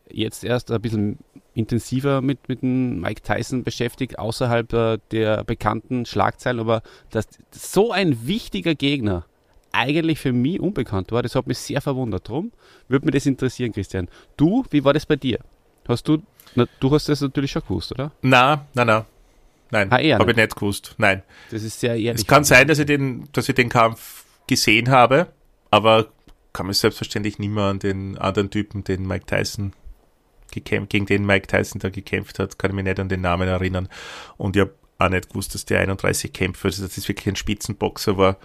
jetzt 0.09 0.43
erst 0.43 0.71
ein 0.71 0.81
bisschen 0.81 1.17
intensiver 1.53 2.21
mit, 2.21 2.47
mit 2.49 2.61
dem 2.61 2.99
Mike 2.99 3.21
Tyson 3.21 3.63
beschäftigt, 3.63 4.19
außerhalb 4.19 4.71
äh, 4.73 4.97
der 5.11 5.43
bekannten 5.43 6.05
Schlagzeilen, 6.05 6.59
aber 6.59 6.81
dass 7.09 7.27
so 7.51 7.91
ein 7.91 8.27
wichtiger 8.27 8.75
Gegner 8.75 9.25
eigentlich 9.71 10.19
für 10.19 10.33
mich 10.33 10.59
unbekannt 10.59 11.11
war. 11.11 11.23
Das 11.23 11.35
hat 11.35 11.47
mich 11.47 11.57
sehr 11.57 11.81
verwundert. 11.81 12.27
Drum 12.27 12.51
würde 12.87 13.05
mich 13.05 13.13
das 13.13 13.25
interessieren, 13.25 13.71
Christian. 13.71 14.07
Du, 14.35 14.65
wie 14.71 14.83
war 14.83 14.93
das 14.93 15.05
bei 15.05 15.15
dir? 15.15 15.39
Hast 15.87 16.07
du, 16.07 16.21
na, 16.55 16.65
du 16.79 16.91
hast 16.91 17.07
das 17.07 17.21
natürlich 17.21 17.51
schon 17.51 17.61
gewusst, 17.61 17.91
oder? 17.91 18.11
Na, 18.21 18.65
na, 18.73 18.85
na. 18.85 19.05
Nein, 19.69 19.89
ah, 19.91 20.19
habe 20.19 20.31
ich 20.31 20.37
nicht 20.37 20.55
gewusst. 20.55 20.95
Nein. 20.97 21.23
Das 21.51 21.63
ist 21.63 21.79
sehr 21.79 21.95
ehrlich. 21.95 22.21
Es 22.21 22.27
kann 22.27 22.43
sein, 22.43 22.67
dass 22.67 22.79
ich 22.79 22.85
den, 22.85 23.27
dass 23.33 23.49
ich 23.49 23.55
den 23.55 23.69
Kampf 23.69 24.25
gesehen 24.47 24.89
habe, 24.89 25.27
aber 25.71 26.07
kann 26.57 26.67
mich 26.67 26.79
selbstverständlich 26.79 27.39
nicht 27.39 27.51
mehr 27.51 27.65
an 27.65 27.79
den 27.79 28.17
anderen 28.17 28.49
Typen, 28.49 28.83
den 28.83 29.07
Mike 29.07 29.25
Tyson 29.25 29.73
gekämpft, 30.51 30.89
gegen 30.89 31.05
den 31.05 31.25
Mike 31.25 31.47
Tyson 31.47 31.79
da 31.79 31.89
gekämpft 31.89 32.39
hat, 32.39 32.57
kann 32.57 32.71
ich 32.71 32.75
mich 32.75 32.85
nicht 32.85 32.99
an 32.99 33.09
den 33.09 33.21
Namen 33.21 33.47
erinnern. 33.47 33.89
Und 34.37 34.55
ich 34.55 34.61
habe 34.61 34.73
auch 34.97 35.09
nicht 35.09 35.29
gewusst, 35.29 35.53
dass 35.53 35.65
der 35.65 35.81
31 35.81 36.33
Kämpfer, 36.33 36.65
also 36.65 36.83
dass 36.83 36.95
das 36.95 37.07
wirklich 37.07 37.27
ein 37.27 37.35
Spitzenboxer 37.35 38.17
war 38.17 38.37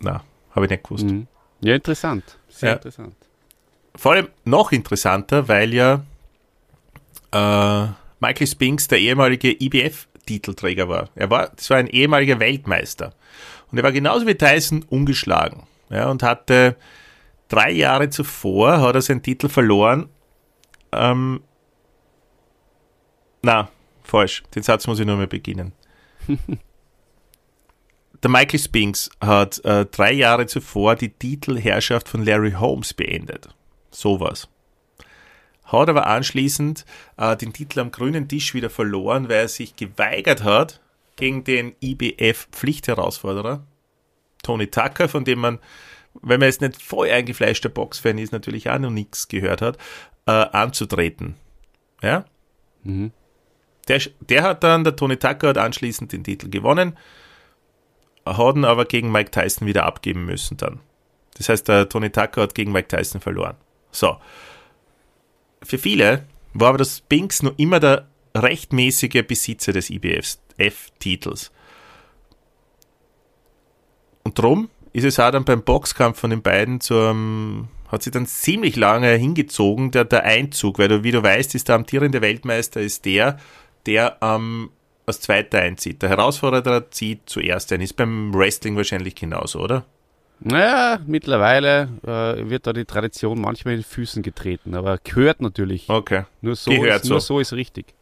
na, 0.00 0.22
habe 0.54 0.66
ich 0.66 0.70
nicht 0.70 0.84
gewusst. 0.84 1.04
Mhm. 1.04 1.26
Ja, 1.60 1.74
interessant. 1.74 2.38
Sehr 2.48 2.70
ja. 2.70 2.74
interessant. 2.76 3.14
Vor 3.94 4.12
allem 4.12 4.28
noch 4.44 4.72
interessanter, 4.72 5.48
weil 5.48 5.74
ja 5.74 6.04
äh, 7.32 7.86
Michael 8.20 8.46
Spinks 8.46 8.88
der 8.88 8.98
ehemalige 8.98 9.50
IBF-Titelträger 9.50 10.88
war. 10.88 11.10
Er 11.14 11.30
war, 11.30 11.48
das 11.48 11.68
war 11.70 11.78
ein 11.78 11.88
ehemaliger 11.88 12.38
Weltmeister. 12.38 13.14
Und 13.70 13.78
er 13.78 13.84
war 13.84 13.92
genauso 13.92 14.26
wie 14.26 14.34
Tyson 14.34 14.84
ungeschlagen. 14.88 15.64
Ja, 15.90 16.10
und 16.10 16.22
hatte 16.22 16.76
drei 17.48 17.70
Jahre 17.70 18.10
zuvor 18.10 18.80
hat 18.80 18.94
er 18.94 19.02
seinen 19.02 19.22
Titel 19.22 19.48
verloren. 19.48 20.08
Ähm, 20.92 21.40
na, 23.42 23.70
falsch. 24.02 24.42
Den 24.54 24.62
Satz 24.62 24.86
muss 24.86 25.00
ich 25.00 25.06
nur 25.06 25.16
mal 25.16 25.26
beginnen. 25.26 25.72
der 28.22 28.30
Michael 28.30 28.58
Spinks 28.58 29.10
hat 29.20 29.64
äh, 29.64 29.86
drei 29.86 30.12
Jahre 30.12 30.46
zuvor 30.46 30.96
die 30.96 31.10
Titelherrschaft 31.10 32.08
von 32.08 32.24
Larry 32.24 32.52
Holmes 32.52 32.94
beendet. 32.94 33.48
Sowas. 33.90 34.48
Hat 35.64 35.88
aber 35.88 36.06
anschließend 36.06 36.84
äh, 37.16 37.36
den 37.36 37.52
Titel 37.52 37.80
am 37.80 37.90
grünen 37.90 38.28
Tisch 38.28 38.54
wieder 38.54 38.70
verloren, 38.70 39.28
weil 39.28 39.36
er 39.36 39.48
sich 39.48 39.76
geweigert 39.76 40.42
hat 40.42 40.80
gegen 41.16 41.44
den 41.44 41.74
IBF-Pflichtherausforderer 41.80 43.64
Tony 44.48 44.68
Tucker, 44.68 45.08
von 45.08 45.24
dem 45.24 45.40
man, 45.40 45.58
wenn 46.22 46.40
man 46.40 46.48
jetzt 46.48 46.62
nicht 46.62 46.80
voll 46.80 47.10
eingefleischter 47.10 47.68
Boxfan 47.68 48.16
ist, 48.16 48.32
natürlich 48.32 48.70
auch 48.70 48.78
noch 48.78 48.90
nichts 48.90 49.28
gehört 49.28 49.60
hat, 49.60 49.76
äh, 50.26 50.30
anzutreten. 50.30 51.34
Ja? 52.02 52.24
Mhm. 52.82 53.12
Der, 53.88 54.00
der 54.20 54.42
hat 54.42 54.64
dann, 54.64 54.84
der 54.84 54.96
Tony 54.96 55.18
Tucker 55.18 55.48
hat 55.48 55.58
anschließend 55.58 56.12
den 56.12 56.24
Titel 56.24 56.48
gewonnen 56.48 56.96
hat 58.36 58.56
ihn 58.56 58.64
aber 58.64 58.84
gegen 58.84 59.10
Mike 59.10 59.30
Tyson 59.30 59.66
wieder 59.66 59.84
abgeben 59.84 60.24
müssen 60.24 60.56
dann. 60.56 60.80
Das 61.36 61.48
heißt, 61.48 61.68
der 61.68 61.88
Tony 61.88 62.10
Tucker 62.10 62.42
hat 62.42 62.54
gegen 62.54 62.72
Mike 62.72 62.88
Tyson 62.88 63.20
verloren. 63.20 63.56
So. 63.90 64.18
Für 65.62 65.78
viele 65.78 66.26
war 66.52 66.70
aber 66.70 66.78
das 66.78 66.98
Spinks 66.98 67.42
noch 67.42 67.56
immer 67.56 67.80
der 67.80 68.08
rechtmäßige 68.34 69.24
Besitzer 69.26 69.72
des 69.72 69.90
IBF-Titels. 69.90 71.52
Und 74.28 74.38
darum 74.38 74.68
ist 74.92 75.04
es 75.04 75.18
auch 75.18 75.30
dann 75.30 75.44
beim 75.44 75.62
Boxkampf 75.62 76.20
von 76.20 76.28
den 76.28 76.42
beiden 76.42 76.82
zu 76.82 76.92
einem, 77.00 77.68
hat 77.90 78.02
sich 78.02 78.12
dann 78.12 78.26
ziemlich 78.26 78.76
lange 78.76 79.10
hingezogen, 79.14 79.90
der, 79.90 80.04
der 80.04 80.24
Einzug, 80.24 80.78
weil 80.78 80.88
du, 80.88 81.02
wie 81.02 81.12
du 81.12 81.22
weißt, 81.22 81.54
ist 81.54 81.68
der 81.68 81.76
amtierende 81.76 82.20
Weltmeister 82.20 82.82
ist 82.82 83.06
der, 83.06 83.38
der 83.86 84.18
ähm, 84.20 84.68
als 85.06 85.22
Zweiter 85.22 85.60
einzieht. 85.60 86.02
Der 86.02 86.10
Herausforderer 86.10 86.90
zieht 86.90 87.20
zuerst 87.24 87.72
ein. 87.72 87.80
Ist 87.80 87.96
beim 87.96 88.34
Wrestling 88.34 88.76
wahrscheinlich 88.76 89.14
genauso, 89.14 89.60
oder? 89.60 89.86
Naja, 90.40 91.00
mittlerweile 91.06 91.88
äh, 92.06 92.50
wird 92.50 92.66
da 92.66 92.74
die 92.74 92.84
Tradition 92.84 93.40
manchmal 93.40 93.74
in 93.74 93.80
den 93.80 93.86
Füßen 93.86 94.22
getreten, 94.22 94.74
aber 94.74 94.98
gehört 95.02 95.40
natürlich. 95.40 95.88
Okay. 95.88 96.24
Nur 96.42 96.54
so, 96.54 96.70
Gehört 96.70 97.04
ist, 97.04 97.08
nur 97.08 97.20
so. 97.20 97.36
so 97.36 97.40
ist 97.40 97.54
richtig. 97.54 97.94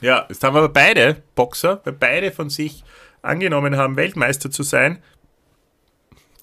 Ja, 0.00 0.26
jetzt 0.28 0.42
haben 0.42 0.56
wir 0.56 0.58
aber 0.58 0.72
beide 0.72 1.22
Boxer, 1.36 1.80
weil 1.84 1.92
beide 1.92 2.32
von 2.32 2.50
sich 2.50 2.82
angenommen 3.26 3.76
haben, 3.76 3.96
Weltmeister 3.96 4.50
zu 4.50 4.62
sein, 4.62 5.02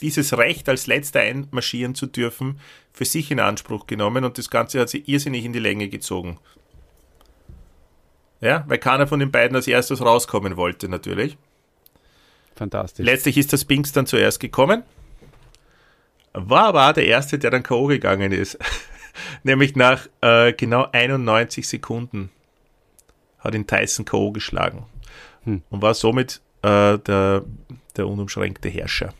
dieses 0.04 0.38
Recht 0.38 0.70
als 0.70 0.86
letzter 0.86 1.22
einmarschieren 1.22 1.95
zu 1.95 2.06
dürfen, 2.06 2.60
für 2.91 3.06
sich 3.06 3.32
in 3.32 3.39
Anspruch 3.39 3.88
genommen 3.88 4.24
und 4.24 4.38
das 4.38 4.49
Ganze 4.49 4.80
hat 4.80 4.89
sie 4.89 5.04
irrsinnig 5.06 5.45
in 5.45 5.54
die 5.54 5.60
Länge 5.60 5.88
gezogen. 5.89 6.38
Ja, 8.41 8.66
weil 8.68 8.78
keiner 8.78 9.08
von 9.08 9.20
den 9.20 9.32
beiden 9.32 9.56
als 9.56 9.68
erstes 9.68 10.01
rauskommen 10.01 10.58
wollte, 10.58 10.89
natürlich. 10.89 11.38
Fantastisch. 12.56 13.06
Letztlich 13.06 13.38
ist 13.38 13.51
der 13.51 13.58
Spinks 13.58 13.93
dann 13.93 14.06
zuerst 14.06 14.39
gekommen, 14.39 14.84
war 16.34 16.66
aber 16.66 16.89
auch 16.89 16.93
der 16.93 17.08
Erste, 17.08 17.39
der 17.39 17.49
dann 17.49 17.64
K.O. 17.64 17.88
gegangen 17.88 18.32
ist. 18.32 18.60
Nämlich 19.43 19.76
nach 19.76 20.08
äh, 20.22 20.54
genau 20.54 20.88
91 20.91 21.68
Sekunden 21.68 22.30
hat 23.39 23.56
ihn 23.56 23.66
Tyson 23.66 24.06
K.O. 24.06 24.32
geschlagen 24.32 24.86
Hm. 25.45 25.62
und 25.70 25.82
war 25.82 25.93
somit 25.93 26.41
äh, 26.62 26.97
der, 26.97 27.43
der 27.95 28.08
unumschränkte 28.08 28.70
Herrscher. 28.70 29.14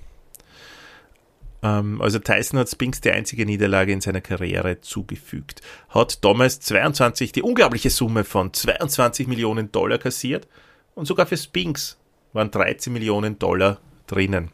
Ähm, 1.64 2.02
also 2.02 2.20
Tyson 2.20 2.60
hat 2.60 2.70
Spinks 2.70 3.02
die 3.02 3.12
einzige 3.12 3.46
Niederlage 3.46 3.92
in 3.92 4.02
seiner 4.02 4.22
Karriere 4.22 4.82
zugefügt. 4.82 5.62
Hat 5.90 6.24
damals 6.24 6.60
22, 6.60 7.32
die 7.32 7.42
unglaubliche 7.42 7.90
Summe 7.90 8.24
von 8.24 8.54
22 8.54 9.28
Millionen 9.28 9.72
Dollar 9.72 9.98
kassiert 9.98 10.48
und 10.94 11.06
sogar 11.08 11.26
für 11.26 11.38
Spinks 11.38 11.98
waren 12.34 12.52
13 12.52 12.92
Millionen 12.94 13.40
Dollar 13.40 13.80
drinnen. 14.06 14.52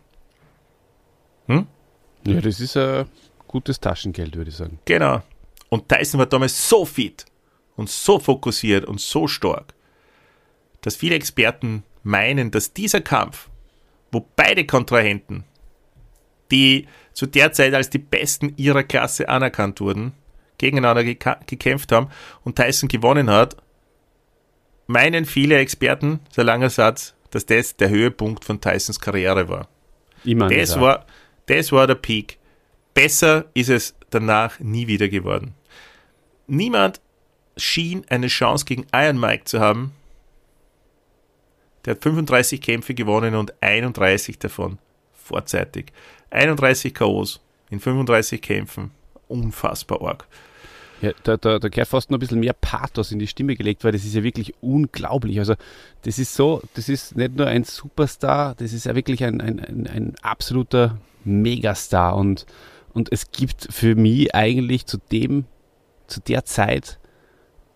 Ja, 2.26 2.42
das 2.42 2.60
ist 2.60 2.78
ein 2.78 3.06
gutes 3.48 3.80
Taschengeld, 3.80 4.36
würde 4.36 4.50
ich 4.50 4.58
sagen. 4.58 4.80
Genau. 4.86 5.22
Und 5.70 5.90
Tyson 5.90 6.20
war 6.20 6.26
damals 6.26 6.70
so 6.70 6.86
fit 6.86 7.26
und 7.76 7.90
so 7.90 8.20
fokussiert 8.20 8.86
und 8.86 9.00
so 9.00 9.28
stark, 9.28 9.74
dass 10.82 10.96
viele 10.96 11.16
Experten 11.16 11.84
meinen, 12.04 12.52
dass 12.52 12.74
dieser 12.74 13.02
Kampf, 13.02 13.50
wo 14.12 14.26
beide 14.36 14.66
Kontrahenten, 14.66 15.44
die 16.52 16.88
zu 17.14 17.26
der 17.26 17.52
Zeit 17.52 17.74
als 17.74 17.90
die 17.90 18.00
Besten 18.00 18.54
ihrer 18.58 18.84
Klasse 18.84 19.30
anerkannt 19.30 19.82
wurden, 19.82 20.14
gegeneinander 20.58 21.04
gekämpft 21.04 21.92
haben 21.92 22.10
und 22.44 22.56
Tyson 22.56 22.90
gewonnen 22.90 23.30
hat, 23.30 23.58
meinen 24.88 25.26
viele 25.26 25.58
Experten, 25.58 26.20
so 26.32 26.42
langer 26.42 26.70
Satz, 26.70 27.16
dass 27.32 27.46
das 27.46 27.76
der 27.76 27.90
Höhepunkt 27.90 28.46
von 28.46 28.60
Tysons 28.60 29.00
Karriere 29.00 29.50
war. 29.50 29.68
Meine, 30.24 30.58
Das 30.58 30.80
war, 30.80 31.06
das 31.46 31.72
war 31.72 31.88
der 31.88 31.96
Peak. 31.96 32.38
Besser 32.94 33.46
ist 33.54 33.70
es 33.70 33.96
danach 34.10 34.60
nie 34.60 34.88
wieder 34.88 35.08
geworden. 35.08 35.54
Niemand 36.48 37.00
schien 37.56 38.06
eine 38.10 38.28
Chance 38.28 38.66
gegen 38.66 38.88
Iron 38.94 39.20
Mike 39.20 39.46
zu 39.46 39.60
haben. 39.60 39.94
Der 41.86 41.96
hat 41.96 42.04
35 42.04 42.62
Kämpfe 42.62 42.94
gewonnen 42.94 43.36
und 43.36 43.54
31 43.62 44.40
davon 44.40 44.80
vorzeitig. 45.30 45.94
31 46.32 46.94
K.O.s 46.94 47.40
in 47.70 47.80
35 47.80 48.42
Kämpfen. 48.42 48.92
Unfassbar 49.28 50.02
arg. 50.02 50.28
Ja, 51.02 51.12
da, 51.24 51.38
da, 51.38 51.60
da 51.60 51.70
gehört 51.70 51.88
fast 51.88 52.12
noch 52.12 52.18
ein 52.18 52.20
bisschen 52.20 52.42
mehr 52.42 52.54
Pathos 52.54 53.12
in 53.14 53.20
die 53.20 53.28
Stimme 53.28 53.56
gelegt, 53.56 53.84
weil 53.84 53.94
das 53.94 54.04
ist 54.04 54.16
ja 54.16 54.24
wirklich 54.24 54.54
unglaublich. 54.62 55.40
Also 55.40 55.56
das 56.02 56.20
ist 56.20 56.34
so, 56.34 56.62
das 56.74 56.90
ist 56.90 57.16
nicht 57.16 57.38
nur 57.38 57.48
ein 57.48 57.64
Superstar, 57.64 58.56
das 58.56 58.74
ist 58.74 58.86
ja 58.86 58.96
wirklich 58.96 59.24
ein, 59.24 59.40
ein, 59.40 59.60
ein, 59.60 59.88
ein 59.88 60.16
absoluter 60.22 60.98
Megastar 61.24 62.18
und, 62.18 62.46
und 62.94 63.14
es 63.14 63.32
gibt 63.32 63.68
für 63.72 63.96
mich 63.96 64.36
eigentlich 64.36 64.88
zu 64.88 64.98
dem, 65.12 65.46
zu 66.08 66.20
der 66.20 66.44
Zeit, 66.44 67.00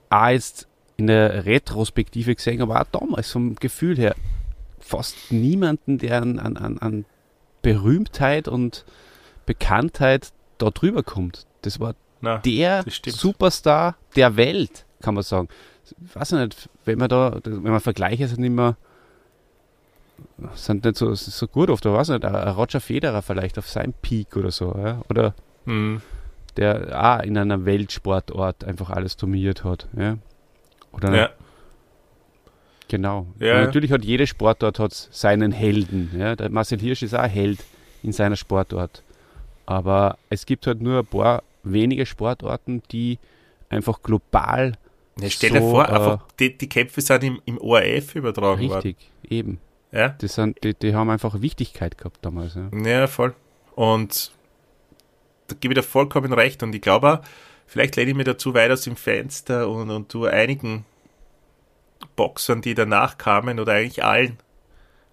auch 0.10 0.28
jetzt 0.28 0.68
in 0.98 1.08
der 1.08 1.46
Retrospektive 1.46 2.36
gesehen, 2.36 2.62
aber 2.62 2.82
auch 2.82 2.88
damals 2.92 3.32
vom 3.32 3.56
Gefühl 3.56 3.98
her, 3.98 4.16
fast 4.80 5.32
niemanden, 5.32 5.98
der 5.98 6.22
an, 6.22 6.40
an, 6.40 6.58
an, 6.58 6.78
an 6.80 7.06
Berühmtheit 7.64 8.48
und 8.48 8.86
Bekanntheit 9.48 10.32
da 10.60 10.70
drüber 10.70 11.02
kommt. 11.02 11.48
Das 11.64 11.80
war 11.80 11.96
Na, 12.22 12.38
der 12.38 12.84
das. 12.84 13.02
Superstar 13.16 13.96
der 14.16 14.36
Welt, 14.36 14.86
kann 15.02 15.16
man 15.16 15.24
sagen. 15.24 15.48
Ich 15.86 16.16
weiß 16.16 16.34
nicht, 16.34 16.70
wenn 16.86 17.00
man 17.00 17.10
da, 17.10 17.40
wenn 17.44 17.64
man 17.64 17.80
Vergleiche 17.80 18.28
sind 18.28 18.44
immer, 18.44 18.78
sind 20.54 20.86
nicht 20.86 20.98
so, 20.98 21.14
so 21.16 21.48
gut 21.48 21.70
oft, 21.70 21.86
aber 21.86 21.98
weiß 21.98 22.10
nicht, 22.10 22.24
Roger 22.24 22.80
Federer 22.80 23.22
vielleicht 23.22 23.58
auf 23.58 23.70
seinem 23.70 23.94
Peak 23.94 24.36
oder 24.36 24.52
so, 24.52 24.76
ja? 24.78 25.02
oder 25.10 25.34
hm, 25.66 26.02
der 26.58 26.92
auch 27.20 27.24
in 27.24 27.38
einer 27.38 27.66
Weltsportort 27.66 28.64
einfach 28.64 28.90
alles 28.90 29.18
dominiert 29.18 29.64
hat, 29.64 29.88
ja. 29.98 30.18
Oder 30.92 31.16
ja, 31.16 31.30
genau. 32.94 33.26
Ja, 33.40 33.62
natürlich 33.62 33.92
hat 33.92 34.06
jede 34.06 34.28
Sportart 34.28 34.78
hat 34.78 34.94
seinen 34.94 35.52
Helden, 35.52 36.12
ja. 36.16 36.36
Der 36.36 36.52
Marcel 36.52 36.80
Hirsch 36.80 37.02
ist 37.02 37.16
auch 37.16 37.22
ein 37.22 37.30
Held 37.30 37.60
in 38.04 38.12
seiner 38.12 38.36
Sportart. 38.36 39.02
Aber 39.66 40.20
es 40.30 40.46
gibt 40.46 40.68
halt 40.68 40.80
nur 40.80 41.00
ein 41.00 41.06
paar 41.06 41.42
wenige 41.64 42.06
Sportarten, 42.06 42.84
die 42.92 43.18
einfach 43.70 44.04
global 44.04 44.74
ja 45.20 45.30
stell 45.32 45.50
so, 45.50 45.56
dir 45.56 45.62
vor, 45.62 45.86
äh, 45.86 45.92
einfach, 45.92 46.28
die, 46.40 46.56
die 46.56 46.70
Kämpfe 46.70 47.02
sind 47.02 47.24
im, 47.24 47.42
im 47.46 47.58
ORF 47.58 48.14
übertragen 48.14 48.70
worden. 48.70 48.74
richtig, 48.74 48.98
eben. 49.28 49.60
Ja? 49.92 50.10
Das 50.10 50.36
sind, 50.36 50.64
die, 50.64 50.76
die 50.76 50.94
haben 50.94 51.10
einfach 51.10 51.42
Wichtigkeit 51.42 51.98
gehabt 51.98 52.20
damals. 52.22 52.56
Ja. 52.56 52.70
Ja, 52.86 53.08
voll. 53.08 53.34
Und 53.76 54.32
da 55.48 55.56
gebe 55.60 55.74
ich 55.74 55.80
dir 55.80 55.84
vollkommen 55.84 56.32
recht. 56.32 56.62
Und 56.62 56.76
ich 56.76 56.82
glaube 56.82 57.12
auch, 57.12 57.20
vielleicht 57.66 57.96
lehne 57.96 58.12
ich 58.12 58.18
mir 58.18 58.24
dazu 58.24 58.54
weit 58.54 58.70
aus 58.70 58.82
dem 58.82 58.96
Fenster 58.96 59.68
und, 59.68 59.90
und 59.90 60.10
tu 60.10 60.26
einigen 60.26 60.86
Boxern, 62.16 62.62
die 62.62 62.74
danach 62.74 63.18
kamen, 63.18 63.60
oder 63.60 63.74
eigentlich 63.74 64.04
allen 64.04 64.38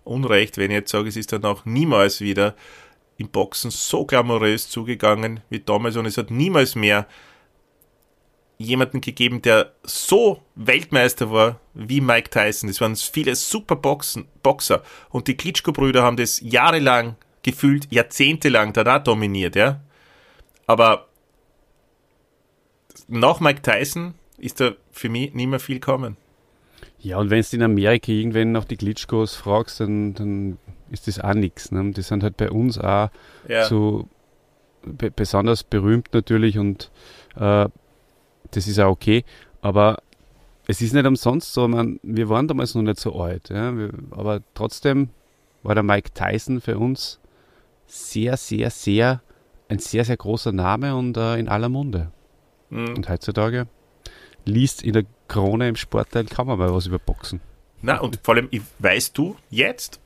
Unrecht, 0.05 0.57
wenn 0.57 0.71
ich 0.71 0.77
jetzt 0.77 0.91
sage, 0.91 1.09
es 1.09 1.17
ist 1.17 1.33
dann 1.33 1.45
auch 1.45 1.65
niemals 1.65 2.21
wieder 2.21 2.55
im 3.17 3.29
Boxen 3.29 3.71
so 3.71 4.07
glamourös 4.07 4.69
zugegangen 4.69 5.41
wie 5.51 5.61
damals 5.61 5.97
und 5.97 6.07
es 6.07 6.17
hat 6.17 6.31
niemals 6.31 6.75
mehr 6.75 7.07
jemanden 8.57 9.01
gegeben, 9.01 9.43
der 9.43 9.73
so 9.83 10.43
Weltmeister 10.55 11.31
war 11.31 11.61
wie 11.75 12.01
Mike 12.01 12.31
Tyson. 12.31 12.69
Das 12.69 12.81
waren 12.81 12.97
viele 12.97 13.35
super 13.35 13.77
Boxen, 13.77 14.27
Boxer 14.43 14.83
und 15.11 15.29
die 15.29 15.37
Klitschko-Brüder 15.37 16.03
haben 16.03 16.17
das 16.17 16.41
jahrelang, 16.41 17.17
gefühlt 17.43 17.91
jahrzehntelang 17.91 18.73
danach 18.73 19.05
dominiert, 19.05 19.57
ja. 19.57 19.81
Aber 20.67 21.09
nach 23.09 23.41
Mike 23.41 23.63
Tyson 23.63 24.15
ist 24.39 24.61
da 24.61 24.73
für 24.93 25.09
mich 25.09 25.35
nicht 25.35 25.47
mehr 25.47 25.61
viel 25.61 25.81
kommen. 25.81 26.17
Ja, 27.03 27.19
und 27.19 27.31
wenn 27.31 27.43
du 27.43 27.57
in 27.57 27.63
Amerika 27.63 28.13
irgendwann 28.13 28.53
nach 28.53 28.65
die 28.65 28.77
Glitschkos 28.77 29.35
fragst, 29.35 29.81
dann, 29.81 30.15
dann 30.15 30.59
ist 30.91 31.07
das 31.09 31.19
auch 31.21 31.35
nichts. 31.35 31.73
Ne? 31.73 31.93
Die 31.93 32.03
sind 32.03 32.23
halt 32.23 32.37
bei 32.37 32.51
uns 32.51 32.79
auch 32.79 33.09
Ja. 33.49 33.65
so 33.65 34.09
be 34.83 35.11
besonders 35.11 35.63
berühmt 35.65 36.09
natürlich 36.13 36.59
und 36.59 36.91
äh, 37.37 37.69
das 38.51 38.67
ist 38.67 38.79
auch 38.81 38.91
okay, 38.91 39.25
aber 39.61 39.99
es 40.67 40.81
ist 40.81 40.95
nicht 40.95 41.07
umsonst 41.07 41.53
so, 41.53 41.69
man, 41.69 42.01
wir 42.03 42.29
waren 42.29 42.49
damals 42.49 42.75
noch 42.75 42.83
nicht 42.83 42.99
so 42.99 43.15
alt, 43.21 43.51
ja? 43.51 43.77
wir, 43.77 43.91
aber 44.11 44.41
trotzdem 44.55 45.11
war 45.63 45.75
der 45.75 45.85
Mike 45.85 46.11
Tyson 46.15 46.61
für 46.61 46.79
uns 46.79 47.21
sehr, 47.87 48.37
sehr, 48.37 48.71
sehr, 48.71 49.21
ein 49.69 49.79
sehr, 49.79 50.05
sehr 50.05 50.17
großer 50.17 50.53
Name 50.53 50.97
und 50.97 51.17
äh, 51.17 51.37
in 51.39 51.49
aller 51.49 51.69
Munde. 51.69 52.11
Mhm. 52.71 52.95
Und 52.97 53.09
heutzutage 53.09 53.67
liest 54.45 54.83
in 54.83 54.93
der 54.95 55.05
Krone 55.31 55.69
im 55.69 55.77
Sportteil 55.77 56.27
kann 56.27 56.47
man 56.49 56.59
mal 56.59 56.75
was 56.75 56.87
über 56.87 56.99
Boxen. 56.99 57.41
Na, 57.83 58.01
und 58.01 58.19
vor 58.23 58.35
allem, 58.35 58.51
weißt 58.81 59.17
du 59.17 59.37
jetzt, 59.49 60.01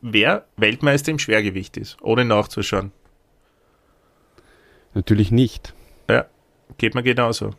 wer 0.00 0.46
Weltmeister 0.56 1.10
im 1.10 1.18
Schwergewicht 1.18 1.76
ist, 1.76 1.98
ohne 2.00 2.24
nachzuschauen? 2.24 2.92
Natürlich 4.94 5.30
nicht. 5.30 5.74
Ja, 6.08 6.26
geht 6.78 6.94
mir 6.94 7.02
genauso. 7.02 7.50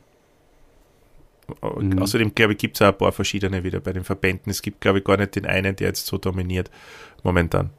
Mhm. 1.62 2.00
Außerdem, 2.00 2.34
glaube 2.34 2.54
ich, 2.54 2.60
gibt 2.60 2.78
es 2.78 2.82
auch 2.82 2.94
ein 2.94 2.98
paar 2.98 3.12
verschiedene 3.12 3.64
wieder 3.64 3.82
bei 3.82 3.92
den 3.92 4.06
Verbänden. 4.06 4.50
Es 4.50 4.62
gibt, 4.62 4.80
glaube 4.80 5.00
ich, 5.00 5.04
gar 5.04 5.18
nicht 5.18 5.36
den 5.36 5.46
einen, 5.46 5.76
der 5.76 5.88
jetzt 5.88 6.06
so 6.06 6.18
dominiert 6.18 6.72
momentan. 7.24 7.72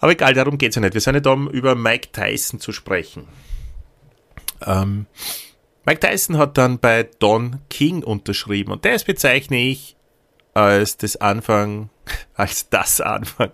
Aber 0.00 0.12
egal, 0.12 0.34
darum 0.34 0.58
geht 0.58 0.70
es 0.70 0.74
ja 0.74 0.82
nicht. 0.82 0.94
Wir 0.94 1.00
sind 1.00 1.14
ja 1.14 1.20
da, 1.20 1.30
um 1.30 1.48
über 1.48 1.76
Mike 1.76 2.08
Tyson 2.12 2.58
zu 2.58 2.72
sprechen. 2.72 3.28
Ähm, 4.66 5.06
Mike 5.86 6.00
Tyson 6.00 6.38
hat 6.38 6.56
dann 6.56 6.78
bei 6.78 7.08
Don 7.18 7.60
King 7.68 8.02
unterschrieben 8.02 8.72
und 8.72 8.84
das 8.84 9.04
bezeichne 9.04 9.58
ich 9.58 9.96
als 10.54 10.96
das 10.96 11.16
Anfang, 11.16 11.90
als 12.34 12.68
das 12.70 13.00
Anfang. 13.00 13.50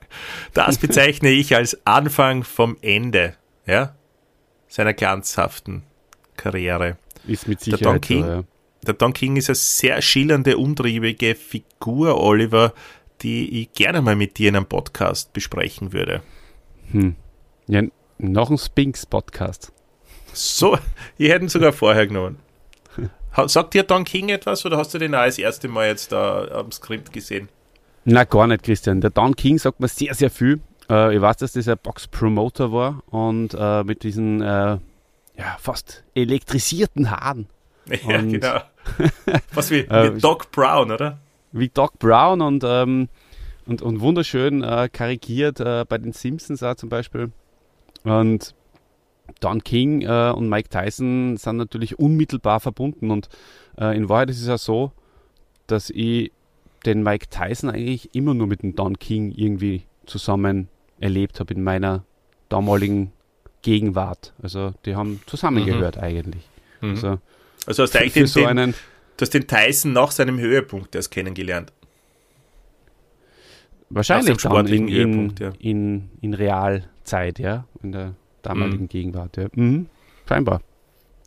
Das 0.54 0.78
bezeichne 0.78 1.30
ich 1.30 1.56
als 1.56 1.86
Anfang 1.86 2.44
vom 2.44 2.76
Ende, 2.82 3.34
ja, 3.66 3.94
seiner 4.68 4.94
glanzhaften 4.94 5.82
Karriere. 6.36 6.98
Ist 7.26 7.48
mit 7.48 7.60
Sicherheit 7.60 7.80
der 7.80 7.92
Don 7.92 8.00
King, 8.00 8.22
so, 8.22 8.30
ja. 8.30 8.44
Der 8.86 8.94
Don 8.94 9.12
King 9.12 9.36
ist 9.36 9.48
eine 9.48 9.56
sehr 9.56 10.00
schillernde, 10.00 10.56
umtriebige 10.56 11.34
Figur, 11.34 12.18
Oliver, 12.18 12.72
die 13.20 13.60
ich 13.60 13.72
gerne 13.72 14.00
mal 14.00 14.16
mit 14.16 14.38
dir 14.38 14.48
in 14.48 14.56
einem 14.56 14.66
Podcast 14.66 15.32
besprechen 15.32 15.92
würde. 15.92 16.22
Hm. 16.90 17.14
Ja, 17.66 17.82
noch 18.18 18.50
ein 18.50 18.56
Spinks-Podcast. 18.56 19.72
So, 20.32 20.78
ich 21.18 21.30
hätte 21.30 21.44
ihn 21.44 21.48
sogar 21.48 21.72
vorher 21.72 22.06
genommen. 22.06 22.38
Sagt 23.46 23.74
dir 23.74 23.84
Don 23.84 24.04
King 24.04 24.28
etwas 24.28 24.66
oder 24.66 24.76
hast 24.76 24.92
du 24.92 24.98
den 24.98 25.14
auch 25.14 25.24
das 25.24 25.38
erste 25.38 25.68
Mal 25.68 25.86
jetzt 25.86 26.12
da 26.12 26.46
am 26.48 26.72
Skript 26.72 27.12
gesehen? 27.12 27.48
Na, 28.04 28.24
gar 28.24 28.46
nicht, 28.46 28.62
Christian. 28.62 29.00
Der 29.00 29.10
Don 29.10 29.36
King 29.36 29.58
sagt 29.58 29.80
mir 29.80 29.88
sehr, 29.88 30.14
sehr 30.14 30.30
viel. 30.30 30.60
Äh, 30.88 31.14
ich 31.14 31.20
weiß, 31.20 31.36
dass 31.38 31.52
das 31.52 31.68
ein 31.68 31.78
Box-Promoter 31.82 32.72
war 32.72 33.02
und 33.10 33.54
äh, 33.54 33.84
mit 33.84 34.02
diesen 34.02 34.40
äh, 34.40 34.78
ja, 35.36 35.56
fast 35.58 36.04
elektrisierten 36.14 37.10
Haaren. 37.10 37.46
Ja, 38.06 38.18
und, 38.20 38.30
genau. 38.30 38.60
Was 39.52 39.70
wie, 39.70 39.88
wie 39.88 39.94
äh, 39.94 40.18
Doc 40.18 40.52
Brown, 40.52 40.92
oder? 40.92 41.18
Wie 41.50 41.68
Doc 41.68 41.98
Brown 41.98 42.40
und, 42.40 42.62
ähm, 42.64 43.08
und, 43.66 43.82
und 43.82 44.00
wunderschön 44.00 44.62
äh, 44.62 44.88
karikiert 44.92 45.58
äh, 45.58 45.84
bei 45.88 45.98
den 45.98 46.12
Simpsons 46.12 46.62
auch 46.62 46.76
zum 46.76 46.88
Beispiel. 46.88 47.32
Und 48.04 48.54
Don 49.40 49.62
King 49.62 50.02
äh, 50.02 50.32
und 50.34 50.48
Mike 50.48 50.68
Tyson 50.68 51.36
sind 51.36 51.56
natürlich 51.56 51.98
unmittelbar 51.98 52.60
verbunden 52.60 53.10
und 53.10 53.28
äh, 53.78 53.96
in 53.96 54.08
Wahrheit 54.08 54.30
ist 54.30 54.40
es 54.40 54.48
ja 54.48 54.58
so, 54.58 54.92
dass 55.66 55.90
ich 55.90 56.32
den 56.86 57.02
Mike 57.02 57.26
Tyson 57.28 57.70
eigentlich 57.70 58.14
immer 58.14 58.34
nur 58.34 58.46
mit 58.46 58.62
dem 58.62 58.74
Don 58.74 58.98
King 58.98 59.32
irgendwie 59.32 59.84
zusammen 60.06 60.68
erlebt 60.98 61.40
habe 61.40 61.54
in 61.54 61.62
meiner 61.62 62.04
damaligen 62.48 63.12
Gegenwart. 63.62 64.32
Also 64.42 64.74
die 64.84 64.96
haben 64.96 65.20
zusammengehört 65.26 65.96
mhm. 65.96 66.02
eigentlich. 66.02 66.48
Mhm. 66.80 66.90
Also, 66.90 67.18
also 67.66 67.82
hast 67.82 67.94
du 67.94 67.98
eigentlich 68.00 68.12
den, 68.14 68.26
so 68.26 68.44
einen, 68.44 68.72
du 69.16 69.22
hast 69.22 69.34
den 69.34 69.46
Tyson 69.46 69.92
nach 69.92 70.10
seinem 70.10 70.38
Höhepunkt 70.38 70.94
erst 70.94 71.10
kennengelernt. 71.10 71.72
Wahrscheinlich 73.90 74.36
dann 74.38 74.66
in, 74.68 74.88
in, 74.88 75.34
ja. 75.38 75.52
in, 75.58 76.10
in 76.20 76.34
Realzeit, 76.34 77.40
ja, 77.40 77.66
in 77.82 77.92
der 77.92 78.14
damaligen 78.42 78.84
mhm. 78.84 78.88
Gegenwart. 78.88 79.36
Ja. 79.36 79.48
Mhm. 79.54 79.86
Scheinbar. 80.28 80.62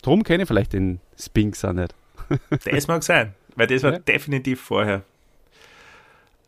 Drum 0.02 0.24
kenne 0.24 0.44
ich 0.44 0.48
vielleicht 0.48 0.74
den 0.74 1.00
Spinks 1.18 1.64
auch 1.66 1.74
nicht. 1.74 1.96
das 2.66 2.88
mag 2.88 3.04
sein, 3.04 3.34
weil 3.56 3.68
das 3.68 3.84
war 3.84 3.94
ja. 3.94 4.00
definitiv 4.00 4.62
vorher. 4.62 5.04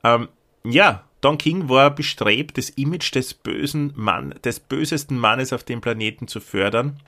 Ähm, 0.04 0.30
ja, 0.64 1.04
Don 1.22 1.38
King 1.38 1.70
war 1.70 1.94
bestrebt, 1.94 2.58
das 2.58 2.70
Image 2.72 3.14
des 3.16 3.34
bösen 3.34 3.94
Mann, 3.96 4.36
des 4.44 4.60
bösesten 4.60 5.18
Mannes 5.18 5.54
auf 5.54 5.64
dem 5.64 5.82
Planeten 5.82 6.28
zu 6.28 6.40
fördern. 6.40 7.00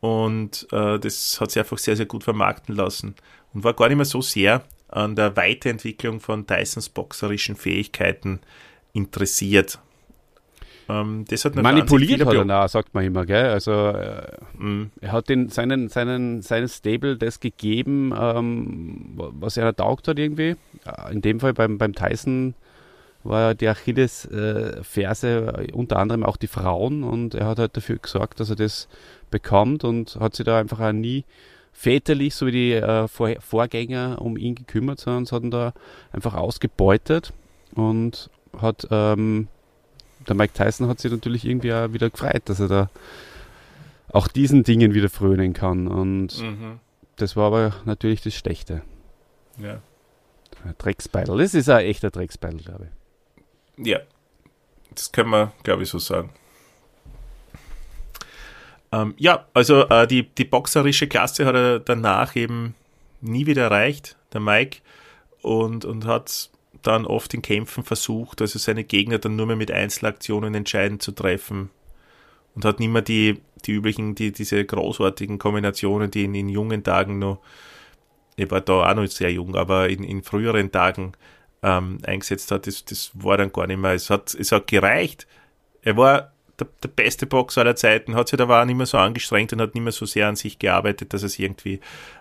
Und 0.00 0.66
äh, 0.72 0.98
das 0.98 1.40
hat 1.40 1.50
sich 1.50 1.60
einfach 1.60 1.78
sehr, 1.78 1.96
sehr 1.96 2.06
gut 2.06 2.24
vermarkten 2.24 2.74
lassen. 2.74 3.14
Und 3.52 3.62
war 3.62 3.74
gar 3.74 3.88
nicht 3.88 3.96
mehr 3.96 4.04
so 4.04 4.22
sehr 4.22 4.64
an 4.88 5.16
der 5.16 5.36
Weiterentwicklung 5.36 6.20
von 6.20 6.46
Tysons 6.46 6.88
boxerischen 6.88 7.54
Fähigkeiten 7.56 8.40
interessiert. 8.92 9.78
Ähm, 11.00 11.24
das 11.28 11.44
hat 11.44 11.56
Manipuliert 11.56 12.24
hat 12.24 12.34
er 12.34 12.64
auch, 12.64 12.68
sagt 12.68 12.94
man 12.94 13.04
immer, 13.04 13.24
gell? 13.24 13.46
Also 13.46 13.72
äh, 13.72 14.36
mm. 14.58 14.90
er 15.00 15.12
hat 15.12 15.28
den, 15.28 15.48
seinen, 15.48 15.88
seinen, 15.88 16.42
seinen 16.42 16.68
Stable 16.68 17.16
das 17.16 17.40
gegeben, 17.40 18.12
ähm, 18.18 19.12
was 19.16 19.56
er 19.56 19.74
taugt 19.74 20.08
hat 20.08 20.18
irgendwie. 20.18 20.56
Äh, 20.84 21.12
in 21.12 21.22
dem 21.22 21.40
Fall 21.40 21.54
beim, 21.54 21.78
beim 21.78 21.94
Tyson 21.94 22.54
war 23.24 23.54
die 23.54 23.68
Achilles-Ferse 23.68 25.66
äh, 25.68 25.72
unter 25.72 25.98
anderem 25.98 26.24
auch 26.24 26.36
die 26.36 26.48
Frauen 26.48 27.04
und 27.04 27.34
er 27.34 27.46
hat 27.46 27.58
halt 27.58 27.76
dafür 27.76 27.98
gesorgt, 27.98 28.40
dass 28.40 28.50
er 28.50 28.56
das 28.56 28.88
bekommt 29.30 29.84
und 29.84 30.16
hat 30.20 30.34
sich 30.34 30.44
da 30.44 30.58
einfach 30.58 30.80
auch 30.80 30.92
nie 30.92 31.24
väterlich, 31.72 32.34
so 32.34 32.46
wie 32.46 32.52
die 32.52 32.72
äh, 32.72 33.08
Vor 33.08 33.30
Vorgänger, 33.40 34.20
um 34.20 34.36
ihn 34.36 34.54
gekümmert, 34.54 35.00
sondern 35.00 35.26
hat 35.30 35.42
ihn 35.42 35.50
da 35.50 35.72
einfach 36.12 36.34
ausgebeutet 36.34 37.32
und 37.74 38.28
hat 38.60 38.86
ähm, 38.90 39.48
der 40.28 40.34
Mike 40.34 40.52
Tyson 40.54 40.88
hat 40.88 41.00
sich 41.00 41.10
natürlich 41.10 41.44
irgendwie 41.44 41.72
auch 41.72 41.92
wieder 41.92 42.10
gefreut, 42.10 42.42
dass 42.46 42.60
er 42.60 42.68
da 42.68 42.90
auch 44.08 44.28
diesen 44.28 44.62
Dingen 44.64 44.94
wieder 44.94 45.08
frönen 45.08 45.52
kann. 45.52 45.88
Und 45.88 46.40
mhm. 46.40 46.80
das 47.16 47.36
war 47.36 47.46
aber 47.46 47.74
natürlich 47.84 48.22
das 48.22 48.34
Schlechte. 48.34 48.82
Ja. 49.58 49.80
Drecksbeidel. 50.78 51.38
Das 51.38 51.54
ist 51.54 51.68
ein 51.68 51.84
echter 51.84 52.10
Drecksbeidel, 52.10 52.60
glaube 52.60 52.88
ich. 53.76 53.86
Ja. 53.86 54.00
Das 54.94 55.10
können 55.10 55.30
wir, 55.30 55.52
glaube 55.62 55.82
ich, 55.82 55.88
so 55.88 55.98
sagen. 55.98 56.30
Ähm, 58.92 59.14
ja, 59.16 59.46
also 59.54 59.88
äh, 59.88 60.06
die, 60.06 60.28
die 60.28 60.44
boxerische 60.44 61.08
Klasse 61.08 61.46
hat 61.46 61.54
er 61.54 61.80
danach 61.80 62.36
eben 62.36 62.74
nie 63.22 63.46
wieder 63.46 63.62
erreicht, 63.62 64.16
der 64.34 64.40
Mike, 64.40 64.78
und, 65.40 65.84
und 65.84 66.04
hat 66.06 66.50
dann 66.82 67.06
oft 67.06 67.32
in 67.34 67.42
Kämpfen 67.42 67.84
versucht, 67.84 68.40
also 68.40 68.58
seine 68.58 68.84
Gegner 68.84 69.18
dann 69.18 69.36
nur 69.36 69.46
mehr 69.46 69.56
mit 69.56 69.70
Einzelaktionen 69.70 70.54
entscheidend 70.54 71.02
zu 71.02 71.12
treffen 71.12 71.70
und 72.54 72.64
hat 72.64 72.80
nicht 72.80 72.90
mehr 72.90 73.02
die, 73.02 73.40
die 73.64 73.72
üblichen, 73.72 74.14
die, 74.14 74.32
diese 74.32 74.64
großartigen 74.64 75.38
Kombinationen, 75.38 76.10
die 76.10 76.24
in, 76.24 76.34
in 76.34 76.48
jungen 76.48 76.82
Tagen 76.82 77.18
noch, 77.18 77.40
ich 78.36 78.50
war 78.50 78.60
da 78.60 78.90
auch 78.90 78.94
noch 78.94 79.06
sehr 79.06 79.32
jung, 79.32 79.56
aber 79.56 79.88
in, 79.88 80.04
in 80.04 80.22
früheren 80.22 80.72
Tagen 80.72 81.12
ähm, 81.62 81.98
eingesetzt 82.04 82.50
hat, 82.50 82.66
das, 82.66 82.84
das 82.84 83.12
war 83.14 83.36
dann 83.36 83.52
gar 83.52 83.66
nicht 83.66 83.78
mehr. 83.78 83.92
Es 83.92 84.10
hat, 84.10 84.34
es 84.34 84.52
hat 84.52 84.66
gereicht. 84.66 85.26
Er 85.82 85.96
war 85.96 86.31
der, 86.58 86.68
der 86.82 86.88
beste 86.88 87.26
Boxer 87.26 87.62
aller 87.62 87.76
Zeiten, 87.76 88.14
hat 88.14 88.28
sich 88.28 88.40
aber 88.40 88.60
auch 88.60 88.64
nicht 88.64 88.76
mehr 88.76 88.86
so 88.86 88.98
angestrengt 88.98 89.52
und 89.52 89.60
hat 89.60 89.74
nicht 89.74 89.82
mehr 89.82 89.92
so 89.92 90.06
sehr 90.06 90.28
an 90.28 90.36
sich 90.36 90.58
gearbeitet, 90.58 91.12
dass 91.12 91.22
er 91.22 91.26
es 91.26 91.38
irgendwie 91.38 91.80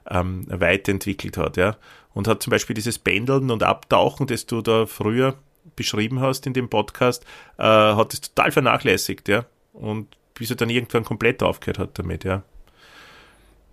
ähm, 0.10 0.46
weiterentwickelt 0.48 1.38
hat. 1.38 1.58
Ja 1.58 1.78
und 2.14 2.28
hat 2.28 2.44
zum 2.44 2.52
Beispiel 2.52 2.74
dieses 2.74 3.00
Pendeln 3.00 3.52
und 3.52 3.64
Abtauchen, 3.64 4.28
das 4.28 4.46
du 4.46 4.62
da 4.62 4.86
früher 4.86 5.36
beschrieben 5.76 6.20
hast 6.20 6.46
in 6.48 6.54
dem 6.54 6.70
Podcast, 6.70 7.26
äh, 7.58 7.64
hat 7.64 8.14
es 8.14 8.22
total 8.22 8.52
vernachlässigt, 8.52 9.30
ja. 9.30 9.46
Und 9.74 10.08
bis 10.34 10.50
er 10.50 10.56
dann 10.56 10.70
irgendwann 10.70 11.06
komplett 11.06 11.44
aufgehört 11.44 11.80
hat 11.80 12.00
damit, 12.00 12.24
ja. 12.24 12.44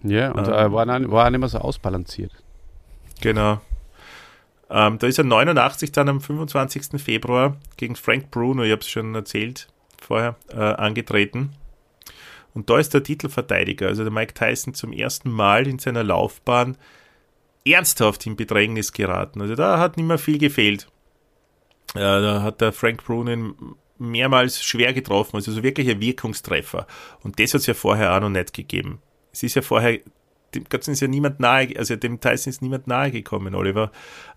Ja, 0.03 0.31
und 0.31 0.47
ähm, 0.47 0.73
war, 0.73 0.87
war 0.87 1.27
auch 1.27 1.31
nicht 1.31 1.41
mehr 1.41 1.49
so 1.49 1.59
ausbalanciert. 1.59 2.33
Genau. 3.21 3.61
Ähm, 4.71 4.99
da 4.99 5.07
ist 5.07 5.19
er 5.19 5.25
89 5.25 5.91
dann 5.93 6.09
am 6.09 6.21
25. 6.21 7.03
Februar 7.03 7.57
gegen 7.77 7.97
Frank 7.97 8.31
Bruno, 8.31 8.63
ich 8.63 8.71
habe 8.71 8.83
es 8.83 8.89
schon 8.89 9.15
erzählt 9.15 9.69
vorher, 10.01 10.37
äh, 10.51 10.57
angetreten. 10.57 11.53
Und 12.55 12.71
da 12.71 12.79
ist 12.79 12.95
der 12.95 13.03
Titelverteidiger, 13.03 13.89
also 13.89 14.03
der 14.03 14.13
Mike 14.13 14.35
Tyson, 14.35 14.75
zum 14.75 14.93
ersten 14.93 15.31
Mal 15.31 15.67
in 15.67 15.79
seiner 15.79 16.03
Laufbahn 16.03 16.77
ernsthaft 17.67 18.27
in 18.27 18.37
Bedrängnis 18.37 18.93
geraten. 18.93 19.41
Also 19.41 19.55
da 19.55 19.79
hat 19.79 19.97
nicht 19.97 20.07
mehr 20.07 20.19
viel 20.19 20.39
gefehlt. 20.39 20.89
Äh, 21.95 22.01
da 22.01 22.43
hat 22.43 22.61
der 22.61 22.73
Frank 22.73 23.05
Brunin 23.05 23.55
mehrmals 23.99 24.63
schwer 24.63 24.93
getroffen, 24.93 25.37
also 25.37 25.53
so 25.53 25.63
wirklich 25.63 25.89
ein 25.89 26.01
Wirkungstreffer. 26.01 26.87
Und 27.23 27.39
das 27.39 27.55
hat 27.55 27.61
es 27.63 27.67
ja 27.67 27.75
vorher 27.75 28.15
auch 28.15 28.21
noch 28.21 28.29
nicht 28.29 28.53
gegeben. 28.53 29.01
Es 29.33 29.43
ist 29.43 29.55
ja 29.55 29.63
vorher, 29.63 30.01
dem 30.55 30.65
Ganzen 30.65 30.93
ist 30.93 31.01
ja 31.01 31.09
niemand 31.09 31.41
nahe, 31.41 31.69
also 31.77 31.97
dem 31.97 32.21
Tyson 32.21 32.51
ist 32.51 32.63
niemand 32.63 32.87
nahe 32.87 33.11
gekommen, 33.11 33.55
Oliver. 33.55 33.91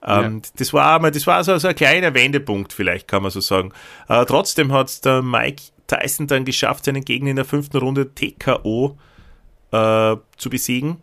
Ähm, 0.03 0.41
ja. 0.43 0.51
Das 0.57 0.73
war 0.73 0.95
einmal, 0.95 1.11
das 1.11 1.25
war 1.27 1.43
so, 1.43 1.57
so 1.57 1.67
ein 1.67 1.75
kleiner 1.75 2.13
Wendepunkt, 2.13 2.73
vielleicht 2.73 3.07
kann 3.07 3.23
man 3.23 3.31
so 3.31 3.39
sagen. 3.39 3.71
Äh, 4.09 4.25
trotzdem 4.25 4.71
hat 4.71 5.03
der 5.05 5.21
Mike 5.21 5.63
Tyson 5.87 6.27
dann 6.27 6.45
geschafft, 6.45 6.85
seinen 6.85 7.05
Gegner 7.05 7.29
in 7.29 7.35
der 7.37 7.45
fünften 7.45 7.77
Runde 7.77 8.13
TKO 8.13 8.97
äh, 9.71 10.17
zu 10.37 10.49
besiegen 10.49 10.97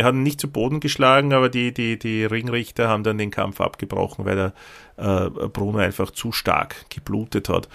er 0.00 0.06
hat 0.06 0.14
ihn 0.14 0.22
nicht 0.22 0.40
zu 0.40 0.50
Boden 0.50 0.80
geschlagen, 0.80 1.34
aber 1.34 1.50
die, 1.50 1.74
die, 1.74 1.98
die 1.98 2.24
Ringrichter 2.24 2.88
haben 2.88 3.02
dann 3.02 3.18
den 3.18 3.30
Kampf 3.30 3.60
abgebrochen, 3.60 4.24
weil 4.24 4.36
der 4.36 4.54
äh, 4.96 5.28
Bruno 5.28 5.78
einfach 5.78 6.10
zu 6.10 6.32
stark 6.32 6.88
geblutet 6.88 7.50
hat. 7.50 7.68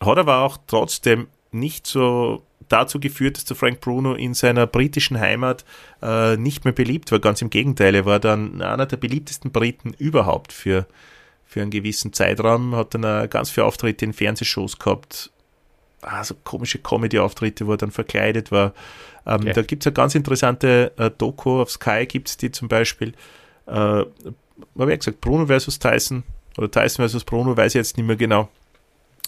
Hat 0.00 0.18
aber 0.18 0.38
auch 0.38 0.58
trotzdem 0.66 1.28
nicht 1.52 1.86
so 1.86 2.42
dazu 2.68 3.00
geführt, 3.00 3.36
dass 3.36 3.44
der 3.44 3.56
Frank 3.56 3.80
Bruno 3.80 4.14
in 4.14 4.34
seiner 4.34 4.66
britischen 4.66 5.18
Heimat 5.18 5.64
äh, 6.02 6.36
nicht 6.36 6.64
mehr 6.64 6.72
beliebt 6.72 7.10
war. 7.12 7.18
Ganz 7.18 7.42
im 7.42 7.50
Gegenteil, 7.50 7.94
er 7.94 8.04
war 8.04 8.20
dann 8.20 8.62
einer 8.62 8.86
der 8.86 8.96
beliebtesten 8.96 9.50
Briten 9.50 9.94
überhaupt 9.98 10.52
für, 10.52 10.86
für 11.46 11.62
einen 11.62 11.70
gewissen 11.70 12.12
Zeitraum, 12.12 12.74
hat 12.74 12.94
dann 12.94 13.30
ganz 13.30 13.50
viele 13.50 13.66
Auftritte 13.66 14.04
in 14.04 14.12
Fernsehshows 14.12 14.78
gehabt, 14.78 15.30
also 16.02 16.34
komische 16.44 16.78
Comedy-Auftritte, 16.78 17.66
wo 17.66 17.72
er 17.72 17.78
dann 17.78 17.90
verkleidet 17.90 18.52
war. 18.52 18.72
Ähm, 19.26 19.40
okay. 19.40 19.52
Da 19.52 19.62
gibt 19.62 19.82
es 19.82 19.86
eine 19.86 19.94
ganz 19.94 20.14
interessante 20.14 20.92
äh, 20.96 21.10
Doku 21.10 21.60
auf 21.60 21.70
Sky, 21.70 22.06
gibt 22.06 22.28
es 22.28 22.36
die 22.36 22.50
zum 22.50 22.68
Beispiel. 22.68 23.12
Äh, 23.66 23.72
habe 24.78 24.92
ich 24.92 24.98
gesagt, 24.98 25.20
Bruno 25.20 25.46
versus 25.46 25.78
Tyson 25.78 26.22
oder 26.56 26.70
Tyson 26.70 27.02
versus 27.02 27.24
Bruno, 27.24 27.56
weiß 27.56 27.74
ich 27.74 27.78
jetzt 27.78 27.96
nicht 27.96 28.06
mehr 28.06 28.16
genau. 28.16 28.48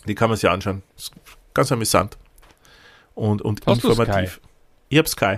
Die 0.07 0.15
kann 0.15 0.31
man 0.31 0.37
sich 0.37 0.49
anschauen. 0.49 0.83
Ist 0.97 1.13
ganz 1.55 1.71
amüsant. 1.73 2.17
Und, 3.15 3.43
und 3.43 3.67
Hast 3.67 3.85
informativ. 3.85 4.41
Ich 4.89 4.99
habe 4.99 5.09
Sky. 5.09 5.37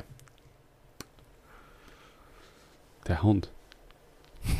Der 3.07 3.23
Hund. 3.23 3.51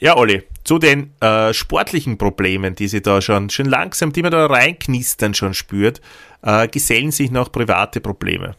Ja, 0.00 0.16
Olli, 0.16 0.44
zu 0.62 0.78
den 0.78 1.12
äh, 1.20 1.52
sportlichen 1.52 2.18
Problemen, 2.18 2.76
die 2.76 2.86
sie 2.86 3.02
da 3.02 3.20
schon, 3.20 3.50
schon 3.50 3.66
langsam, 3.66 4.12
die 4.12 4.22
man 4.22 4.30
da 4.30 4.46
reinknistern 4.46 5.34
schon 5.34 5.54
spürt, 5.54 6.00
äh, 6.42 6.68
gesellen 6.68 7.10
sich 7.10 7.32
noch 7.32 7.50
private 7.50 8.00
Probleme. 8.00 8.54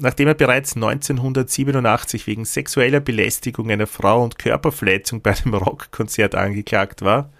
Nachdem 0.00 0.28
er 0.28 0.34
bereits 0.34 0.74
1987 0.74 2.26
wegen 2.26 2.44
sexueller 2.44 3.00
Belästigung 3.00 3.70
einer 3.70 3.86
Frau 3.86 4.22
und 4.22 4.38
Körperverletzung 4.38 5.22
bei 5.22 5.34
einem 5.36 5.54
Rockkonzert 5.54 6.34
angeklagt 6.34 7.02
war, 7.02 7.30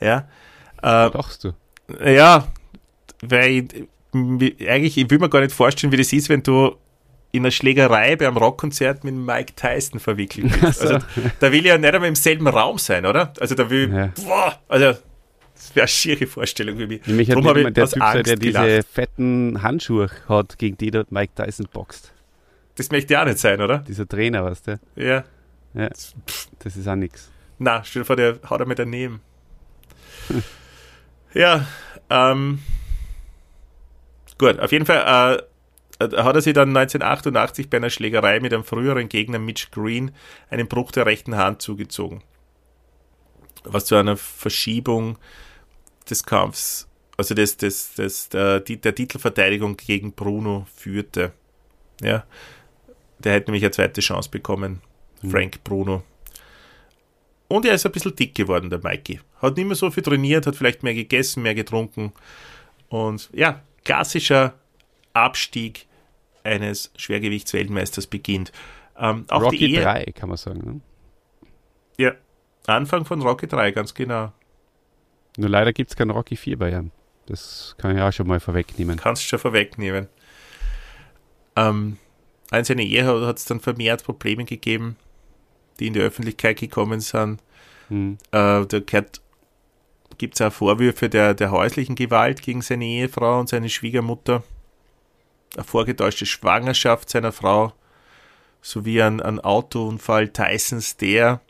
ja, 0.00 0.28
äh, 0.82 1.10
Dachst 1.10 1.44
du? 1.44 1.52
ja, 2.04 2.48
weil 3.22 3.50
ich, 3.50 4.68
eigentlich, 4.68 4.96
ich 4.98 5.10
will 5.10 5.18
mir 5.18 5.28
gar 5.28 5.40
nicht 5.40 5.52
vorstellen, 5.52 5.92
wie 5.92 5.96
das 5.98 6.12
ist, 6.12 6.28
wenn 6.28 6.42
du 6.42 6.76
in 7.32 7.42
einer 7.42 7.50
Schlägerei 7.50 8.16
beim 8.16 8.36
Rockkonzert 8.36 9.04
mit 9.04 9.14
Mike 9.14 9.52
Tyson 9.56 10.00
verwickelt 10.00 10.58
bist. 10.60 10.80
Also, 10.86 10.98
da 11.40 11.52
will 11.52 11.60
ich 11.60 11.66
ja 11.66 11.76
nicht 11.76 11.92
einmal 11.92 12.08
im 12.08 12.14
selben 12.14 12.46
Raum 12.48 12.78
sein, 12.78 13.04
oder? 13.04 13.32
Also 13.40 13.54
da 13.54 13.68
will 13.68 13.92
Ja. 13.92 14.10
boah, 14.24 14.58
also 14.68 14.98
das 15.54 15.74
wäre 15.74 15.82
eine 15.84 15.88
schiere 15.88 16.26
Vorstellung 16.26 16.76
für 16.78 16.86
mich. 16.86 17.06
Nämlich 17.06 17.30
hat 17.30 17.36
Drum 17.36 17.56
ich 17.56 17.72
der 17.74 17.86
Typ 17.86 18.02
sein, 18.02 18.22
der 18.24 18.32
Angst 18.34 18.42
diese 18.42 18.52
gelacht. 18.52 18.86
fetten 18.92 19.62
Handschuhe 19.62 20.10
hat, 20.28 20.58
gegen 20.58 20.76
die 20.78 20.90
dort 20.90 21.12
Mike 21.12 21.32
Tyson 21.34 21.66
boxt. 21.72 22.12
Das 22.76 22.90
möchte 22.90 23.14
ich 23.14 23.18
auch 23.18 23.24
nicht 23.24 23.38
sein, 23.38 23.60
oder? 23.60 23.78
Dieser 23.78 24.06
Trainer, 24.08 24.44
weißt 24.44 24.66
du? 24.68 24.80
Ja. 24.96 25.24
Ja, 25.74 25.88
das 25.88 26.76
ist 26.76 26.88
auch 26.88 26.94
nix. 26.96 27.30
Na, 27.58 27.82
stell 27.84 28.02
dir 28.02 28.06
vor, 28.06 28.16
der 28.16 28.38
haut 28.48 28.60
er 28.60 28.66
mir 28.66 28.74
daneben. 28.76 29.20
ja, 31.36 31.66
ähm, 32.10 32.62
gut, 34.38 34.58
auf 34.58 34.72
jeden 34.72 34.86
Fall 34.86 35.38
äh, 35.98 36.04
äh, 36.04 36.22
hat 36.22 36.34
er 36.34 36.42
sich 36.42 36.54
dann 36.54 36.76
1988 36.76 37.70
bei 37.70 37.78
einer 37.78 37.90
Schlägerei 37.90 38.40
mit 38.40 38.52
einem 38.52 38.64
früheren 38.64 39.08
Gegner 39.08 39.38
Mitch 39.38 39.68
Green 39.70 40.12
einen 40.50 40.68
Bruch 40.68 40.92
der 40.92 41.06
rechten 41.06 41.36
Hand 41.36 41.62
zugezogen. 41.62 42.22
Was 43.64 43.84
zu 43.86 43.96
einer 43.96 44.16
Verschiebung 44.16 45.18
des 46.08 46.24
Kampfs, 46.24 46.88
also 47.16 47.34
des, 47.34 47.56
des, 47.56 47.94
des, 47.94 48.28
der, 48.28 48.60
der 48.60 48.94
Titelverteidigung 48.94 49.76
gegen 49.76 50.12
Bruno 50.12 50.66
führte. 50.74 51.32
Ja, 52.00 52.24
der 53.18 53.32
hätte 53.32 53.50
nämlich 53.50 53.64
eine 53.64 53.72
zweite 53.72 54.00
Chance 54.00 54.30
bekommen, 54.30 54.82
Frank 55.28 55.64
Bruno. 55.64 56.02
Und 57.48 57.64
er 57.64 57.74
ist 57.74 57.86
ein 57.86 57.92
bisschen 57.92 58.16
dick 58.16 58.34
geworden, 58.34 58.70
der 58.70 58.80
Mikey. 58.82 59.20
Hat 59.40 59.56
nicht 59.56 59.66
mehr 59.66 59.76
so 59.76 59.90
viel 59.90 60.02
trainiert, 60.02 60.46
hat 60.46 60.56
vielleicht 60.56 60.82
mehr 60.82 60.94
gegessen, 60.94 61.42
mehr 61.42 61.54
getrunken. 61.54 62.12
Und 62.88 63.30
ja, 63.32 63.60
klassischer 63.84 64.54
Abstieg 65.12 65.86
eines 66.42 66.92
Schwergewichtsweltmeisters 66.96 68.06
beginnt. 68.06 68.52
Ähm, 68.98 69.24
auch 69.28 69.42
Rocky 69.42 69.58
die 69.58 69.74
Ehe, 69.74 69.82
3, 69.82 70.04
kann 70.14 70.28
man 70.28 70.38
sagen. 70.38 70.60
Ne? 70.64 70.80
Ja, 71.98 72.12
Anfang 72.66 73.04
von 73.04 73.22
Rocky 73.22 73.46
3, 73.46 73.70
ganz 73.72 73.94
genau. 73.94 74.32
Nur 75.36 75.50
leider 75.50 75.72
gibt 75.72 75.90
es 75.90 75.96
kein 75.96 76.10
Rocky 76.10 76.36
4 76.36 76.58
bei 76.58 76.70
ihm. 76.70 76.90
Das 77.26 77.74
kann 77.78 77.96
ich 77.96 78.02
auch 78.02 78.12
schon 78.12 78.26
mal 78.26 78.40
vorwegnehmen. 78.40 78.96
Kannst 78.96 79.24
du 79.24 79.28
schon 79.28 79.38
vorwegnehmen. 79.38 80.08
Ähm, 81.56 81.98
an 82.50 82.64
seiner 82.64 82.82
Ehe 82.82 83.04
hat 83.04 83.38
es 83.38 83.44
dann 83.44 83.60
vermehrt 83.60 84.04
Probleme 84.04 84.44
gegeben, 84.44 84.96
die 85.78 85.88
in 85.88 85.92
die 85.92 86.00
Öffentlichkeit 86.00 86.58
gekommen 86.58 87.00
sind. 87.00 87.42
Hm. 87.88 88.18
Äh, 88.32 88.66
da 88.66 88.80
gibt 90.18 90.34
es 90.34 90.40
auch 90.40 90.52
Vorwürfe 90.52 91.08
der, 91.08 91.34
der 91.34 91.50
häuslichen 91.50 91.94
Gewalt 91.94 92.42
gegen 92.42 92.62
seine 92.62 92.84
Ehefrau 92.84 93.40
und 93.40 93.48
seine 93.48 93.68
Schwiegermutter, 93.68 94.42
eine 95.54 95.64
vorgetäuschte 95.64 96.26
Schwangerschaft 96.26 97.10
seiner 97.10 97.32
Frau 97.32 97.72
sowie 98.60 99.02
ein, 99.02 99.20
ein 99.20 99.40
Autounfall 99.40 100.28
Tysons, 100.28 100.96
der 100.96 101.40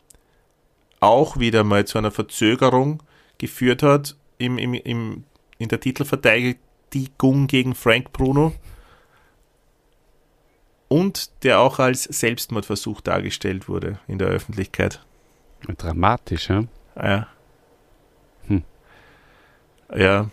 auch 0.99 1.37
wieder 1.37 1.63
mal 1.63 1.85
zu 1.85 1.97
einer 1.97 2.11
Verzögerung 2.11 3.01
geführt 3.37 3.83
hat 3.83 4.15
im, 4.37 4.57
im, 4.57 4.73
im, 4.73 5.23
in 5.57 5.69
der 5.69 5.79
Titelverteidigung 5.79 7.47
gegen 7.47 7.75
Frank 7.75 8.13
Bruno 8.13 8.53
und 10.87 11.43
der 11.43 11.59
auch 11.59 11.79
als 11.79 12.03
Selbstmordversuch 12.03 13.01
dargestellt 13.01 13.67
wurde 13.67 13.99
in 14.07 14.19
der 14.19 14.27
Öffentlichkeit. 14.27 15.03
Dramatisch, 15.77 16.49
ja? 16.49 16.63
Ah, 16.95 17.07
Ja. 17.07 17.27
Hm. 18.47 18.63
Ja. 19.95 20.29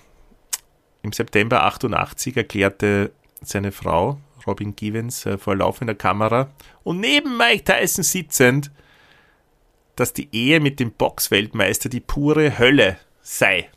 Im 1.02 1.12
September 1.12 1.64
88 1.64 2.36
erklärte 2.36 3.12
seine 3.42 3.72
Frau, 3.72 4.18
Robin 4.46 4.74
Givens, 4.74 5.26
äh, 5.26 5.36
vor 5.38 5.56
laufender 5.56 5.94
Kamera 5.94 6.48
und 6.82 7.00
neben 7.00 7.36
Mike 7.36 7.64
Tyson 7.64 8.04
sitzend, 8.04 8.70
dass 9.96 10.12
die 10.12 10.28
Ehe 10.34 10.60
mit 10.60 10.80
dem 10.80 10.92
Boxweltmeister 10.92 11.88
die 11.88 12.00
pure 12.00 12.58
Hölle 12.58 12.98
sei. 13.22 13.68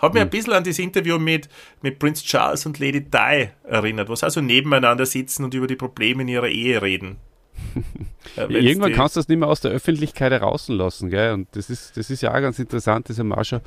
Hat 0.00 0.14
mir 0.14 0.22
ein 0.22 0.30
bisschen 0.30 0.54
an 0.54 0.64
das 0.64 0.78
Interview 0.78 1.18
mit, 1.18 1.48
mit 1.82 1.98
Prince 1.98 2.24
Charles 2.24 2.64
und 2.66 2.78
Lady 2.78 3.02
Di 3.02 3.48
erinnert, 3.64 4.08
wo 4.08 4.14
sie 4.14 4.24
also 4.24 4.40
nebeneinander 4.40 5.04
sitzen 5.04 5.44
und 5.44 5.52
über 5.54 5.66
die 5.66 5.76
Probleme 5.76 6.22
in 6.22 6.28
ihrer 6.28 6.48
Ehe 6.48 6.80
reden. 6.82 7.18
Äh, 8.36 8.48
wenn's 8.48 8.64
Irgendwann 8.64 8.92
kannst 8.92 9.16
du 9.16 9.20
das 9.20 9.28
nicht 9.28 9.38
mehr 9.38 9.48
aus 9.48 9.60
der 9.60 9.72
Öffentlichkeit 9.72 10.30
herauslassen, 10.30 11.10
gell? 11.10 11.32
Und 11.32 11.48
das 11.52 11.68
ist, 11.68 11.96
das 11.96 12.10
ist 12.10 12.20
ja 12.20 12.30
auch 12.30 12.40
ganz 12.40 12.58
interessant, 12.60 13.08
das 13.08 13.18
haben 13.18 13.28
wir 13.28 13.38
auch 13.38 13.44
schon, 13.44 13.60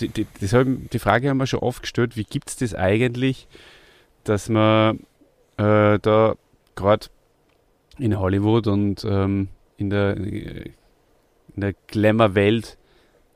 die, 0.00 0.08
die, 0.08 0.46
haben, 0.48 0.88
die 0.92 0.98
Frage 0.98 1.28
haben 1.28 1.36
wir 1.36 1.46
schon 1.46 1.60
oft 1.60 1.82
gestellt, 1.82 2.16
wie 2.16 2.24
gibt 2.24 2.48
es 2.48 2.56
das 2.56 2.74
eigentlich, 2.74 3.46
dass 4.24 4.48
man 4.48 5.00
äh, 5.58 5.98
da 6.00 6.34
gerade 6.74 7.06
in 7.98 8.18
Hollywood 8.18 8.66
und 8.66 9.04
ähm, 9.04 9.48
in 9.76 9.90
der, 9.90 10.16
in 10.16 10.74
der 11.54 11.74
Glamour-Welt 11.86 12.78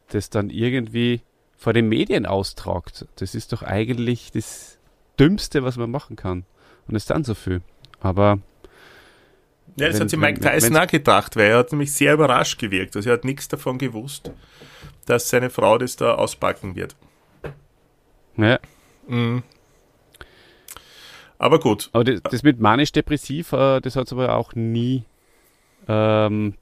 das 0.09 0.31
dann 0.31 0.51
irgendwie 0.51 1.21
vor 1.63 1.73
den 1.73 1.89
Medien 1.89 2.27
austragt. 2.27 3.07
Das 3.17 3.35
ist 3.35 3.53
doch 3.53 3.63
eigentlich 3.63 4.31
das 4.33 4.79
Dümmste, 5.19 5.63
was 5.63 5.77
man 5.77 5.91
machen 5.91 6.17
kann. 6.17 6.45
Und 6.89 6.97
es 6.97 7.05
ist 7.05 7.11
dann 7.11 7.25
so 7.25 7.35
viel. 7.35 7.63
Aber 8.01 8.39
Ja, 9.77 9.87
das 9.87 9.95
Wenn- 9.97 10.01
hat 10.03 10.11
sich 10.11 10.19
Mike 10.19 10.41
Tyson 10.41 10.77
auch 10.77 10.87
gedacht, 10.87 11.37
weil 11.37 11.47
er 11.53 11.59
hat 11.59 11.71
nämlich 11.73 11.93
sehr 11.93 12.13
überrascht 12.15 12.59
gewirkt. 12.59 12.95
Also 12.97 13.09
er 13.09 13.15
hat 13.15 13.25
nichts 13.25 13.49
davon 13.49 13.79
gewusst, 13.79 14.31
dass 15.07 15.29
seine 15.31 15.49
Frau 15.51 15.79
das 15.79 15.97
da 15.97 16.15
auspacken 16.17 16.75
wird. 16.77 16.95
ja, 18.37 18.59
Mhm. 19.07 19.43
Aber 21.39 21.59
gut, 21.59 21.91
Aber 21.93 22.05
das, 22.05 22.21
das 22.23 22.43
mit 22.43 22.61
manisch-depressiv, 22.61 23.53
äh, 23.53 23.81
das 23.81 23.97
hat 23.97 24.09
sie 24.09 24.15
aber 24.15 24.35
auch 24.37 24.55
nie 24.55 25.05
ähm, 25.89 26.55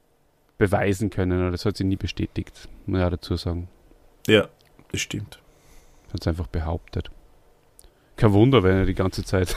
beweisen 0.57 1.11
können. 1.11 1.39
Oder 1.41 1.51
das 1.51 1.65
hat 1.67 1.77
sie 1.77 1.85
nie 1.85 1.97
bestätigt, 1.97 2.69
muss 2.87 2.99
ich 3.01 3.05
auch 3.05 3.11
dazu 3.11 3.37
sagen. 3.37 3.69
ja, 4.27 4.49
das 4.93 5.01
stimmt. 5.01 5.41
Hat 6.13 6.23
sie 6.23 6.31
einfach 6.31 6.47
behauptet. 6.47 7.11
Kein 8.17 8.33
Wunder, 8.33 8.63
wenn 8.63 8.77
er 8.77 8.87
die 8.87 8.95
ganze 8.95 9.25
Zeit 9.25 9.57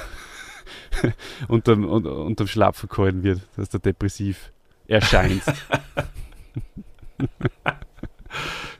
unterm, 1.47 1.85
unter, 1.85 2.15
unterm 2.15 2.47
Schlapfen 2.47 2.89
gehalten 2.89 3.23
wird, 3.23 3.41
dass 3.55 3.69
der 3.69 3.79
depressiv 3.79 4.51
erscheint. 4.87 5.43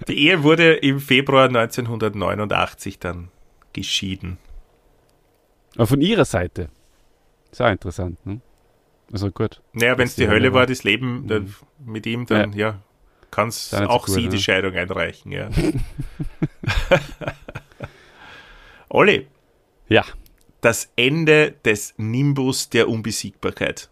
Die 0.08 0.18
Ehe 0.18 0.44
wurde 0.44 0.74
im 0.74 1.00
Februar 1.00 1.46
1989 1.46 3.00
dann 3.00 3.30
geschieden. 3.72 4.38
aber 5.76 5.88
von 5.88 6.02
ihrer 6.02 6.26
Seite. 6.26 6.70
Ist 7.52 7.62
auch 7.62 7.72
interessant, 7.72 8.26
ne? 8.26 8.42
Also 9.12 9.30
gut. 9.32 9.62
Naja, 9.74 9.98
wenn 9.98 10.08
es 10.08 10.16
die 10.16 10.24
die 10.24 10.28
Hölle 10.28 10.54
war, 10.54 10.62
war. 10.62 10.66
das 10.66 10.84
Leben 10.84 11.28
dann 11.28 11.54
mit 11.86 12.06
ihm, 12.06 12.26
dann 12.26 12.54
ja, 12.54 12.72
kann 12.72 12.82
so 13.70 13.78
auch 13.78 14.06
gut, 14.06 14.16
sie 14.16 14.24
ne? 14.24 14.30
die 14.30 14.40
Scheidung 14.40 14.74
einreichen, 14.74 15.32
ja. 15.32 15.50
Olli, 18.90 19.28
Ja. 19.90 20.06
das 20.62 20.92
Ende 20.96 21.54
des 21.66 21.94
Nimbus 21.98 22.70
der 22.70 22.90
Unbesiegbarkeit. 22.90 23.90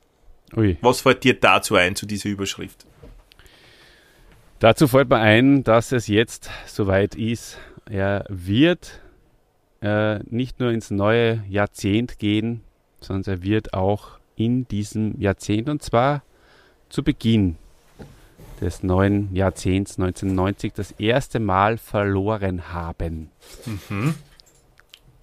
Ui. 0.55 0.77
Was 0.81 1.01
fällt 1.01 1.23
dir 1.23 1.39
dazu 1.39 1.75
ein, 1.75 1.95
zu 1.95 2.05
dieser 2.05 2.29
Überschrift? 2.29 2.85
Dazu 4.59 4.87
fällt 4.87 5.09
mir 5.09 5.17
ein, 5.17 5.63
dass 5.63 5.91
es 5.91 6.07
jetzt 6.07 6.49
soweit 6.67 7.15
ist. 7.15 7.57
Er 7.89 8.25
wird 8.29 9.01
äh, 9.81 10.19
nicht 10.25 10.59
nur 10.59 10.71
ins 10.71 10.91
neue 10.91 11.43
Jahrzehnt 11.49 12.19
gehen, 12.19 12.61
sondern 12.99 13.37
er 13.37 13.43
wird 13.43 13.73
auch 13.73 14.19
in 14.35 14.67
diesem 14.67 15.19
Jahrzehnt 15.19 15.67
und 15.67 15.81
zwar 15.81 16.23
zu 16.89 17.03
Beginn 17.03 17.57
des 18.61 18.83
neuen 18.83 19.33
Jahrzehnts 19.35 19.97
1990 19.99 20.73
das 20.73 20.91
erste 20.93 21.39
Mal 21.39 21.77
verloren 21.77 22.71
haben. 22.71 23.31
Mhm. 23.65 24.13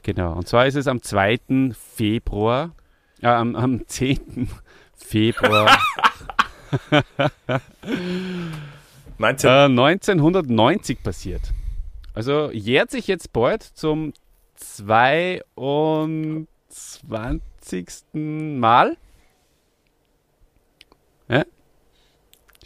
Genau, 0.02 0.32
und 0.34 0.48
zwar 0.48 0.66
ist 0.66 0.74
es 0.74 0.88
am 0.88 1.02
2. 1.02 1.72
Februar, 1.94 2.74
äh, 3.22 3.28
am, 3.28 3.54
am 3.56 3.86
10. 3.86 4.50
Februar 4.96 5.78
19. 9.18 9.50
Äh, 9.50 9.64
1990 9.64 11.02
passiert. 11.02 11.52
Also 12.14 12.50
jährt 12.50 12.90
sich 12.90 13.06
jetzt 13.06 13.32
bald 13.32 13.62
zum 13.62 14.12
22. 14.56 16.46
Mal. 18.12 18.96
Ja? 21.28 21.44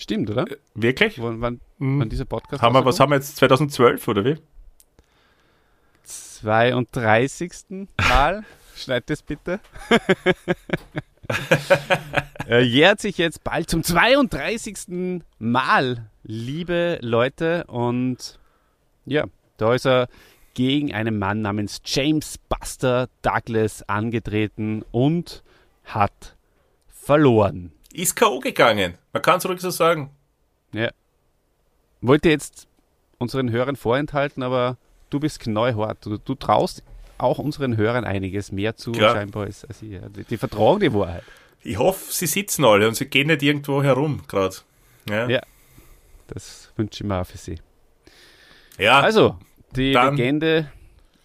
Stimmt, 0.03 0.29
oder? 0.31 0.47
Wirklich? 0.75 1.23
Wann, 1.23 1.41
wann, 1.41 1.61
Hm. 1.79 2.01
wann 2.01 2.09
dieser 2.09 2.25
Podcast 2.25 2.61
Haben 2.61 2.75
wir, 2.75 2.85
was 2.85 2.99
haben 2.99 3.11
wir 3.11 3.17
jetzt? 3.17 3.37
2012 3.37 4.09
oder 4.09 4.25
wie? 4.25 4.37
32. 6.03 7.87
Mal. 8.09 8.43
Schneid 8.75 9.09
das 9.09 9.23
bitte. 9.23 9.61
er 12.49 12.61
jährt 12.65 13.01
sich 13.01 13.17
jetzt 13.17 13.45
bald 13.45 13.71
zum 13.71 13.85
32. 13.85 15.21
Mal, 15.39 16.11
liebe 16.25 16.99
Leute. 17.01 17.63
Und 17.69 18.41
ja, 19.07 19.27
da 19.57 19.73
ist 19.73 19.87
er 19.87 20.09
gegen 20.55 20.93
einen 20.93 21.17
Mann 21.17 21.43
namens 21.43 21.81
James 21.85 22.39
Buster 22.49 23.09
Douglas 23.23 23.89
angetreten 23.89 24.85
und 24.91 25.45
hat 25.85 26.35
verloren. 26.89 27.71
Ist 27.93 28.17
K.O. 28.17 28.41
gegangen. 28.41 28.95
Man 29.13 29.23
kann 29.23 29.39
es 29.39 29.47
ruhig 29.49 29.61
so 29.61 29.71
sagen. 29.71 30.11
Ja. 30.73 30.91
Wollte 32.01 32.31
jetzt 32.31 32.67
unseren 33.19 33.51
Hörern 33.51 33.77
vorenthalten, 33.77 34.43
aber 34.43 34.77
du 35.11 35.21
bist 35.21 35.41
knallhart. 35.41 36.05
Du, 36.05 36.19
du 36.19 36.35
traust 36.35 36.83
auch 37.19 37.39
unseren 37.39 37.77
Hörern 37.77 38.05
einiges 38.05 38.51
mehr 38.51 38.75
zu, 38.77 38.93
Klar. 38.93 39.15
scheinbar, 39.15 39.45
als, 39.45 39.65
als 39.65 39.83
ich. 39.83 40.01
Die, 40.17 40.25
die 40.25 40.37
vertragen 40.37 40.81
die 40.81 40.93
Wahrheit. 40.93 41.23
Ich 41.63 41.79
hoffe, 41.79 42.13
sie 42.13 42.27
sitzen 42.27 42.65
alle 42.65 42.89
und 42.89 42.95
sie 42.95 43.07
gehen 43.07 43.29
nicht 43.29 43.43
irgendwo 43.43 43.83
herum 43.83 44.23
gerade. 44.27 44.57
Ja. 45.09 45.29
Ja. 45.29 45.41
Das 46.27 46.73
wünsche 46.77 47.05
ich 47.05 47.09
mir 47.09 47.21
auch 47.21 47.27
für 47.27 47.39
sie. 47.39 47.61
ja. 48.79 49.01
Also, 49.01 49.37
die 49.77 49.93
Legende 49.93 50.71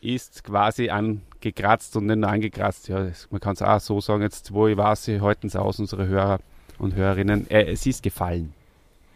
ist 0.01 0.43
quasi 0.43 0.89
angekratzt 0.89 1.95
und 1.95 2.05
nicht 2.05 2.17
nur 2.17 2.29
angekratzt. 2.29 2.87
Ja, 2.87 3.09
man 3.29 3.41
kann 3.41 3.53
es 3.53 3.61
auch 3.61 3.79
so 3.79 3.99
sagen, 3.99 4.21
jetzt 4.21 4.53
wo 4.53 4.67
ich 4.67 4.77
weiß, 4.77 5.05
sie 5.05 5.21
halten 5.21 5.47
es 5.47 5.55
aus, 5.55 5.79
unsere 5.79 6.05
Hörer 6.07 6.39
und 6.79 6.95
Hörerinnen. 6.95 7.49
Äh, 7.49 7.75
sie 7.75 7.91
ist 7.91 8.03
gefallen. 8.03 8.53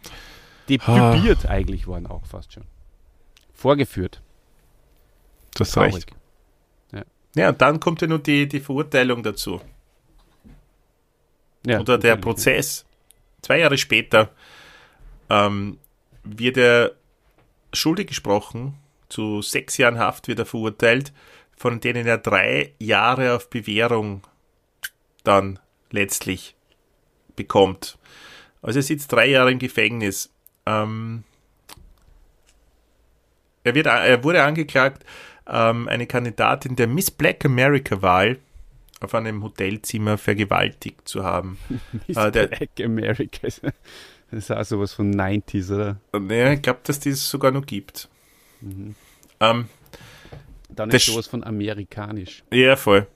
Ah. 0.04 1.12
Debütiert 1.12 1.46
eigentlich 1.46 1.86
waren 1.86 2.06
auch 2.06 2.24
fast 2.26 2.52
schon. 2.52 2.64
Vorgeführt. 3.52 4.20
das 5.54 5.68
ist 5.68 5.74
Traurig. 5.74 5.94
recht. 5.94 6.12
Ja, 7.34 7.48
und 7.48 7.60
dann 7.62 7.80
kommt 7.80 8.02
ja 8.02 8.08
nur 8.08 8.18
die, 8.18 8.46
die 8.46 8.60
Verurteilung 8.60 9.22
dazu. 9.22 9.60
Ja, 11.66 11.80
Oder 11.80 11.98
der. 11.98 12.16
Prozess. 12.16 12.84
Zwei 13.40 13.60
Jahre 13.60 13.78
später 13.78 14.30
ähm, 15.30 15.78
wird 16.24 16.56
er 16.56 16.92
schuldig 17.72 18.08
gesprochen. 18.08 18.74
Zu 19.08 19.42
sechs 19.42 19.76
Jahren 19.78 19.98
Haft 19.98 20.28
wird 20.28 20.38
er 20.40 20.46
verurteilt, 20.46 21.12
von 21.56 21.80
denen 21.80 22.06
er 22.06 22.18
drei 22.18 22.72
Jahre 22.78 23.34
auf 23.34 23.48
Bewährung 23.50 24.22
dann 25.24 25.58
letztlich 25.90 26.54
bekommt. 27.36 27.98
Also 28.62 28.78
er 28.78 28.82
sitzt 28.82 29.12
drei 29.12 29.26
Jahre 29.26 29.50
im 29.52 29.58
Gefängnis. 29.58 30.30
Ähm, 30.66 31.24
er, 33.64 33.74
wird, 33.74 33.86
er 33.86 34.22
wurde 34.24 34.42
angeklagt, 34.42 35.04
ähm, 35.46 35.88
eine 35.88 36.06
Kandidatin 36.06 36.76
der 36.76 36.86
Miss 36.86 37.10
Black 37.10 37.44
America 37.44 38.00
Wahl 38.02 38.38
auf 39.00 39.14
einem 39.14 39.42
Hotelzimmer 39.42 40.16
vergewaltigt 40.18 41.08
zu 41.08 41.24
haben. 41.24 41.58
Miss 42.06 42.16
Ah, 42.16 42.30
der- 42.30 42.46
Black 42.48 42.70
America. 42.82 43.48
Das 44.30 44.44
ist 44.44 44.50
auch 44.50 44.64
sowas 44.64 44.94
von 44.94 45.12
90s, 45.14 45.74
oder? 45.74 46.00
Ja, 46.14 46.52
ich 46.52 46.62
glaube, 46.62 46.80
dass 46.84 47.00
das 47.00 47.28
sogar 47.28 47.50
noch 47.50 47.66
gibt. 47.66 48.08
Ähm, 48.62 48.94
Dann 50.70 50.88
Das 50.88 51.02
ist 51.06 51.12
sowas 51.12 51.26
von 51.26 51.44
amerikanisch. 51.44 52.42
ja, 52.50 52.76
voll. 52.76 53.06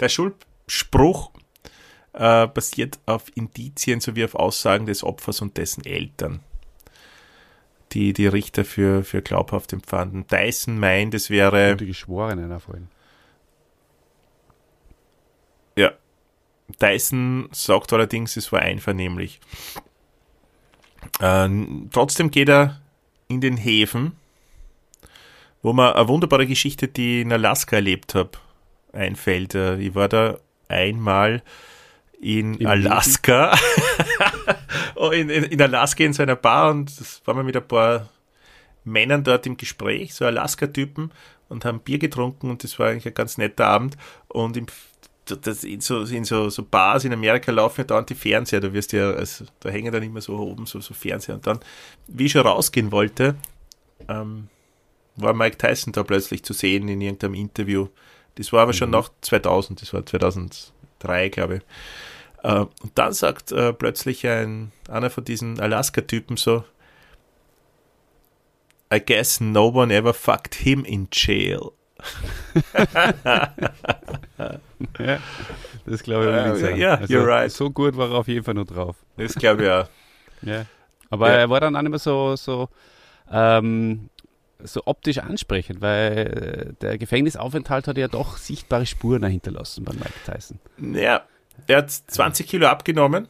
Der 0.00 0.08
Schuldspruch 0.08 1.30
äh, 2.12 2.46
basiert 2.46 2.98
auf 3.06 3.24
Indizien 3.34 4.00
sowie 4.00 4.24
auf 4.24 4.34
Aussagen 4.34 4.86
des 4.86 5.04
Opfers 5.04 5.40
und 5.40 5.56
dessen 5.56 5.84
Eltern, 5.84 6.40
die 7.92 8.12
die 8.12 8.26
Richter 8.26 8.64
für, 8.64 9.04
für 9.04 9.22
glaubhaft 9.22 9.72
empfanden. 9.72 10.26
Dyson 10.26 10.78
meint, 10.78 11.14
es 11.14 11.30
wäre 11.30 11.72
Und 11.72 11.80
die 11.80 11.86
Geschworenen 11.86 12.50
erfallen. 12.50 12.88
Ja. 15.76 15.92
Dyson 16.80 17.48
sagt 17.52 17.92
allerdings, 17.92 18.36
es 18.36 18.52
war 18.52 18.60
einvernehmlich. 18.60 19.40
Ähm, 21.20 21.88
trotzdem 21.92 22.30
geht 22.30 22.48
er 22.48 22.80
in 23.28 23.40
den 23.40 23.56
Häfen, 23.56 24.16
wo 25.62 25.72
man 25.72 25.94
eine 25.94 26.08
wunderbare 26.08 26.46
Geschichte, 26.46 26.88
die 26.88 27.18
ich 27.18 27.22
in 27.22 27.32
Alaska 27.32 27.76
erlebt 27.76 28.14
habe, 28.14 28.32
einfällt. 28.92 29.54
Äh, 29.54 29.78
Ich 29.78 29.94
war 29.94 30.08
da 30.08 30.38
einmal 30.68 31.42
in 32.20 32.54
Im 32.54 32.66
Alaska. 32.66 33.56
Oh, 34.96 35.10
in, 35.10 35.30
in, 35.30 35.44
in 35.44 35.62
Alaska 35.62 36.04
in 36.04 36.12
so 36.12 36.22
einer 36.22 36.36
Bar 36.36 36.70
und 36.70 37.00
das 37.00 37.22
waren 37.24 37.38
wir 37.38 37.42
mit 37.42 37.56
ein 37.56 37.66
paar 37.66 38.10
Männern 38.84 39.24
dort 39.24 39.46
im 39.46 39.56
Gespräch, 39.56 40.14
so 40.14 40.26
Alaska-Typen, 40.26 41.10
und 41.48 41.64
haben 41.64 41.80
Bier 41.80 41.98
getrunken 41.98 42.50
und 42.50 42.62
das 42.62 42.78
war 42.78 42.88
eigentlich 42.88 43.06
ein 43.06 43.14
ganz 43.14 43.38
netter 43.38 43.66
Abend. 43.66 43.96
Und 44.28 44.58
im, 44.58 44.66
das, 45.24 45.64
in, 45.64 45.80
so, 45.80 46.02
in 46.02 46.24
so, 46.24 46.50
so 46.50 46.64
Bars 46.64 47.04
in 47.04 47.14
Amerika 47.14 47.50
laufen 47.50 47.80
ja 47.80 47.84
dauernd 47.84 48.10
die 48.10 48.14
Fernseher, 48.14 48.60
da 48.60 48.74
wirst 48.74 48.92
ja, 48.92 49.10
also, 49.10 49.46
da 49.60 49.70
hängen 49.70 49.90
dann 49.90 50.02
immer 50.02 50.20
so 50.20 50.36
oben 50.36 50.66
so, 50.66 50.80
so 50.80 50.92
Fernseher. 50.92 51.36
Und 51.36 51.46
dann, 51.46 51.60
wie 52.06 52.26
ich 52.26 52.32
schon 52.32 52.46
rausgehen 52.46 52.92
wollte, 52.92 53.36
ähm, 54.06 54.48
war 55.16 55.32
Mike 55.32 55.56
Tyson 55.56 55.94
da 55.94 56.02
plötzlich 56.02 56.42
zu 56.42 56.52
sehen 56.52 56.88
in 56.88 57.00
irgendeinem 57.00 57.34
Interview. 57.34 57.88
Das 58.34 58.52
war 58.52 58.62
aber 58.62 58.74
schon 58.74 58.90
nach 58.90 59.10
2000, 59.22 59.80
das 59.80 59.94
war 59.94 60.04
2003, 61.00 61.28
glaube 61.30 61.56
ich. 61.56 61.62
Äh, 62.42 62.60
und 62.82 62.92
dann 62.94 63.12
sagt 63.12 63.52
äh, 63.52 63.72
plötzlich 63.72 64.26
ein, 64.26 64.72
einer 64.88 65.10
von 65.10 65.24
diesen 65.24 65.60
Alaska-Typen 65.60 66.36
so, 66.36 66.64
I 68.92 69.00
guess 69.04 69.40
no 69.40 69.68
one 69.68 69.94
ever 69.94 70.12
fucked 70.14 70.54
him 70.54 70.84
in 70.84 71.08
jail. 71.12 71.70
Ja, 74.98 75.18
das 75.86 76.02
glaube 76.02 76.24
ich 76.26 76.30
Ja, 76.32 76.54
sagen. 76.56 76.76
ja, 76.76 76.94
also, 76.94 77.14
you're 77.14 77.26
right. 77.26 77.50
So 77.52 77.70
gut 77.70 77.96
war 77.96 78.10
er 78.10 78.16
auf 78.16 78.28
jeden 78.28 78.42
Fall 78.44 78.54
noch 78.54 78.64
drauf. 78.66 78.96
Das 79.16 79.34
glaube 79.34 79.64
ich 79.64 79.70
auch. 79.70 79.88
Ja. 80.42 80.64
Aber 81.10 81.28
Ja. 81.28 81.34
er 81.38 81.50
war 81.50 81.60
dann 81.60 81.76
auch 81.76 81.82
nicht 81.82 81.90
mehr 81.90 81.98
so, 81.98 82.34
so, 82.36 82.68
ähm, 83.30 84.08
so 84.64 84.82
optisch 84.86 85.18
ansprechend, 85.18 85.80
weil 85.80 86.72
äh, 86.72 86.72
der 86.80 86.98
Gefängnisaufenthalt 86.98 87.88
hat 87.88 87.98
ja 87.98 88.08
doch 88.08 88.36
sichtbare 88.36 88.86
Spuren 88.86 89.24
hinterlassen 89.24 89.84
bei 89.84 89.92
Mike 89.92 90.12
Tyson. 90.24 90.58
Ja, 90.94 91.22
er 91.66 91.78
hat 91.78 91.90
20 91.90 92.46
Kilo 92.46 92.66
abgenommen 92.66 93.28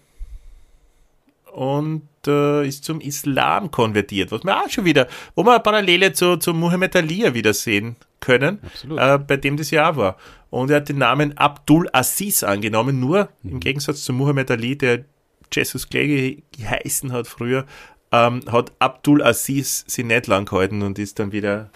und 1.53 2.03
äh, 2.27 2.67
ist 2.67 2.85
zum 2.85 3.01
Islam 3.01 3.71
konvertiert, 3.71 4.31
was 4.31 4.45
wir 4.45 4.57
auch 4.57 4.69
schon 4.69 4.85
wieder, 4.85 5.09
wo 5.35 5.45
wir 5.45 5.53
eine 5.53 5.61
Parallele 5.61 6.13
zu, 6.13 6.37
zu 6.37 6.55
Muhammad 6.55 6.95
Ali 6.97 7.35
wieder 7.35 7.55
sehen 7.55 7.97
können, 8.21 8.61
äh, 8.97 9.19
bei 9.19 9.37
dem 9.37 9.57
das 9.57 9.71
Jahr 9.71 9.97
war. 9.97 10.17
Und 10.51 10.71
er 10.71 10.77
hat 10.77 10.89
den 10.89 10.99
Namen 10.99 11.37
Abdul 11.37 11.89
Aziz 11.93 12.43
angenommen, 12.43 13.01
nur 13.01 13.29
im 13.45 13.61
Gegensatz 13.61 14.05
zu 14.05 14.13
Muhammad 14.13 14.51
Ali, 14.51 14.77
der 14.77 15.05
Jesus 15.53 15.89
Clay 15.89 16.07
ge 16.07 16.43
geheißen 16.57 17.13
hat 17.13 17.27
früher, 17.27 17.67
ähm, 18.13 18.43
hat 18.51 18.73
Abdul 18.79 19.23
Aziz 19.23 19.85
sie 19.87 20.05
nicht 20.05 20.27
lang 20.27 20.47
gehalten 20.47 20.83
und 20.83 20.99
ist 20.99 21.19
dann 21.19 21.33
wieder, 21.33 21.71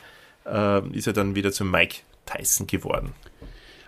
äh, 0.47 0.87
ist 0.91 1.07
er 1.07 1.13
dann 1.13 1.35
wieder 1.35 1.53
zu 1.53 1.65
Mike 1.65 2.01
Tyson 2.27 2.67
geworden. 2.67 3.13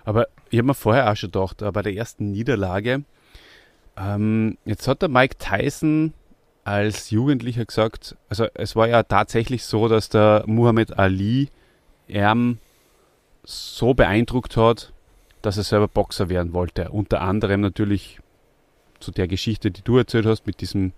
Aber 0.05 0.28
ich 0.51 0.59
habe 0.59 0.68
mir 0.68 0.74
vorher 0.74 1.11
auch 1.11 1.16
schon 1.16 1.32
gedacht, 1.32 1.62
äh, 1.62 1.70
bei 1.72 1.82
der 1.82 1.94
ersten 1.94 2.30
Niederlage, 2.30 3.03
ähm, 3.97 4.59
jetzt 4.64 4.86
hat 4.86 5.03
der 5.03 5.09
Mike 5.09 5.36
Tyson 5.38 6.12
als 6.64 7.11
Jugendlicher 7.11 7.64
gesagt, 7.64 8.16
also 8.28 8.47
es 8.55 8.76
war 8.76 8.88
ja 8.88 9.03
tatsächlich 9.03 9.64
so, 9.64 9.88
dass 9.88 10.09
der 10.09 10.44
Muhammad 10.47 10.99
Ali 10.99 11.49
ihn 12.09 12.59
so 13.44 13.94
beeindruckt 13.94 14.57
hat, 14.57 14.92
dass 15.42 15.57
er 15.57 15.62
selber 15.62 15.88
Boxer 15.88 16.28
werden 16.28 16.53
wollte. 16.53 16.90
Unter 16.90 17.20
anderem 17.20 17.61
natürlich 17.61 18.18
zu 18.99 19.12
der 19.12 19.28
Geschichte, 19.28 19.70
die 19.70 19.82
du 19.82 19.99
erzählt 19.99 20.26
hast, 20.26 20.47
mit 20.47 20.61
diesem 20.61 20.92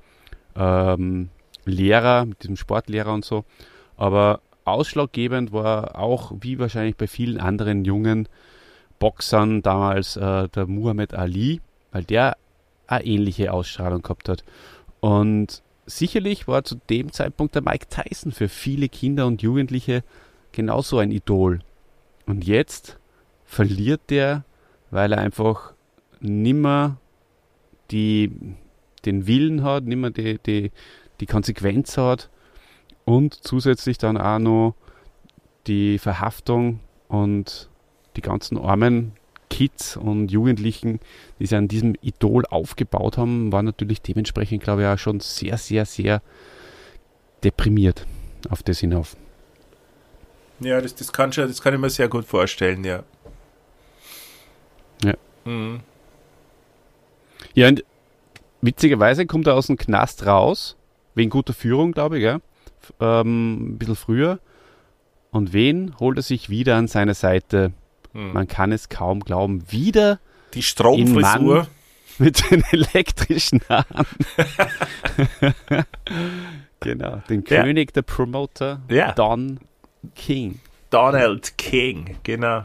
ähm, 0.57 1.29
Lehrer, 1.69 2.25
mit 2.25 2.43
diesem 2.43 2.57
Sportlehrer 2.57 3.13
und 3.13 3.25
so. 3.25 3.45
Aber 3.97 4.41
ausschlaggebend 4.65 5.53
war 5.53 5.99
auch, 5.99 6.33
wie 6.41 6.59
wahrscheinlich 6.59 6.97
bei 6.97 7.07
vielen 7.07 7.39
anderen 7.39 7.85
jungen 7.85 8.29
Boxern 8.99 9.63
damals 9.63 10.17
äh, 10.17 10.49
der 10.49 10.67
Muhammad 10.67 11.15
Ali, 11.15 11.61
weil 11.93 12.05
der 12.05 12.37
eine 12.87 13.05
ähnliche 13.05 13.53
Ausstrahlung 13.53 14.03
gehabt 14.03 14.29
hat. 14.29 14.45
Und 15.01 15.63
sicherlich 15.87 16.49
war 16.49 16.65
zu 16.65 16.77
dem 16.91 17.13
Zeitpunkt 17.13 17.55
der 17.55 17.63
Mike 17.63 17.87
Tyson 17.89 18.33
für 18.33 18.49
viele 18.49 18.89
Kinder 18.89 19.27
und 19.27 19.43
Jugendliche 19.43 20.03
genauso 20.53 20.99
ein 20.99 21.13
Idol. 21.13 21.61
Und 22.27 22.47
jetzt 22.47 22.99
verliert 23.45 24.03
der, 24.11 24.45
weil 24.91 25.13
er 25.13 25.19
einfach 25.19 25.73
nimmer 26.21 26.99
die, 27.91 28.33
den 29.05 29.27
Willen 29.27 29.63
hat, 29.63 29.85
nimmer 29.85 30.11
die, 30.11 30.39
die, 30.39 30.73
die 31.21 31.27
Konsequenz 31.27 31.97
hat 31.97 32.31
und 33.05 33.35
zusätzlich 33.35 33.99
dann 33.99 34.17
auch 34.17 34.39
noch 34.39 34.75
die 35.67 35.99
Verhaftung 35.99 36.81
und 37.09 37.69
die 38.17 38.23
ganzen 38.23 38.59
armen 38.59 39.13
Kids 39.51 39.97
und 39.97 40.31
Jugendlichen, 40.31 41.01
die 41.39 41.47
sich 41.47 41.57
an 41.57 41.69
diesem 41.69 41.95
Idol 42.01 42.45
aufgebaut 42.47 43.17
haben, 43.17 43.53
waren 43.53 43.65
natürlich 43.65 44.03
dementsprechend, 44.03 44.63
glaube 44.63 44.83
ich, 44.83 44.89
auch 44.89 44.99
schon 44.99 45.21
sehr, 45.21 45.57
sehr, 45.57 45.87
sehr 45.87 46.23
deprimiert 47.43 48.07
auf 48.51 48.63
das 48.63 48.79
hinauf. 48.79 49.17
Ja, 50.61 50.81
das, 50.81 50.95
das, 50.95 51.13
kann, 51.13 51.33
schon, 51.33 51.47
das 51.49 51.63
kann 51.63 51.75
ich 51.75 51.81
mir 51.81 51.91
sehr 51.91 52.09
gut 52.09 52.25
vorstellen, 52.25 52.85
ja. 52.85 53.05
Ja. 55.05 55.15
Mhm. 55.45 55.81
Ja, 57.55 57.69
und 57.69 57.85
witzigerweise 58.61 59.27
kommt 59.27 59.47
er 59.47 59.55
aus 59.55 59.69
dem 59.69 59.77
Knast 59.77 60.27
raus, 60.27 60.77
wegen 61.19 61.31
guter 61.31 61.53
Führung, 61.53 61.93
glaube 61.93 62.17
ich, 62.19 62.23
gell? 62.23 62.41
Ähm, 63.01 63.75
ein 63.75 63.79
bisschen 63.79 63.97
früher. 63.97 64.39
Und 65.31 65.53
wen 65.53 65.95
holt 66.01 66.17
er 66.17 66.23
sich 66.23 66.49
wieder 66.49 66.77
an 66.77 66.89
seine 66.89 67.15
Seite? 67.15 67.73
Hm. 68.13 68.33
Man 68.33 68.49
kann 68.49 68.73
es 68.73 68.89
kaum 68.89 69.21
glauben. 69.21 69.71
Wieder 69.71 70.21
die 70.55 70.63
Stromfrisur 70.63 71.67
mit 72.19 72.51
den 72.51 72.65
elektrischen 72.71 73.61
Haaren. 73.69 74.07
genau, 76.81 77.23
den 77.29 77.45
ja. 77.47 77.63
König 77.63 77.93
der 77.93 78.03
Promoter, 78.03 78.81
ja. 78.89 79.13
Don 79.13 79.61
King. 80.15 80.61
Donald 80.91 81.59
King, 81.59 82.17
genau. 82.23 82.65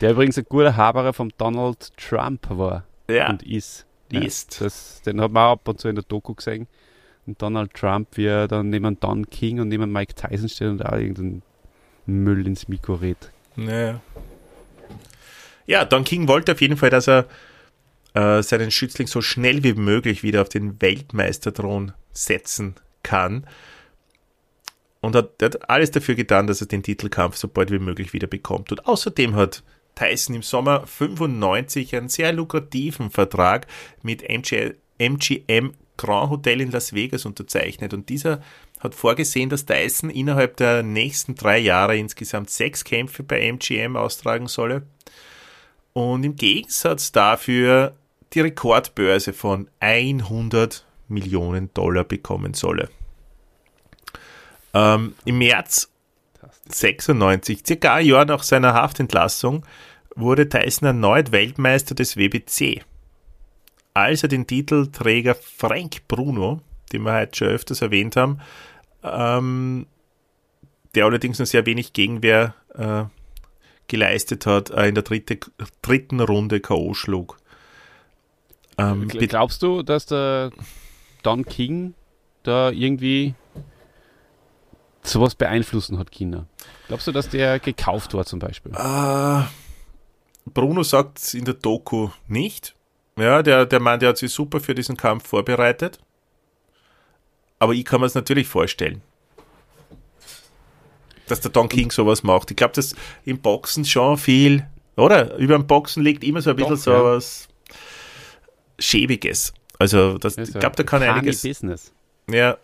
Der 0.00 0.12
übrigens 0.12 0.38
ein 0.38 0.46
guter 0.48 0.76
Haberer 0.76 1.12
von 1.12 1.32
Donald 1.38 1.96
Trump 1.96 2.46
war 2.50 2.84
ja. 3.08 3.30
und 3.30 3.42
ist. 3.42 3.86
Ist. 4.10 4.60
Ja, 4.60 4.64
das, 4.64 5.02
den 5.02 5.20
hat 5.20 5.32
man 5.32 5.44
auch 5.44 5.52
ab 5.52 5.68
und 5.68 5.80
zu 5.80 5.88
in 5.88 5.94
der 5.94 6.04
Doku 6.04 6.34
gesehen. 6.34 6.66
Und 7.28 7.42
Donald 7.42 7.74
Trump, 7.74 8.08
wie 8.16 8.24
er 8.24 8.48
dann 8.48 8.70
neben 8.70 8.98
Don 9.00 9.28
King 9.28 9.60
und 9.60 9.68
neben 9.68 9.92
Mike 9.92 10.14
Tyson 10.14 10.48
steht 10.48 10.68
und 10.68 10.86
auch 10.86 10.96
irgendeinen 10.96 11.42
Müll 12.06 12.46
ins 12.46 12.68
Mikro 12.68 12.94
redet. 12.94 13.30
Naja. 13.54 14.00
Ja, 15.66 15.84
Don 15.84 16.04
King 16.04 16.26
wollte 16.26 16.52
auf 16.52 16.62
jeden 16.62 16.78
Fall, 16.78 16.88
dass 16.88 17.06
er 17.06 17.26
äh, 18.14 18.42
seinen 18.42 18.70
Schützling 18.70 19.08
so 19.08 19.20
schnell 19.20 19.62
wie 19.62 19.74
möglich 19.74 20.22
wieder 20.22 20.40
auf 20.40 20.48
den 20.48 20.80
Weltmeisterthron 20.80 21.92
setzen 22.14 22.76
kann. 23.02 23.46
Und 25.02 25.14
hat, 25.14 25.32
hat 25.42 25.68
alles 25.68 25.90
dafür 25.90 26.14
getan, 26.14 26.46
dass 26.46 26.62
er 26.62 26.66
den 26.66 26.82
Titelkampf 26.82 27.36
so 27.36 27.46
bald 27.46 27.70
wie 27.70 27.78
möglich 27.78 28.14
wieder 28.14 28.26
bekommt. 28.26 28.72
Und 28.72 28.86
außerdem 28.86 29.36
hat 29.36 29.62
Tyson 29.96 30.34
im 30.34 30.42
Sommer 30.42 30.86
95 30.86 31.94
einen 31.94 32.08
sehr 32.08 32.32
lukrativen 32.32 33.10
Vertrag 33.10 33.66
mit 34.02 34.22
MG, 34.22 34.76
MGM 34.96 35.74
Grand 35.98 36.30
Hotel 36.30 36.62
in 36.62 36.70
Las 36.70 36.94
Vegas 36.94 37.26
unterzeichnet. 37.26 37.92
Und 37.92 38.08
dieser 38.08 38.40
hat 38.80 38.94
vorgesehen, 38.94 39.50
dass 39.50 39.66
Tyson 39.66 40.08
innerhalb 40.08 40.56
der 40.56 40.82
nächsten 40.82 41.34
drei 41.34 41.58
Jahre 41.58 41.98
insgesamt 41.98 42.48
sechs 42.48 42.84
Kämpfe 42.84 43.22
bei 43.22 43.40
MGM 43.52 43.96
austragen 43.96 44.46
solle. 44.46 44.84
Und 45.92 46.24
im 46.24 46.36
Gegensatz 46.36 47.12
dafür 47.12 47.94
die 48.32 48.40
Rekordbörse 48.40 49.34
von 49.34 49.68
100 49.80 50.86
Millionen 51.08 51.72
Dollar 51.74 52.04
bekommen 52.04 52.54
solle. 52.54 52.88
Ähm, 54.74 55.14
Im 55.24 55.38
März 55.38 55.90
96, 56.68 57.66
circa 57.66 57.94
ein 57.94 58.06
Jahr 58.06 58.24
nach 58.24 58.42
seiner 58.42 58.74
Haftentlassung, 58.74 59.64
wurde 60.14 60.48
Tyson 60.48 60.86
erneut 60.86 61.32
Weltmeister 61.32 61.94
des 61.94 62.16
WBC. 62.16 62.82
Als 63.98 64.22
er 64.22 64.28
den 64.28 64.46
Titelträger 64.46 65.34
Frank 65.34 66.06
Bruno, 66.06 66.60
den 66.92 67.02
wir 67.02 67.14
heute 67.14 67.36
schon 67.36 67.48
öfters 67.48 67.82
erwähnt 67.82 68.14
haben, 68.14 68.38
ähm, 69.02 69.86
der 70.94 71.04
allerdings 71.04 71.40
noch 71.40 71.46
sehr 71.46 71.66
wenig 71.66 71.94
Gegenwehr 71.94 72.54
äh, 72.76 73.06
geleistet 73.88 74.46
hat, 74.46 74.70
äh, 74.70 74.86
in 74.86 74.94
der 74.94 75.02
dritte, 75.02 75.40
dritten 75.82 76.20
Runde 76.20 76.60
K.O. 76.60 76.94
schlug. 76.94 77.38
Ähm, 78.78 79.08
Glaubst 79.08 79.64
du, 79.64 79.82
dass 79.82 80.06
der 80.06 80.52
Don 81.24 81.44
King 81.44 81.94
da 82.44 82.70
irgendwie 82.70 83.34
sowas 85.02 85.34
beeinflussen 85.34 85.98
hat, 85.98 86.12
China? 86.12 86.46
Glaubst 86.86 87.08
du, 87.08 87.10
dass 87.10 87.30
der 87.30 87.58
gekauft 87.58 88.14
war 88.14 88.24
zum 88.24 88.38
Beispiel? 88.38 88.70
Äh, 88.76 89.42
Bruno 90.54 90.84
sagt 90.84 91.18
es 91.18 91.34
in 91.34 91.44
der 91.44 91.54
Doku 91.54 92.10
nicht. 92.28 92.76
Ja, 93.18 93.42
der, 93.42 93.66
der 93.66 93.80
Mann, 93.80 94.00
der 94.00 94.10
hat 94.10 94.18
sich 94.18 94.32
super 94.32 94.60
für 94.60 94.74
diesen 94.74 94.96
Kampf 94.96 95.28
vorbereitet. 95.28 95.98
Aber 97.58 97.74
ich 97.74 97.84
kann 97.84 98.00
mir 98.00 98.06
es 98.06 98.14
natürlich 98.14 98.46
vorstellen 98.46 99.02
dass 101.30 101.40
der 101.40 101.50
Don 101.50 101.68
King 101.68 101.90
sowas 101.90 102.22
macht. 102.22 102.50
Ich 102.50 102.56
glaube, 102.56 102.74
dass 102.74 102.94
im 103.24 103.38
Boxen 103.38 103.84
schon 103.84 104.16
viel, 104.16 104.66
oder? 104.96 105.36
Über 105.36 105.54
dem 105.54 105.66
Boxen 105.66 106.02
liegt 106.02 106.24
immer 106.24 106.40
so 106.40 106.50
ein 106.50 106.56
bisschen 106.56 106.74
Doch, 106.74 106.82
so 106.82 106.90
ja. 106.90 107.04
was 107.04 107.48
Schäbiges. 108.78 109.52
Also, 109.78 110.18
das, 110.18 110.36
ich 110.36 110.52
glaube, 110.52 110.76
da 110.76 110.82
kann 110.82 111.02
einiges. 111.02 111.42
Business. 111.42 111.92
Ja, 112.30 112.58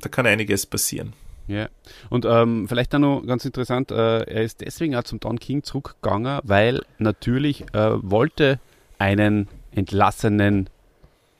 da 0.00 0.08
kann 0.08 0.26
einiges 0.26 0.66
passieren. 0.66 1.14
Ja, 1.48 1.68
und 2.08 2.24
ähm, 2.24 2.68
vielleicht 2.68 2.94
dann 2.94 3.02
noch 3.02 3.22
ganz 3.26 3.44
interessant, 3.44 3.90
äh, 3.90 4.22
er 4.22 4.42
ist 4.42 4.60
deswegen 4.60 4.94
auch 4.94 5.02
zum 5.02 5.18
Don 5.18 5.40
King 5.40 5.64
zurückgegangen, 5.64 6.40
weil 6.44 6.82
natürlich 6.98 7.62
äh, 7.74 7.90
wollte 8.02 8.60
einen 9.02 9.48
entlassenen 9.72 10.70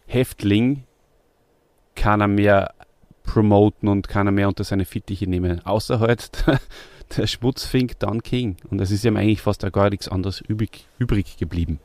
Häftling 0.07 0.83
keiner 1.95 2.27
mehr 2.27 2.75
promoten 3.23 3.89
und 3.89 4.09
keiner 4.09 4.33
mehr 4.33 4.49
unter 4.49 4.65
seine 4.65 4.85
Fittiche 4.85 5.29
nehmen. 5.29 5.65
Außer 5.65 6.01
halt 6.01 6.47
der, 6.47 6.61
der 7.17 7.27
Schmutzfink 7.29 8.01
Don 8.01 8.23
King. 8.23 8.57
Und 8.69 8.81
es 8.81 8.91
ist 8.91 9.05
ihm 9.05 9.17
eigentlich 9.17 9.41
fast 9.41 9.63
gar 9.73 9.91
nichts 9.91 10.09
anderes 10.09 10.41
übrig, 10.41 10.87
übrig 10.99 11.37
geblieben. 11.37 11.79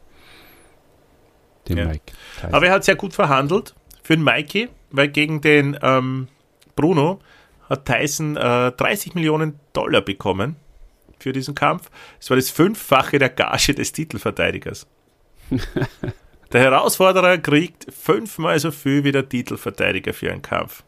Dem 1.70 1.78
ja. 1.78 1.86
Mike. 1.86 2.14
Aber 2.52 2.66
er 2.66 2.74
hat 2.74 2.84
sehr 2.84 2.96
gut 2.96 3.14
verhandelt 3.14 3.76
für 4.02 4.16
den 4.16 4.24
Mikey, 4.24 4.70
weil 4.90 5.10
gegen 5.10 5.42
den 5.42 5.78
ähm, 5.84 6.28
Bruno 6.76 7.20
hat 7.70 7.86
Tyson 7.86 8.36
äh, 8.36 8.72
30 8.72 9.14
Millionen 9.14 9.60
Dollar 9.74 10.02
bekommen 10.02 10.56
für 11.20 11.34
diesen 11.34 11.54
Kampf. 11.54 11.92
Es 12.20 12.30
war 12.32 12.38
das 12.38 12.50
Fünffache 12.50 13.20
der 13.20 13.30
Gage 13.30 13.76
des 13.76 13.92
Titelverteidigers. 13.92 14.88
Der 16.52 16.62
Herausforderer 16.62 17.38
kriegt 17.38 17.88
fünfmal 17.94 18.60
so 18.60 18.72
viel 18.72 19.04
wie 19.04 19.12
der 19.12 19.28
Titelverteidiger 19.28 20.14
für 20.14 20.32
einen 20.32 20.42
Kampf. 20.42 20.84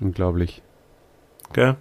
Unglaublich. 0.00 0.62
Okay. 1.48 1.74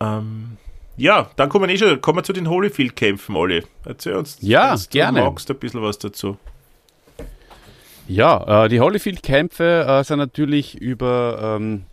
Ähm, 0.00 0.56
ja, 0.96 1.30
dann 1.36 1.48
kommen 1.48 1.68
wir 1.68 1.74
eh 1.74 1.78
schon, 1.78 2.00
kommen 2.00 2.18
wir 2.18 2.22
zu 2.22 2.32
den 2.32 2.48
Holyfield-Kämpfen, 2.48 3.36
Olli. 3.36 3.62
Erzähl 3.84 4.14
uns, 4.14 4.38
ja, 4.40 4.76
gerne. 4.90 5.20
du 5.20 5.24
magst 5.26 5.50
ein 5.50 5.58
bisschen 5.58 5.82
was 5.82 5.98
dazu. 5.98 6.36
Ja, 8.08 8.64
äh, 8.64 8.68
die 8.68 8.80
Holyfield-Kämpfe 8.80 9.86
äh, 9.88 10.04
sind 10.04 10.18
natürlich 10.18 10.74
über 10.74 11.56
ähm, 11.56 11.84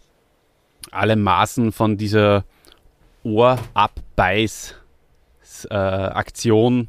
alle 0.91 1.15
Maßen 1.15 1.71
von 1.71 1.97
dieser 1.97 2.43
Ohrabbeiß-Aktion 3.23 4.78
äh, 5.69 6.85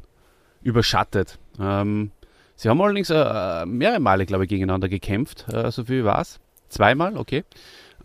überschattet. 0.63 1.39
Ähm, 1.59 2.11
Sie 2.55 2.69
haben 2.69 2.79
allerdings 2.79 3.09
äh, 3.09 3.65
mehrere 3.65 3.99
Male, 3.99 4.27
glaube 4.27 4.43
ich, 4.43 4.49
gegeneinander 4.49 4.87
gekämpft, 4.87 5.47
äh, 5.51 5.71
so 5.71 5.85
viel 5.85 6.05
war 6.05 6.21
es. 6.21 6.39
Zweimal, 6.69 7.17
okay. 7.17 7.43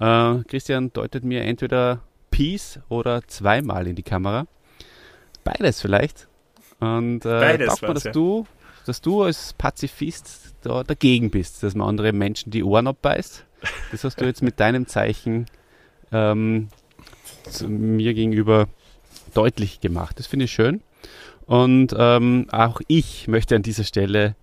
Äh, 0.00 0.38
Christian 0.48 0.92
deutet 0.94 1.24
mir 1.24 1.42
entweder 1.42 2.00
Peace 2.30 2.80
oder 2.88 3.26
zweimal 3.28 3.86
in 3.86 3.96
die 3.96 4.02
Kamera. 4.02 4.46
Beides 5.44 5.82
vielleicht. 5.82 6.26
Und 6.80 7.24
äh, 7.24 7.28
Beides 7.28 7.82
man, 7.82 7.94
dass 7.94 8.04
ja. 8.04 8.12
du, 8.12 8.46
dass 8.86 9.00
du 9.00 9.24
als 9.24 9.52
Pazifist 9.52 10.54
da 10.62 10.82
dagegen 10.82 11.30
bist, 11.30 11.62
dass 11.62 11.74
man 11.74 11.88
andere 11.88 12.12
Menschen 12.12 12.50
die 12.50 12.64
Ohren 12.64 12.86
abbeißt. 12.86 13.44
Das 13.92 14.04
hast 14.04 14.20
du 14.20 14.24
jetzt 14.24 14.42
mit 14.42 14.58
deinem 14.58 14.86
Zeichen 14.86 15.46
ähm, 16.12 16.68
mir 17.66 18.14
gegenüber 18.14 18.68
deutlich 19.36 19.80
gemacht. 19.80 20.18
Das 20.18 20.26
finde 20.26 20.46
ich 20.46 20.52
schön. 20.52 20.80
Und 21.46 21.94
ähm, 21.96 22.46
auch 22.50 22.80
ich 22.88 23.28
möchte 23.28 23.54
an 23.54 23.62
dieser 23.62 23.84
Stelle 23.84 24.34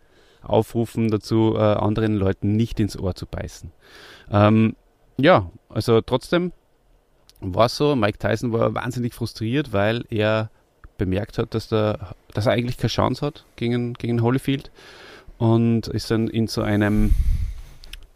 aufrufen 0.41 1.10
dazu, 1.10 1.56
äh, 1.56 1.60
anderen 1.60 2.16
Leuten 2.16 2.56
nicht 2.56 2.80
ins 2.80 2.98
Ohr 2.98 3.16
zu 3.16 3.26
beißen. 3.26 3.72
Ähm, 4.32 4.76
ja, 5.18 5.50
also 5.70 6.02
trotzdem 6.02 6.52
war 7.39 7.66
es 7.66 7.78
so, 7.78 7.96
Mike 7.96 8.20
Tyson 8.20 8.54
war 8.54 8.74
wahnsinnig 8.74 9.14
frustriert, 9.14 9.74
weil 9.74 10.06
er 10.10 10.50
bemerkt 10.98 11.38
hat, 11.38 11.54
dass, 11.54 11.68
der, 11.68 12.16
dass 12.34 12.46
er 12.46 12.54
eigentlich 12.54 12.78
keine 12.78 12.89
Chance 12.89 13.26
hat 13.26 13.46
gegen, 13.56 13.94
gegen 13.94 14.22
Holyfield 14.22 14.72
und 15.38 15.88
ist 15.88 16.12
dann 16.12 16.28
in 16.28 16.48
so 16.48 16.62
einem 16.62 17.12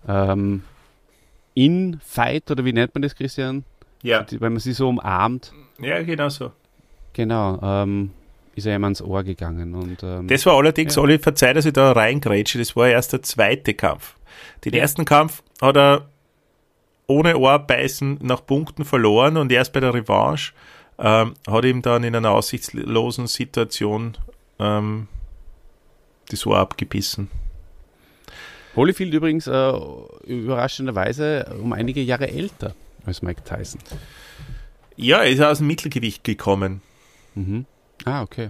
ähm, 0.08 0.64
In-Fight 1.56 2.50
oder 2.52 2.64
wie 2.64 2.74
nennt 2.74 2.94
man 2.94 3.02
das, 3.02 3.16
Christian? 3.16 3.66
Ja. 4.02 4.26
Wenn 4.30 4.54
man 4.54 4.60
sie 4.60 4.74
so 4.74 4.88
umarmt. 4.88 5.54
Ja, 5.80 6.02
genau 6.04 6.30
so. 6.30 6.52
Genau. 7.18 7.60
Ähm, 7.64 8.12
ist 8.56 8.68
er 8.68 8.76
ihm 8.76 8.84
ans 8.84 9.02
Ohr 9.02 9.24
gegangen. 9.24 9.74
Und, 9.74 10.04
ähm, 10.04 10.28
das 10.28 10.46
war 10.46 10.56
allerdings, 10.56 10.96
ja. 10.96 11.02
Olli, 11.02 11.18
verzeih, 11.18 11.54
dass 11.54 11.66
ich 11.66 11.74
da 11.74 11.92
reingrätsche, 11.92 12.60
das 12.60 12.76
war 12.76 12.88
erst 12.88 13.12
der 13.12 13.24
zweite 13.24 13.74
Kampf. 13.74 14.16
Den 14.64 14.74
ersten 14.74 15.04
Kampf 15.04 15.42
hat 15.60 15.76
er 15.78 16.10
ohne 17.08 17.38
Ohrbeißen 17.38 18.20
nach 18.22 18.46
Punkten 18.46 18.86
verloren 18.86 19.38
und 19.38 19.52
erst 19.52 19.74
bei 19.74 19.80
der 19.80 19.96
Revanche 19.96 20.54
ähm, 21.00 21.34
hat 21.48 21.66
ihm 21.66 21.82
dann 21.82 22.04
in 22.04 22.16
einer 22.16 22.32
aussichtslosen 22.32 23.26
Situation 23.26 24.16
ähm, 24.60 25.08
das 26.30 26.46
Ohr 26.46 26.60
abgebissen. 26.60 27.32
Holyfield 28.76 29.14
übrigens 29.14 29.48
äh, 29.48 29.74
überraschenderweise 30.26 31.56
um 31.60 31.74
einige 31.74 32.02
Jahre 32.02 32.30
älter 32.30 32.76
als 33.06 33.24
Mike 33.24 33.44
Tyson. 33.44 33.82
Ja, 34.98 35.24
er 35.24 35.32
ist 35.32 35.42
aus 35.42 35.60
dem 35.60 35.68
Mittelgewicht 35.68 36.24
gekommen. 36.24 36.82
Mhm. 37.38 37.66
Ah, 38.06 38.24
okay. 38.24 38.50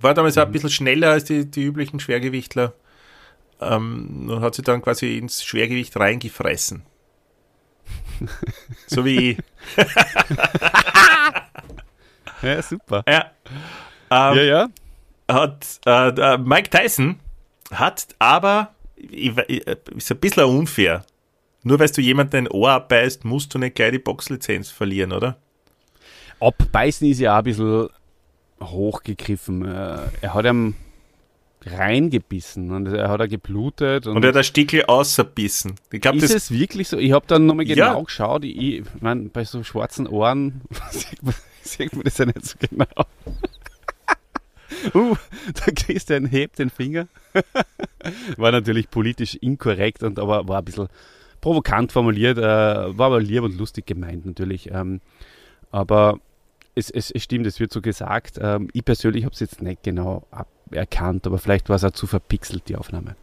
War 0.00 0.14
damals 0.14 0.36
mhm. 0.36 0.42
auch 0.42 0.46
ein 0.46 0.52
bisschen 0.52 0.70
schneller 0.70 1.10
als 1.10 1.24
die, 1.24 1.50
die 1.50 1.64
üblichen 1.64 1.98
Schwergewichtler 2.00 2.74
ähm, 3.60 4.28
und 4.28 4.40
hat 4.40 4.54
sich 4.54 4.64
dann 4.64 4.82
quasi 4.82 5.16
ins 5.16 5.42
Schwergewicht 5.42 5.96
reingefressen. 5.96 6.82
so 8.86 9.04
wie 9.04 9.30
ich. 9.30 9.38
ja, 12.42 12.62
super. 12.62 13.02
Ja. 13.08 13.30
Ähm, 14.10 14.36
ja, 14.36 14.42
ja. 14.42 14.68
Hat, 15.28 15.80
äh, 15.86 16.38
Mike 16.38 16.68
Tyson 16.70 17.18
hat 17.72 18.08
aber, 18.18 18.74
ist 18.96 20.10
ein 20.10 20.18
bisschen 20.18 20.44
unfair. 20.44 21.06
Nur 21.62 21.78
weil 21.78 21.88
du 21.88 22.02
jemanden 22.02 22.36
ein 22.36 22.48
Ohr 22.48 22.72
abbeißt, 22.72 23.24
musst 23.24 23.54
du 23.54 23.58
nicht 23.58 23.76
gleich 23.76 23.92
die 23.92 23.98
Boxlizenz 23.98 24.70
verlieren, 24.70 25.12
oder? 25.12 25.38
Abbeißen 26.40 27.08
ist 27.08 27.20
ja 27.20 27.34
auch 27.34 27.38
ein 27.38 27.44
bisschen 27.44 27.88
hochgegriffen. 28.70 29.64
Äh, 29.64 29.98
er 30.20 30.34
hat 30.34 30.44
ihm 30.44 30.74
reingebissen 31.64 32.70
und 32.72 32.86
er 32.86 33.08
hat 33.08 33.20
er 33.20 33.28
geblutet. 33.28 34.06
Und, 34.06 34.16
und 34.16 34.24
er 34.24 34.28
hat 34.28 34.36
ein 34.36 34.44
Stickel 34.44 34.84
außerbissen. 34.84 35.74
Ich 35.90 36.00
glaub, 36.00 36.16
ist 36.16 36.34
es 36.34 36.50
wirklich 36.50 36.88
so? 36.88 36.98
Ich 36.98 37.12
habe 37.12 37.26
dann 37.26 37.46
nochmal 37.46 37.64
genau 37.64 37.98
ja. 37.98 38.02
geschaut. 38.02 38.44
Ich, 38.44 38.56
ich 38.56 38.82
mein, 39.00 39.30
bei 39.30 39.44
so 39.44 39.62
schwarzen 39.62 40.06
Ohren 40.06 40.62
sieht 40.90 41.22
man, 41.22 41.34
sieht 41.62 41.92
man 41.92 42.04
das 42.04 42.18
ja 42.18 42.26
nicht 42.26 42.44
so 42.44 42.56
genau. 42.58 42.86
uh, 44.94 45.16
der 45.64 45.74
Christian 45.74 46.26
hebt 46.26 46.58
den 46.58 46.70
Finger. 46.70 47.06
war 48.36 48.52
natürlich 48.52 48.90
politisch 48.90 49.36
inkorrekt 49.36 50.02
und 50.02 50.18
aber 50.18 50.48
war 50.48 50.58
ein 50.58 50.64
bisschen 50.64 50.88
provokant 51.40 51.92
formuliert, 51.92 52.38
äh, 52.38 52.42
war 52.42 53.06
aber 53.06 53.20
lieb 53.20 53.42
und 53.42 53.56
lustig 53.56 53.86
gemeint 53.86 54.26
natürlich. 54.26 54.70
Ähm, 54.70 55.00
aber 55.70 56.18
es, 56.74 56.90
es, 56.90 57.10
es, 57.10 57.22
stimmt, 57.22 57.46
es 57.46 57.60
wird 57.60 57.72
so 57.72 57.80
gesagt. 57.80 58.38
Ähm, 58.40 58.68
ich 58.72 58.84
persönlich 58.84 59.24
habe 59.24 59.34
es 59.34 59.40
jetzt 59.40 59.62
nicht 59.62 59.82
genau 59.82 60.26
erkannt, 60.70 61.26
aber 61.26 61.38
vielleicht 61.38 61.68
war 61.68 61.76
es 61.76 61.84
auch 61.84 61.90
zu 61.90 62.06
verpixelt, 62.06 62.68
die 62.68 62.76
Aufnahme. 62.76 63.16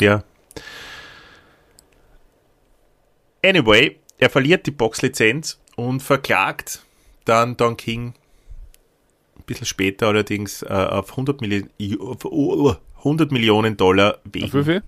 Ja. 0.00 0.22
Anyway, 3.44 3.98
er 4.18 4.30
verliert 4.30 4.66
die 4.66 4.70
Boxlizenz 4.70 5.58
und 5.76 6.02
verklagt 6.02 6.84
dann 7.24 7.56
Don 7.56 7.76
King 7.76 8.14
ein 9.36 9.44
bisschen 9.46 9.66
später 9.66 10.08
allerdings 10.08 10.62
äh, 10.62 10.66
auf 10.68 11.10
100, 11.10 11.40
Milli 11.40 11.66
auf 11.98 12.26
100 12.98 13.32
Millionen 13.32 13.76
Dollar 13.76 14.18
wegen. 14.24 14.46
Auf 14.46 14.54
wie 14.54 14.64
viel? 14.64 14.82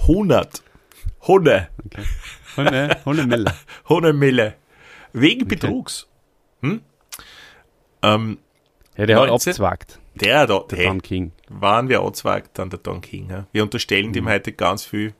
100. 0.00 0.62
Hunde. 1.22 1.68
Okay. 1.84 2.02
Hunde, 2.56 3.00
Hunde 3.04 3.26
Mille. 3.26 3.54
Hunde 3.88 4.12
Mille. 4.12 4.54
Wegen. 5.16 5.48
Betrugs. 5.48 6.06
Hm? 6.60 6.82
Ähm, 8.02 8.38
ja, 8.96 9.06
der 9.06 9.16
19, 9.16 9.34
hat 9.34 9.48
abzwagt. 9.48 9.98
Der, 10.14 10.46
der, 10.46 10.60
der 10.70 10.78
hey, 10.78 10.86
Don 10.86 11.02
King. 11.02 11.32
Waren 11.48 11.88
wir 11.88 12.00
abzwagt 12.02 12.58
dann 12.58 12.70
der 12.70 12.78
Don 12.78 13.00
King. 13.00 13.30
Ja? 13.30 13.46
Wir 13.52 13.62
unterstellen 13.62 14.08
mhm. 14.08 14.12
dem 14.12 14.28
heute 14.28 14.52
ganz 14.52 14.84
viel. 14.84 15.14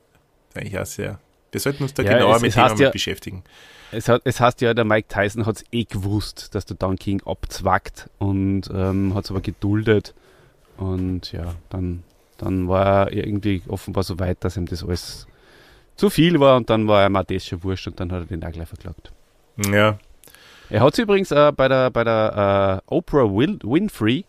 Eigentlich 0.53 0.77
auch 0.77 0.85
sehr. 0.85 1.19
Wir 1.51 1.61
sollten 1.61 1.83
uns 1.83 1.93
da 1.93 2.03
ja, 2.03 2.13
genauer 2.13 2.35
es, 2.35 2.41
mit 2.41 2.55
dem 2.55 2.77
ja, 2.77 2.89
beschäftigen. 2.89 3.43
Es, 3.91 4.07
hat, 4.07 4.21
es 4.25 4.39
heißt 4.39 4.61
ja, 4.61 4.73
der 4.73 4.85
Mike 4.85 5.07
Tyson 5.07 5.45
hat 5.45 5.57
es 5.57 5.65
eh 5.71 5.85
gewusst, 5.85 6.53
dass 6.53 6.65
der 6.65 6.77
Don 6.77 6.97
King 6.97 7.21
abzwackt 7.25 8.09
und 8.19 8.69
ähm, 8.73 9.15
hat 9.15 9.25
es 9.25 9.31
aber 9.31 9.41
geduldet. 9.41 10.13
Und 10.77 11.31
ja, 11.31 11.55
dann, 11.69 12.03
dann 12.37 12.67
war 12.67 13.11
er 13.11 13.25
irgendwie 13.25 13.63
offenbar 13.67 14.03
so 14.03 14.19
weit, 14.19 14.43
dass 14.43 14.57
ihm 14.57 14.67
das 14.67 14.83
alles 14.83 15.25
zu 15.95 16.11
viel 16.11 16.39
war 16.39 16.57
und 16.57 16.69
dann 16.69 16.87
war 16.87 17.01
er 17.01 17.09
mal 17.09 17.23
das 17.23 17.45
schon 17.45 17.63
wurscht 17.63 17.87
und 17.87 17.99
dann 17.99 18.11
hat 18.11 18.23
er 18.23 18.25
den 18.25 18.43
auch 18.43 18.51
gleich 18.51 18.67
verklagt. 18.67 19.11
Ja. 19.57 19.97
Er 20.69 20.81
hat 20.81 20.93
es 20.93 20.99
übrigens 20.99 21.31
äh, 21.31 21.51
bei 21.55 21.67
der, 21.67 21.89
bei 21.89 22.03
der 22.03 22.83
äh, 22.87 22.93
Oprah 22.93 23.23
Win 23.23 23.59
Winfrey 23.63 24.25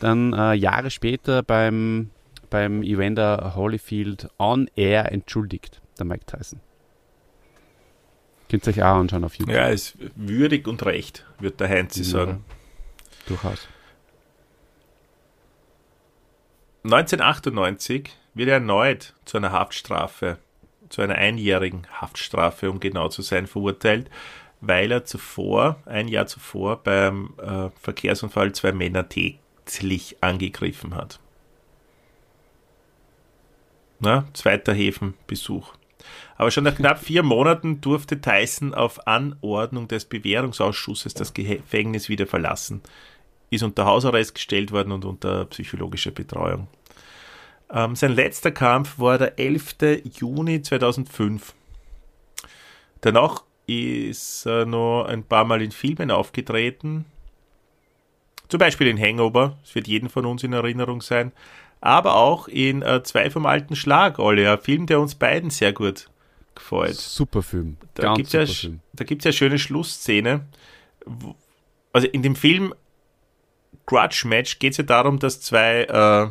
dann 0.00 0.32
äh, 0.32 0.54
Jahre 0.54 0.90
später 0.90 1.42
beim, 1.42 2.10
beim 2.48 2.82
Evander 2.82 3.54
Holyfield 3.54 4.28
on 4.38 4.68
Air 4.74 5.12
entschuldigt, 5.12 5.80
der 5.98 6.06
Mike 6.06 6.24
Tyson. 6.26 6.60
Könnt 8.50 8.66
ihr 8.66 8.72
euch 8.72 8.82
auch 8.82 8.96
anschauen 8.96 9.24
auf 9.24 9.34
YouTube. 9.34 9.54
Ja, 9.54 9.68
ist 9.68 9.96
würdig 10.16 10.66
und 10.66 10.84
recht, 10.84 11.24
wird 11.38 11.60
der 11.60 11.68
Heinz 11.68 11.96
ja, 11.96 12.04
sagen. 12.04 12.44
Durchaus. 13.26 13.68
1998 16.82 18.10
wird 18.34 18.48
er 18.48 18.54
erneut 18.54 19.14
zu 19.24 19.36
einer 19.36 19.52
Haftstrafe, 19.52 20.38
zu 20.88 21.02
einer 21.02 21.14
einjährigen 21.14 21.86
Haftstrafe, 21.92 22.70
um 22.70 22.80
genau 22.80 23.08
zu 23.08 23.22
sein, 23.22 23.46
verurteilt, 23.46 24.10
weil 24.60 24.92
er 24.92 25.04
zuvor, 25.04 25.82
ein 25.86 26.08
Jahr 26.08 26.26
zuvor, 26.26 26.82
beim 26.82 27.34
äh, 27.38 27.70
Verkehrsunfall 27.80 28.52
zwei 28.52 28.72
Männer 28.72 29.08
tätlich 29.08 30.16
angegriffen 30.20 30.94
hat. 30.94 31.20
Na, 34.00 34.26
zweiter 34.32 34.72
Häfenbesuch. 34.72 35.74
Aber 36.36 36.50
schon 36.50 36.64
nach 36.64 36.74
knapp 36.74 36.98
vier 36.98 37.22
Monaten 37.22 37.80
durfte 37.80 38.20
Tyson 38.20 38.72
auf 38.72 39.06
Anordnung 39.06 39.88
des 39.88 40.06
Bewährungsausschusses 40.06 41.12
das 41.12 41.34
Gefängnis 41.34 42.08
wieder 42.08 42.26
verlassen, 42.26 42.80
ist 43.50 43.62
unter 43.62 43.84
Hausarrest 43.84 44.34
gestellt 44.34 44.72
worden 44.72 44.92
und 44.92 45.04
unter 45.04 45.44
psychologischer 45.46 46.12
Betreuung. 46.12 46.68
Ähm, 47.70 47.94
sein 47.94 48.12
letzter 48.12 48.50
Kampf 48.50 48.98
war 48.98 49.18
der 49.18 49.38
11. 49.38 49.76
Juni 50.18 50.62
2005. 50.62 51.54
Danach 53.02 53.44
ist 53.70 54.46
er 54.46 54.66
noch 54.66 55.04
ein 55.04 55.22
paar 55.22 55.44
Mal 55.44 55.62
in 55.62 55.70
Filmen 55.70 56.10
aufgetreten. 56.10 57.04
Zum 58.48 58.58
Beispiel 58.58 58.88
in 58.88 59.00
Hangover, 59.00 59.56
das 59.62 59.74
wird 59.74 59.86
jedem 59.86 60.10
von 60.10 60.26
uns 60.26 60.42
in 60.42 60.52
Erinnerung 60.52 61.02
sein. 61.02 61.32
Aber 61.80 62.16
auch 62.16 62.48
in 62.48 62.82
äh, 62.82 63.02
Zwei 63.04 63.30
vom 63.30 63.46
alten 63.46 63.76
Schlag, 63.76 64.18
Olli, 64.18 64.46
ein 64.46 64.60
Film, 64.60 64.86
der 64.86 65.00
uns 65.00 65.14
beiden 65.14 65.50
sehr 65.50 65.72
gut 65.72 66.08
gefällt. 66.54 66.96
Super 66.96 67.42
Film. 67.42 67.76
Da 67.94 68.14
gibt 68.14 68.34
es 68.34 68.62
ja. 68.62 68.70
Da 68.92 69.04
gibt's 69.04 69.24
ja 69.24 69.30
eine 69.30 69.36
schöne 69.36 69.58
Schlussszene. 69.58 70.44
Wo, 71.06 71.34
also 71.92 72.06
in 72.08 72.22
dem 72.22 72.36
Film 72.36 72.74
Grudge 73.86 74.26
Match 74.26 74.58
geht 74.58 74.72
es 74.72 74.78
ja 74.78 74.84
darum, 74.84 75.18
dass 75.18 75.40
zwei 75.40 75.84
äh, 75.84 76.30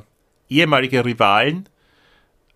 ehemalige 0.54 1.04
Rivalen 1.04 1.68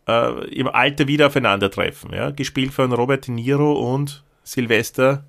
äh, 0.08 0.46
im 0.50 0.68
Alter 0.68 1.08
wieder 1.08 1.28
aufeinandertreffen. 1.28 2.14
Ja? 2.14 2.32
Gespielt 2.32 2.74
von 2.74 2.92
Robert 2.92 3.28
De 3.28 3.34
Niro 3.34 3.94
und 3.94 4.24
Sylvester 4.44 5.24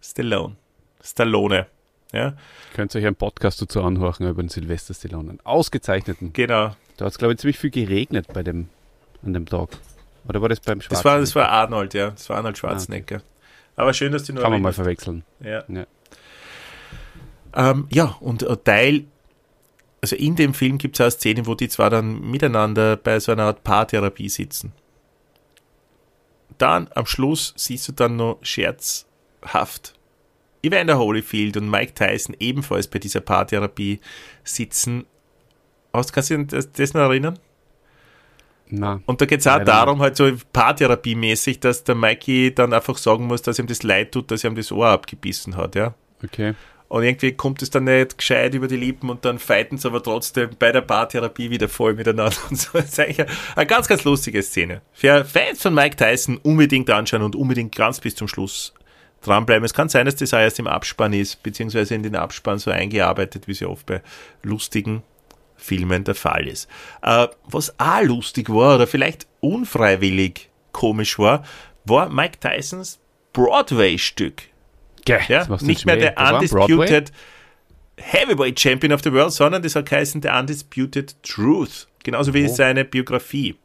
Stallone. 0.00 0.56
Stallone. 1.02 1.66
Ja. 2.12 2.34
Könnt 2.74 2.94
ihr 2.94 3.00
euch 3.00 3.06
einen 3.06 3.16
Podcast 3.16 3.60
dazu 3.62 3.82
anhören 3.82 4.28
über 4.28 4.42
den 4.42 4.48
Sylvester 4.48 4.94
Stallone. 4.94 5.30
Einen 5.30 5.40
ausgezeichneten. 5.40 6.32
Genau. 6.32 6.74
Da 6.96 7.06
hat 7.06 7.12
es, 7.12 7.18
glaube 7.18 7.34
ich, 7.34 7.40
ziemlich 7.40 7.58
viel 7.58 7.70
geregnet 7.70 8.26
bei 8.32 8.42
dem, 8.42 8.68
an 9.24 9.32
dem 9.32 9.46
Tag. 9.46 9.70
Oder 10.28 10.42
war 10.42 10.48
das 10.48 10.60
beim 10.60 10.80
Schwarzenegger? 10.80 10.90
Das 10.90 11.04
war, 11.04 11.18
das 11.18 11.34
war 11.34 11.48
Arnold, 11.48 11.94
ja. 11.94 12.10
Das 12.10 12.28
war 12.28 12.36
Arnold 12.36 12.58
Schwarzenegger. 12.58 13.16
Ah, 13.16 13.18
okay. 13.18 13.26
Aber 13.76 13.94
schön, 13.94 14.12
dass 14.12 14.24
die 14.24 14.32
nur. 14.32 14.42
Kann 14.42 14.52
man 14.52 14.62
mal 14.62 14.72
verwechseln. 14.72 15.24
Ja. 15.40 15.64
Ja, 15.68 15.86
ähm, 17.54 17.88
ja 17.90 18.16
und 18.20 18.46
Teil, 18.64 19.04
also 20.00 20.16
in 20.16 20.36
dem 20.36 20.54
Film 20.54 20.78
gibt 20.78 20.96
es 20.96 21.00
auch 21.00 21.04
eine 21.06 21.10
Szene, 21.12 21.46
wo 21.46 21.54
die 21.54 21.68
zwar 21.68 21.90
dann 21.90 22.20
miteinander 22.20 22.96
bei 22.96 23.18
so 23.20 23.32
einer 23.32 23.44
Art 23.44 23.64
Paartherapie 23.64 24.28
sitzen 24.28 24.72
dann 26.58 26.88
am 26.94 27.06
Schluss 27.06 27.54
siehst 27.56 27.88
du 27.88 27.92
dann 27.92 28.16
noch 28.16 28.38
scherzhaft 28.42 29.94
Evander 30.62 30.98
Holyfield 30.98 31.56
und 31.56 31.68
Mike 31.68 31.94
Tyson 31.94 32.36
ebenfalls 32.38 32.86
bei 32.86 32.98
dieser 32.98 33.20
Paartherapie 33.20 34.00
sitzen. 34.44 35.06
Hast, 35.92 36.12
kannst 36.12 36.30
du 36.30 36.38
dich 36.38 36.46
das, 36.48 36.70
das 36.72 36.94
noch 36.94 37.02
erinnern? 37.02 37.38
Na, 38.74 39.00
und 39.04 39.20
da 39.20 39.26
geht 39.26 39.40
es 39.40 39.46
auch 39.46 39.62
darum, 39.62 40.00
halt 40.00 40.16
so 40.16 40.24
Paartherapie-mäßig, 40.24 41.60
dass 41.60 41.84
der 41.84 41.94
Mikey 41.94 42.54
dann 42.54 42.72
einfach 42.72 42.96
sagen 42.96 43.26
muss, 43.26 43.42
dass 43.42 43.58
ihm 43.58 43.66
das 43.66 43.82
leid 43.82 44.12
tut, 44.12 44.30
dass 44.30 44.44
er 44.44 44.50
ihm 44.50 44.56
das 44.56 44.72
Ohr 44.72 44.88
abgebissen 44.88 45.56
hat, 45.56 45.74
ja. 45.74 45.94
Okay. 46.24 46.54
Und 46.92 47.04
irgendwie 47.04 47.32
kommt 47.32 47.62
es 47.62 47.70
dann 47.70 47.84
nicht 47.84 48.18
gescheit 48.18 48.52
über 48.52 48.68
die 48.68 48.76
Lippen 48.76 49.08
und 49.08 49.24
dann 49.24 49.38
fighten 49.38 49.78
sie 49.78 49.88
aber 49.88 50.02
trotzdem 50.02 50.50
bei 50.58 50.72
der 50.72 50.82
Paartherapie 50.82 51.48
wieder 51.48 51.66
voll 51.66 51.94
miteinander. 51.94 52.36
Und 52.50 52.60
so. 52.60 52.68
Das 52.74 52.90
ist 52.90 53.00
eigentlich 53.00 53.26
eine 53.56 53.66
ganz, 53.66 53.88
ganz 53.88 54.04
lustige 54.04 54.42
Szene. 54.42 54.82
Für 54.92 55.24
Fans 55.24 55.62
von 55.62 55.72
Mike 55.72 55.96
Tyson 55.96 56.36
unbedingt 56.42 56.90
anschauen 56.90 57.22
und 57.22 57.34
unbedingt 57.34 57.74
ganz 57.74 57.98
bis 57.98 58.14
zum 58.14 58.28
Schluss 58.28 58.74
dranbleiben. 59.22 59.64
Es 59.64 59.72
kann 59.72 59.88
sein, 59.88 60.04
dass 60.04 60.16
das 60.16 60.34
auch 60.34 60.38
erst 60.40 60.58
im 60.58 60.66
Abspann 60.66 61.14
ist, 61.14 61.42
beziehungsweise 61.42 61.94
in 61.94 62.02
den 62.02 62.14
Abspann 62.14 62.58
so 62.58 62.70
eingearbeitet, 62.70 63.48
wie 63.48 63.54
sie 63.54 63.64
oft 63.64 63.86
bei 63.86 64.02
lustigen 64.42 65.02
Filmen 65.56 66.04
der 66.04 66.14
Fall 66.14 66.46
ist. 66.46 66.68
Äh, 67.00 67.28
was 67.44 67.74
auch 67.80 68.02
lustig 68.02 68.50
war 68.50 68.74
oder 68.74 68.86
vielleicht 68.86 69.26
unfreiwillig 69.40 70.50
komisch 70.72 71.18
war, 71.18 71.42
war 71.86 72.10
Mike 72.10 72.38
Tysons 72.38 73.00
Broadway-Stück. 73.32 74.51
Ja, 75.08 75.46
nicht 75.60 75.86
mehr 75.86 75.96
der 75.96 76.18
Undisputed 76.18 77.12
Heavyweight 77.96 78.58
Champion 78.58 78.92
of 78.92 79.02
the 79.02 79.12
World, 79.12 79.32
sondern 79.32 79.62
das 79.62 79.76
hat 79.76 79.88
geheißen 79.88 80.22
The 80.22 80.28
Undisputed 80.28 81.22
Truth. 81.22 81.88
Genauso 82.02 82.34
wie 82.34 82.44
oh. 82.44 82.48
seine 82.48 82.84
Biografie. 82.84 83.56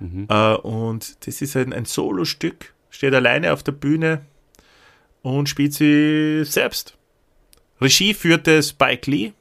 Mhm. 0.00 0.26
Uh, 0.30 0.56
und 0.62 1.26
das 1.26 1.40
ist 1.42 1.56
ein, 1.56 1.72
ein 1.72 1.84
Solo-Stück, 1.84 2.72
steht 2.90 3.14
alleine 3.14 3.52
auf 3.52 3.62
der 3.62 3.72
Bühne 3.72 4.22
und 5.22 5.48
spielt 5.48 5.74
sie 5.74 6.44
selbst. 6.44 6.96
Regie 7.80 8.14
führte 8.14 8.62
Spike 8.62 9.10
Lee, 9.10 9.32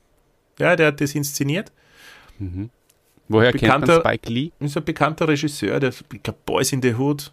ja, 0.59 0.75
der 0.75 0.87
hat 0.87 1.01
das 1.01 1.15
inszeniert. 1.15 1.71
Mhm. 2.37 2.69
Woher 3.27 3.51
bekannter, 3.51 3.87
kennt 3.93 4.03
man 4.03 4.13
Spike 4.13 4.31
Lee? 4.31 4.51
Ist 4.59 4.77
ein 4.77 4.83
bekannter 4.83 5.27
Regisseur, 5.27 5.79
der 5.79 5.93
Boys 6.45 6.71
in 6.71 6.81
the 6.81 6.95
Hood. 6.95 7.31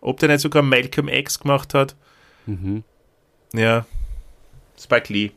Ob 0.00 0.18
der 0.20 0.28
nicht 0.28 0.40
sogar 0.40 0.62
Malcolm 0.62 1.08
X 1.08 1.38
gemacht 1.38 1.72
hat. 1.72 1.96
Mhm. 2.46 2.84
Ja, 3.52 3.86
Spike 4.78 5.12
Lee. 5.12 5.30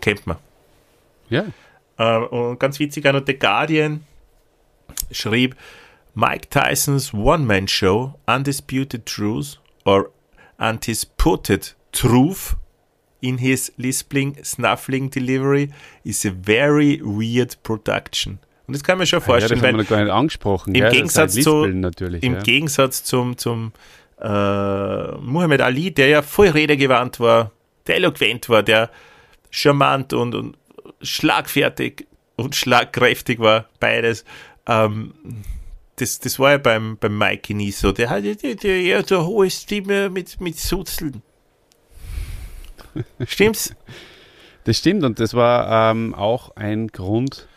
Kennt 0.00 0.26
man. 0.26 0.36
Ja. 1.28 1.44
Äh, 1.98 2.18
und 2.26 2.58
ganz 2.58 2.78
witzig 2.78 3.06
auch 3.06 3.12
noch 3.12 3.22
The 3.26 3.38
Guardian 3.38 4.04
schrieb, 5.12 5.56
Mike 6.14 6.48
Tysons 6.50 7.14
One-Man-Show 7.14 8.14
Undisputed 8.26 9.06
Truth 9.06 9.60
or 9.84 10.10
Undisputed 10.58 11.76
Truth 11.92 12.56
in 13.20 13.38
his 13.38 13.72
lisping, 13.76 14.36
snuffling 14.42 15.10
delivery 15.10 15.70
is 16.04 16.24
a 16.24 16.30
very 16.30 17.00
weird 17.02 17.62
production. 17.62 18.38
Und 18.66 18.74
das 18.74 18.84
kann 18.84 18.98
man 18.98 19.06
schon 19.06 19.20
vorstellen, 19.20 19.60
ja, 19.60 19.66
das 19.66 19.74
haben 19.74 19.78
wir 19.78 19.84
gar 19.84 20.04
nicht 20.04 20.12
angesprochen. 20.12 20.74
Im, 20.74 20.82
ja, 20.82 20.90
Gegensatz, 20.90 21.34
zu, 21.34 21.64
im 21.64 21.82
ja. 21.82 22.40
Gegensatz 22.40 23.02
zum, 23.02 23.36
zum 23.36 23.72
äh, 24.20 25.12
Muhammad 25.18 25.60
Ali, 25.60 25.90
der 25.92 26.08
ja 26.08 26.22
voll 26.22 26.48
redegewandt 26.48 27.20
war, 27.20 27.52
der 27.86 27.96
eloquent 27.96 28.48
war, 28.48 28.62
der 28.62 28.90
charmant 29.50 30.12
und, 30.12 30.34
und 30.34 30.56
schlagfertig 31.02 32.06
und 32.36 32.54
schlagkräftig 32.54 33.38
war, 33.38 33.66
beides. 33.78 34.24
Ähm, 34.66 35.14
das, 35.96 36.18
das 36.18 36.38
war 36.38 36.52
ja 36.52 36.58
beim, 36.58 36.96
beim 36.98 37.16
Mikey 37.16 37.54
nie 37.54 37.72
so. 37.72 37.92
Der 37.92 38.10
hatte 38.10 38.28
ja 38.66 39.04
so 39.06 39.18
eine 39.18 39.26
hohe 39.26 39.50
Stimme 39.50 40.08
mit, 40.08 40.40
mit 40.40 40.58
Suzeln. 40.58 41.22
Stimmt's? 43.26 43.74
Das 44.64 44.76
stimmt 44.76 45.04
und 45.04 45.18
das 45.18 45.32
war 45.32 45.90
ähm, 45.90 46.14
auch 46.14 46.54
ein 46.54 46.88
Grund, 46.88 47.48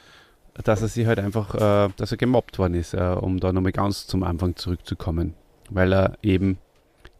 dass 0.53 0.81
er 0.81 0.87
sich 0.87 1.05
halt 1.05 1.19
einfach, 1.19 1.53
äh, 1.53 1.89
dass 1.97 2.11
er 2.11 2.17
gemobbt 2.17 2.57
worden 2.59 2.75
ist, 2.75 2.93
äh, 2.93 3.17
um 3.19 3.41
da 3.41 3.51
nochmal 3.51 3.73
ganz 3.73 4.07
zum 4.07 4.23
Anfang 4.23 4.55
zurückzukommen. 4.55 5.33
Weil 5.73 5.91
er 5.91 6.17
eben 6.21 6.59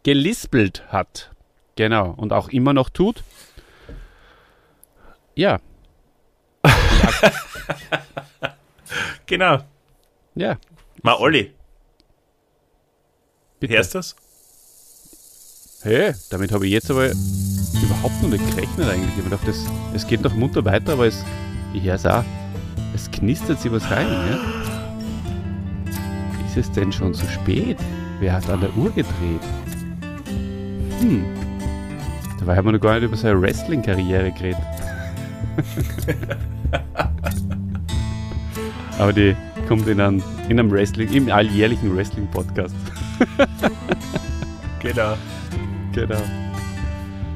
gelispelt 0.04 0.84
hat. 0.88 1.32
Genau. 1.76 2.14
Und 2.16 2.32
auch 2.32 2.48
immer 2.48 2.72
noch 2.72 2.88
tut. 2.88 3.24
Ja. 5.34 5.60
genau. 9.26 9.58
Ja. 10.36 10.56
Mal 11.02 11.16
Olli. 11.16 11.52
Bitte. 13.58 13.74
Hörst 13.74 13.94
du 13.94 13.98
das? 13.98 14.16
Hey, 15.82 16.14
damit 16.30 16.52
habe 16.52 16.66
ich 16.66 16.72
jetzt 16.72 16.90
aber 16.90 17.10
überhaupt 17.10 18.22
noch 18.22 18.30
nicht 18.30 18.48
gerechnet 18.54 18.88
eigentlich. 18.88 19.10
Ich 19.10 19.24
habe 19.24 19.30
gedacht, 19.30 19.46
das, 19.48 19.66
es 19.94 20.06
geht 20.06 20.22
noch 20.22 20.32
munter 20.34 20.64
weiter, 20.64 20.92
aber 20.92 21.06
es, 21.06 21.24
ich 21.74 21.82
höre 21.82 21.96
es 21.96 22.06
auch. 22.06 22.24
Es 22.94 23.10
knistert 23.10 23.60
sich 23.60 23.72
was 23.72 23.90
rein, 23.90 24.06
ja? 24.06 24.38
Ist 26.46 26.56
es 26.56 26.72
denn 26.72 26.92
schon 26.92 27.12
zu 27.12 27.26
spät? 27.26 27.78
Wer 28.24 28.32
hat 28.32 28.48
an 28.48 28.62
der 28.62 28.74
Uhr 28.74 28.90
gedreht? 28.90 29.42
Hm. 31.00 31.26
Dabei 32.40 32.56
haben 32.56 32.64
wir 32.64 32.72
noch 32.72 32.80
gar 32.80 32.94
nicht 32.94 33.02
über 33.02 33.18
seine 33.18 33.38
Wrestling-Karriere 33.38 34.32
geredet. 34.32 34.62
Aber 38.98 39.12
die 39.12 39.36
kommt 39.68 39.86
in 39.88 40.00
einem, 40.00 40.22
in 40.48 40.58
einem 40.58 40.70
Wrestling, 40.70 41.12
im 41.12 41.30
alljährlichen 41.30 41.94
Wrestling-Podcast. 41.94 42.74
genau. 44.80 45.18
Genau. 45.92 46.22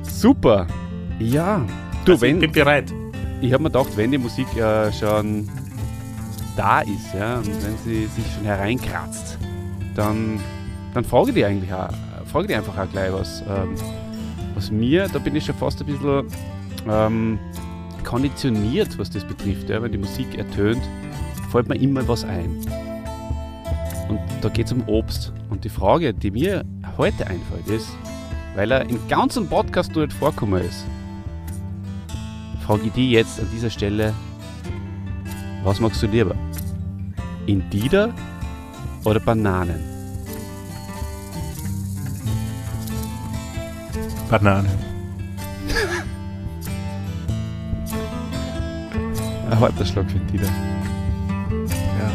Super. 0.05 0.66
Ja. 1.18 1.66
Du, 2.07 2.12
also 2.12 2.22
wenn, 2.22 2.36
ich 2.36 2.41
bin 2.41 2.53
bereit. 2.53 2.95
Ich 3.43 3.53
habe 3.53 3.62
mir 3.62 3.68
gedacht, 3.68 3.95
wenn 3.95 4.11
die 4.11 4.16
Musik 4.16 4.57
äh, 4.57 4.91
schon 4.91 5.51
da 6.57 6.80
ist, 6.80 7.12
ja, 7.12 7.36
und 7.36 7.62
wenn 7.62 7.76
sie 7.84 8.07
sich 8.07 8.24
schon 8.34 8.45
hereinkratzt, 8.45 9.36
dann, 9.95 10.41
dann 10.95 11.05
frage 11.05 11.32
die 11.32 11.45
eigentlich 11.45 11.72
auch, 11.72 11.91
frage 12.26 12.49
die 12.49 12.55
einfach 12.55 12.76
auch 12.76 12.91
gleich 12.91 13.12
was. 13.12 13.43
Ähm, 13.43 13.74
was 14.55 14.70
mir, 14.70 15.07
da 15.09 15.18
bin 15.18 15.36
ich 15.36 15.45
schon 15.45 15.55
fast 15.55 15.80
ein 15.80 15.86
bisschen 15.86 16.26
ähm, 16.89 17.39
konditioniert, 18.05 18.99
was 18.99 19.11
das 19.11 19.24
betrifft. 19.24 19.68
Ja. 19.68 19.80
Wenn 19.82 19.93
die 19.93 19.99
Musik 19.99 20.36
ertönt, 20.36 20.82
fällt 21.51 21.68
mir 21.68 21.76
immer 21.76 22.07
was 22.09 22.24
ein. 22.24 22.59
Und 24.09 24.20
da 24.41 24.49
geht 24.49 24.66
es 24.66 24.72
um 24.72 24.82
Obst. 24.89 25.32
Und 25.51 25.64
die 25.64 25.68
Frage, 25.68 26.14
die 26.14 26.30
mir 26.30 26.64
heute 26.97 27.26
einfällt, 27.26 27.68
ist, 27.68 27.89
weil 28.55 28.70
er 28.70 28.89
im 28.89 28.99
ganzen 29.09 29.49
Podcast 29.49 29.95
nur 29.95 30.07
nicht 30.07 30.16
vorkommen 30.16 30.62
ist, 30.62 30.86
frage 32.66 32.82
ich 32.86 32.93
dich 32.93 33.11
jetzt 33.11 33.41
an 33.41 33.47
dieser 33.53 33.70
Stelle, 33.70 34.12
was 35.62 35.80
magst 35.80 36.03
du 36.03 36.07
lieber? 36.07 36.34
Indida 37.47 38.14
oder 39.05 39.20
Bananen? 39.20 39.97
Bananen. 44.29 44.71
Ein 49.50 49.59
harter 49.59 49.87
Schlag 49.87 50.11
für 50.11 50.18
Dida. 50.18 50.45
Ja. 51.99 52.11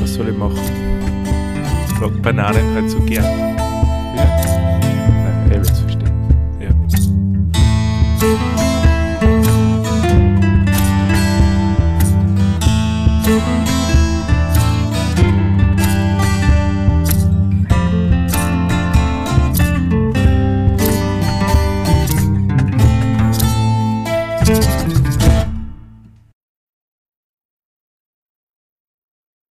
Was 0.00 0.14
soll 0.14 0.28
ich 0.28 0.36
machen? 0.36 0.60
Ich 1.88 1.98
mag 2.00 2.22
Bananen 2.22 2.74
halt 2.74 2.88
so 2.88 3.00
gern. 3.00 3.24
Ja. 3.24 3.30
Er 5.50 5.50
wird 5.50 5.68
es 5.70 5.80
verstehen. 5.80 6.12
Ja. 6.60 6.70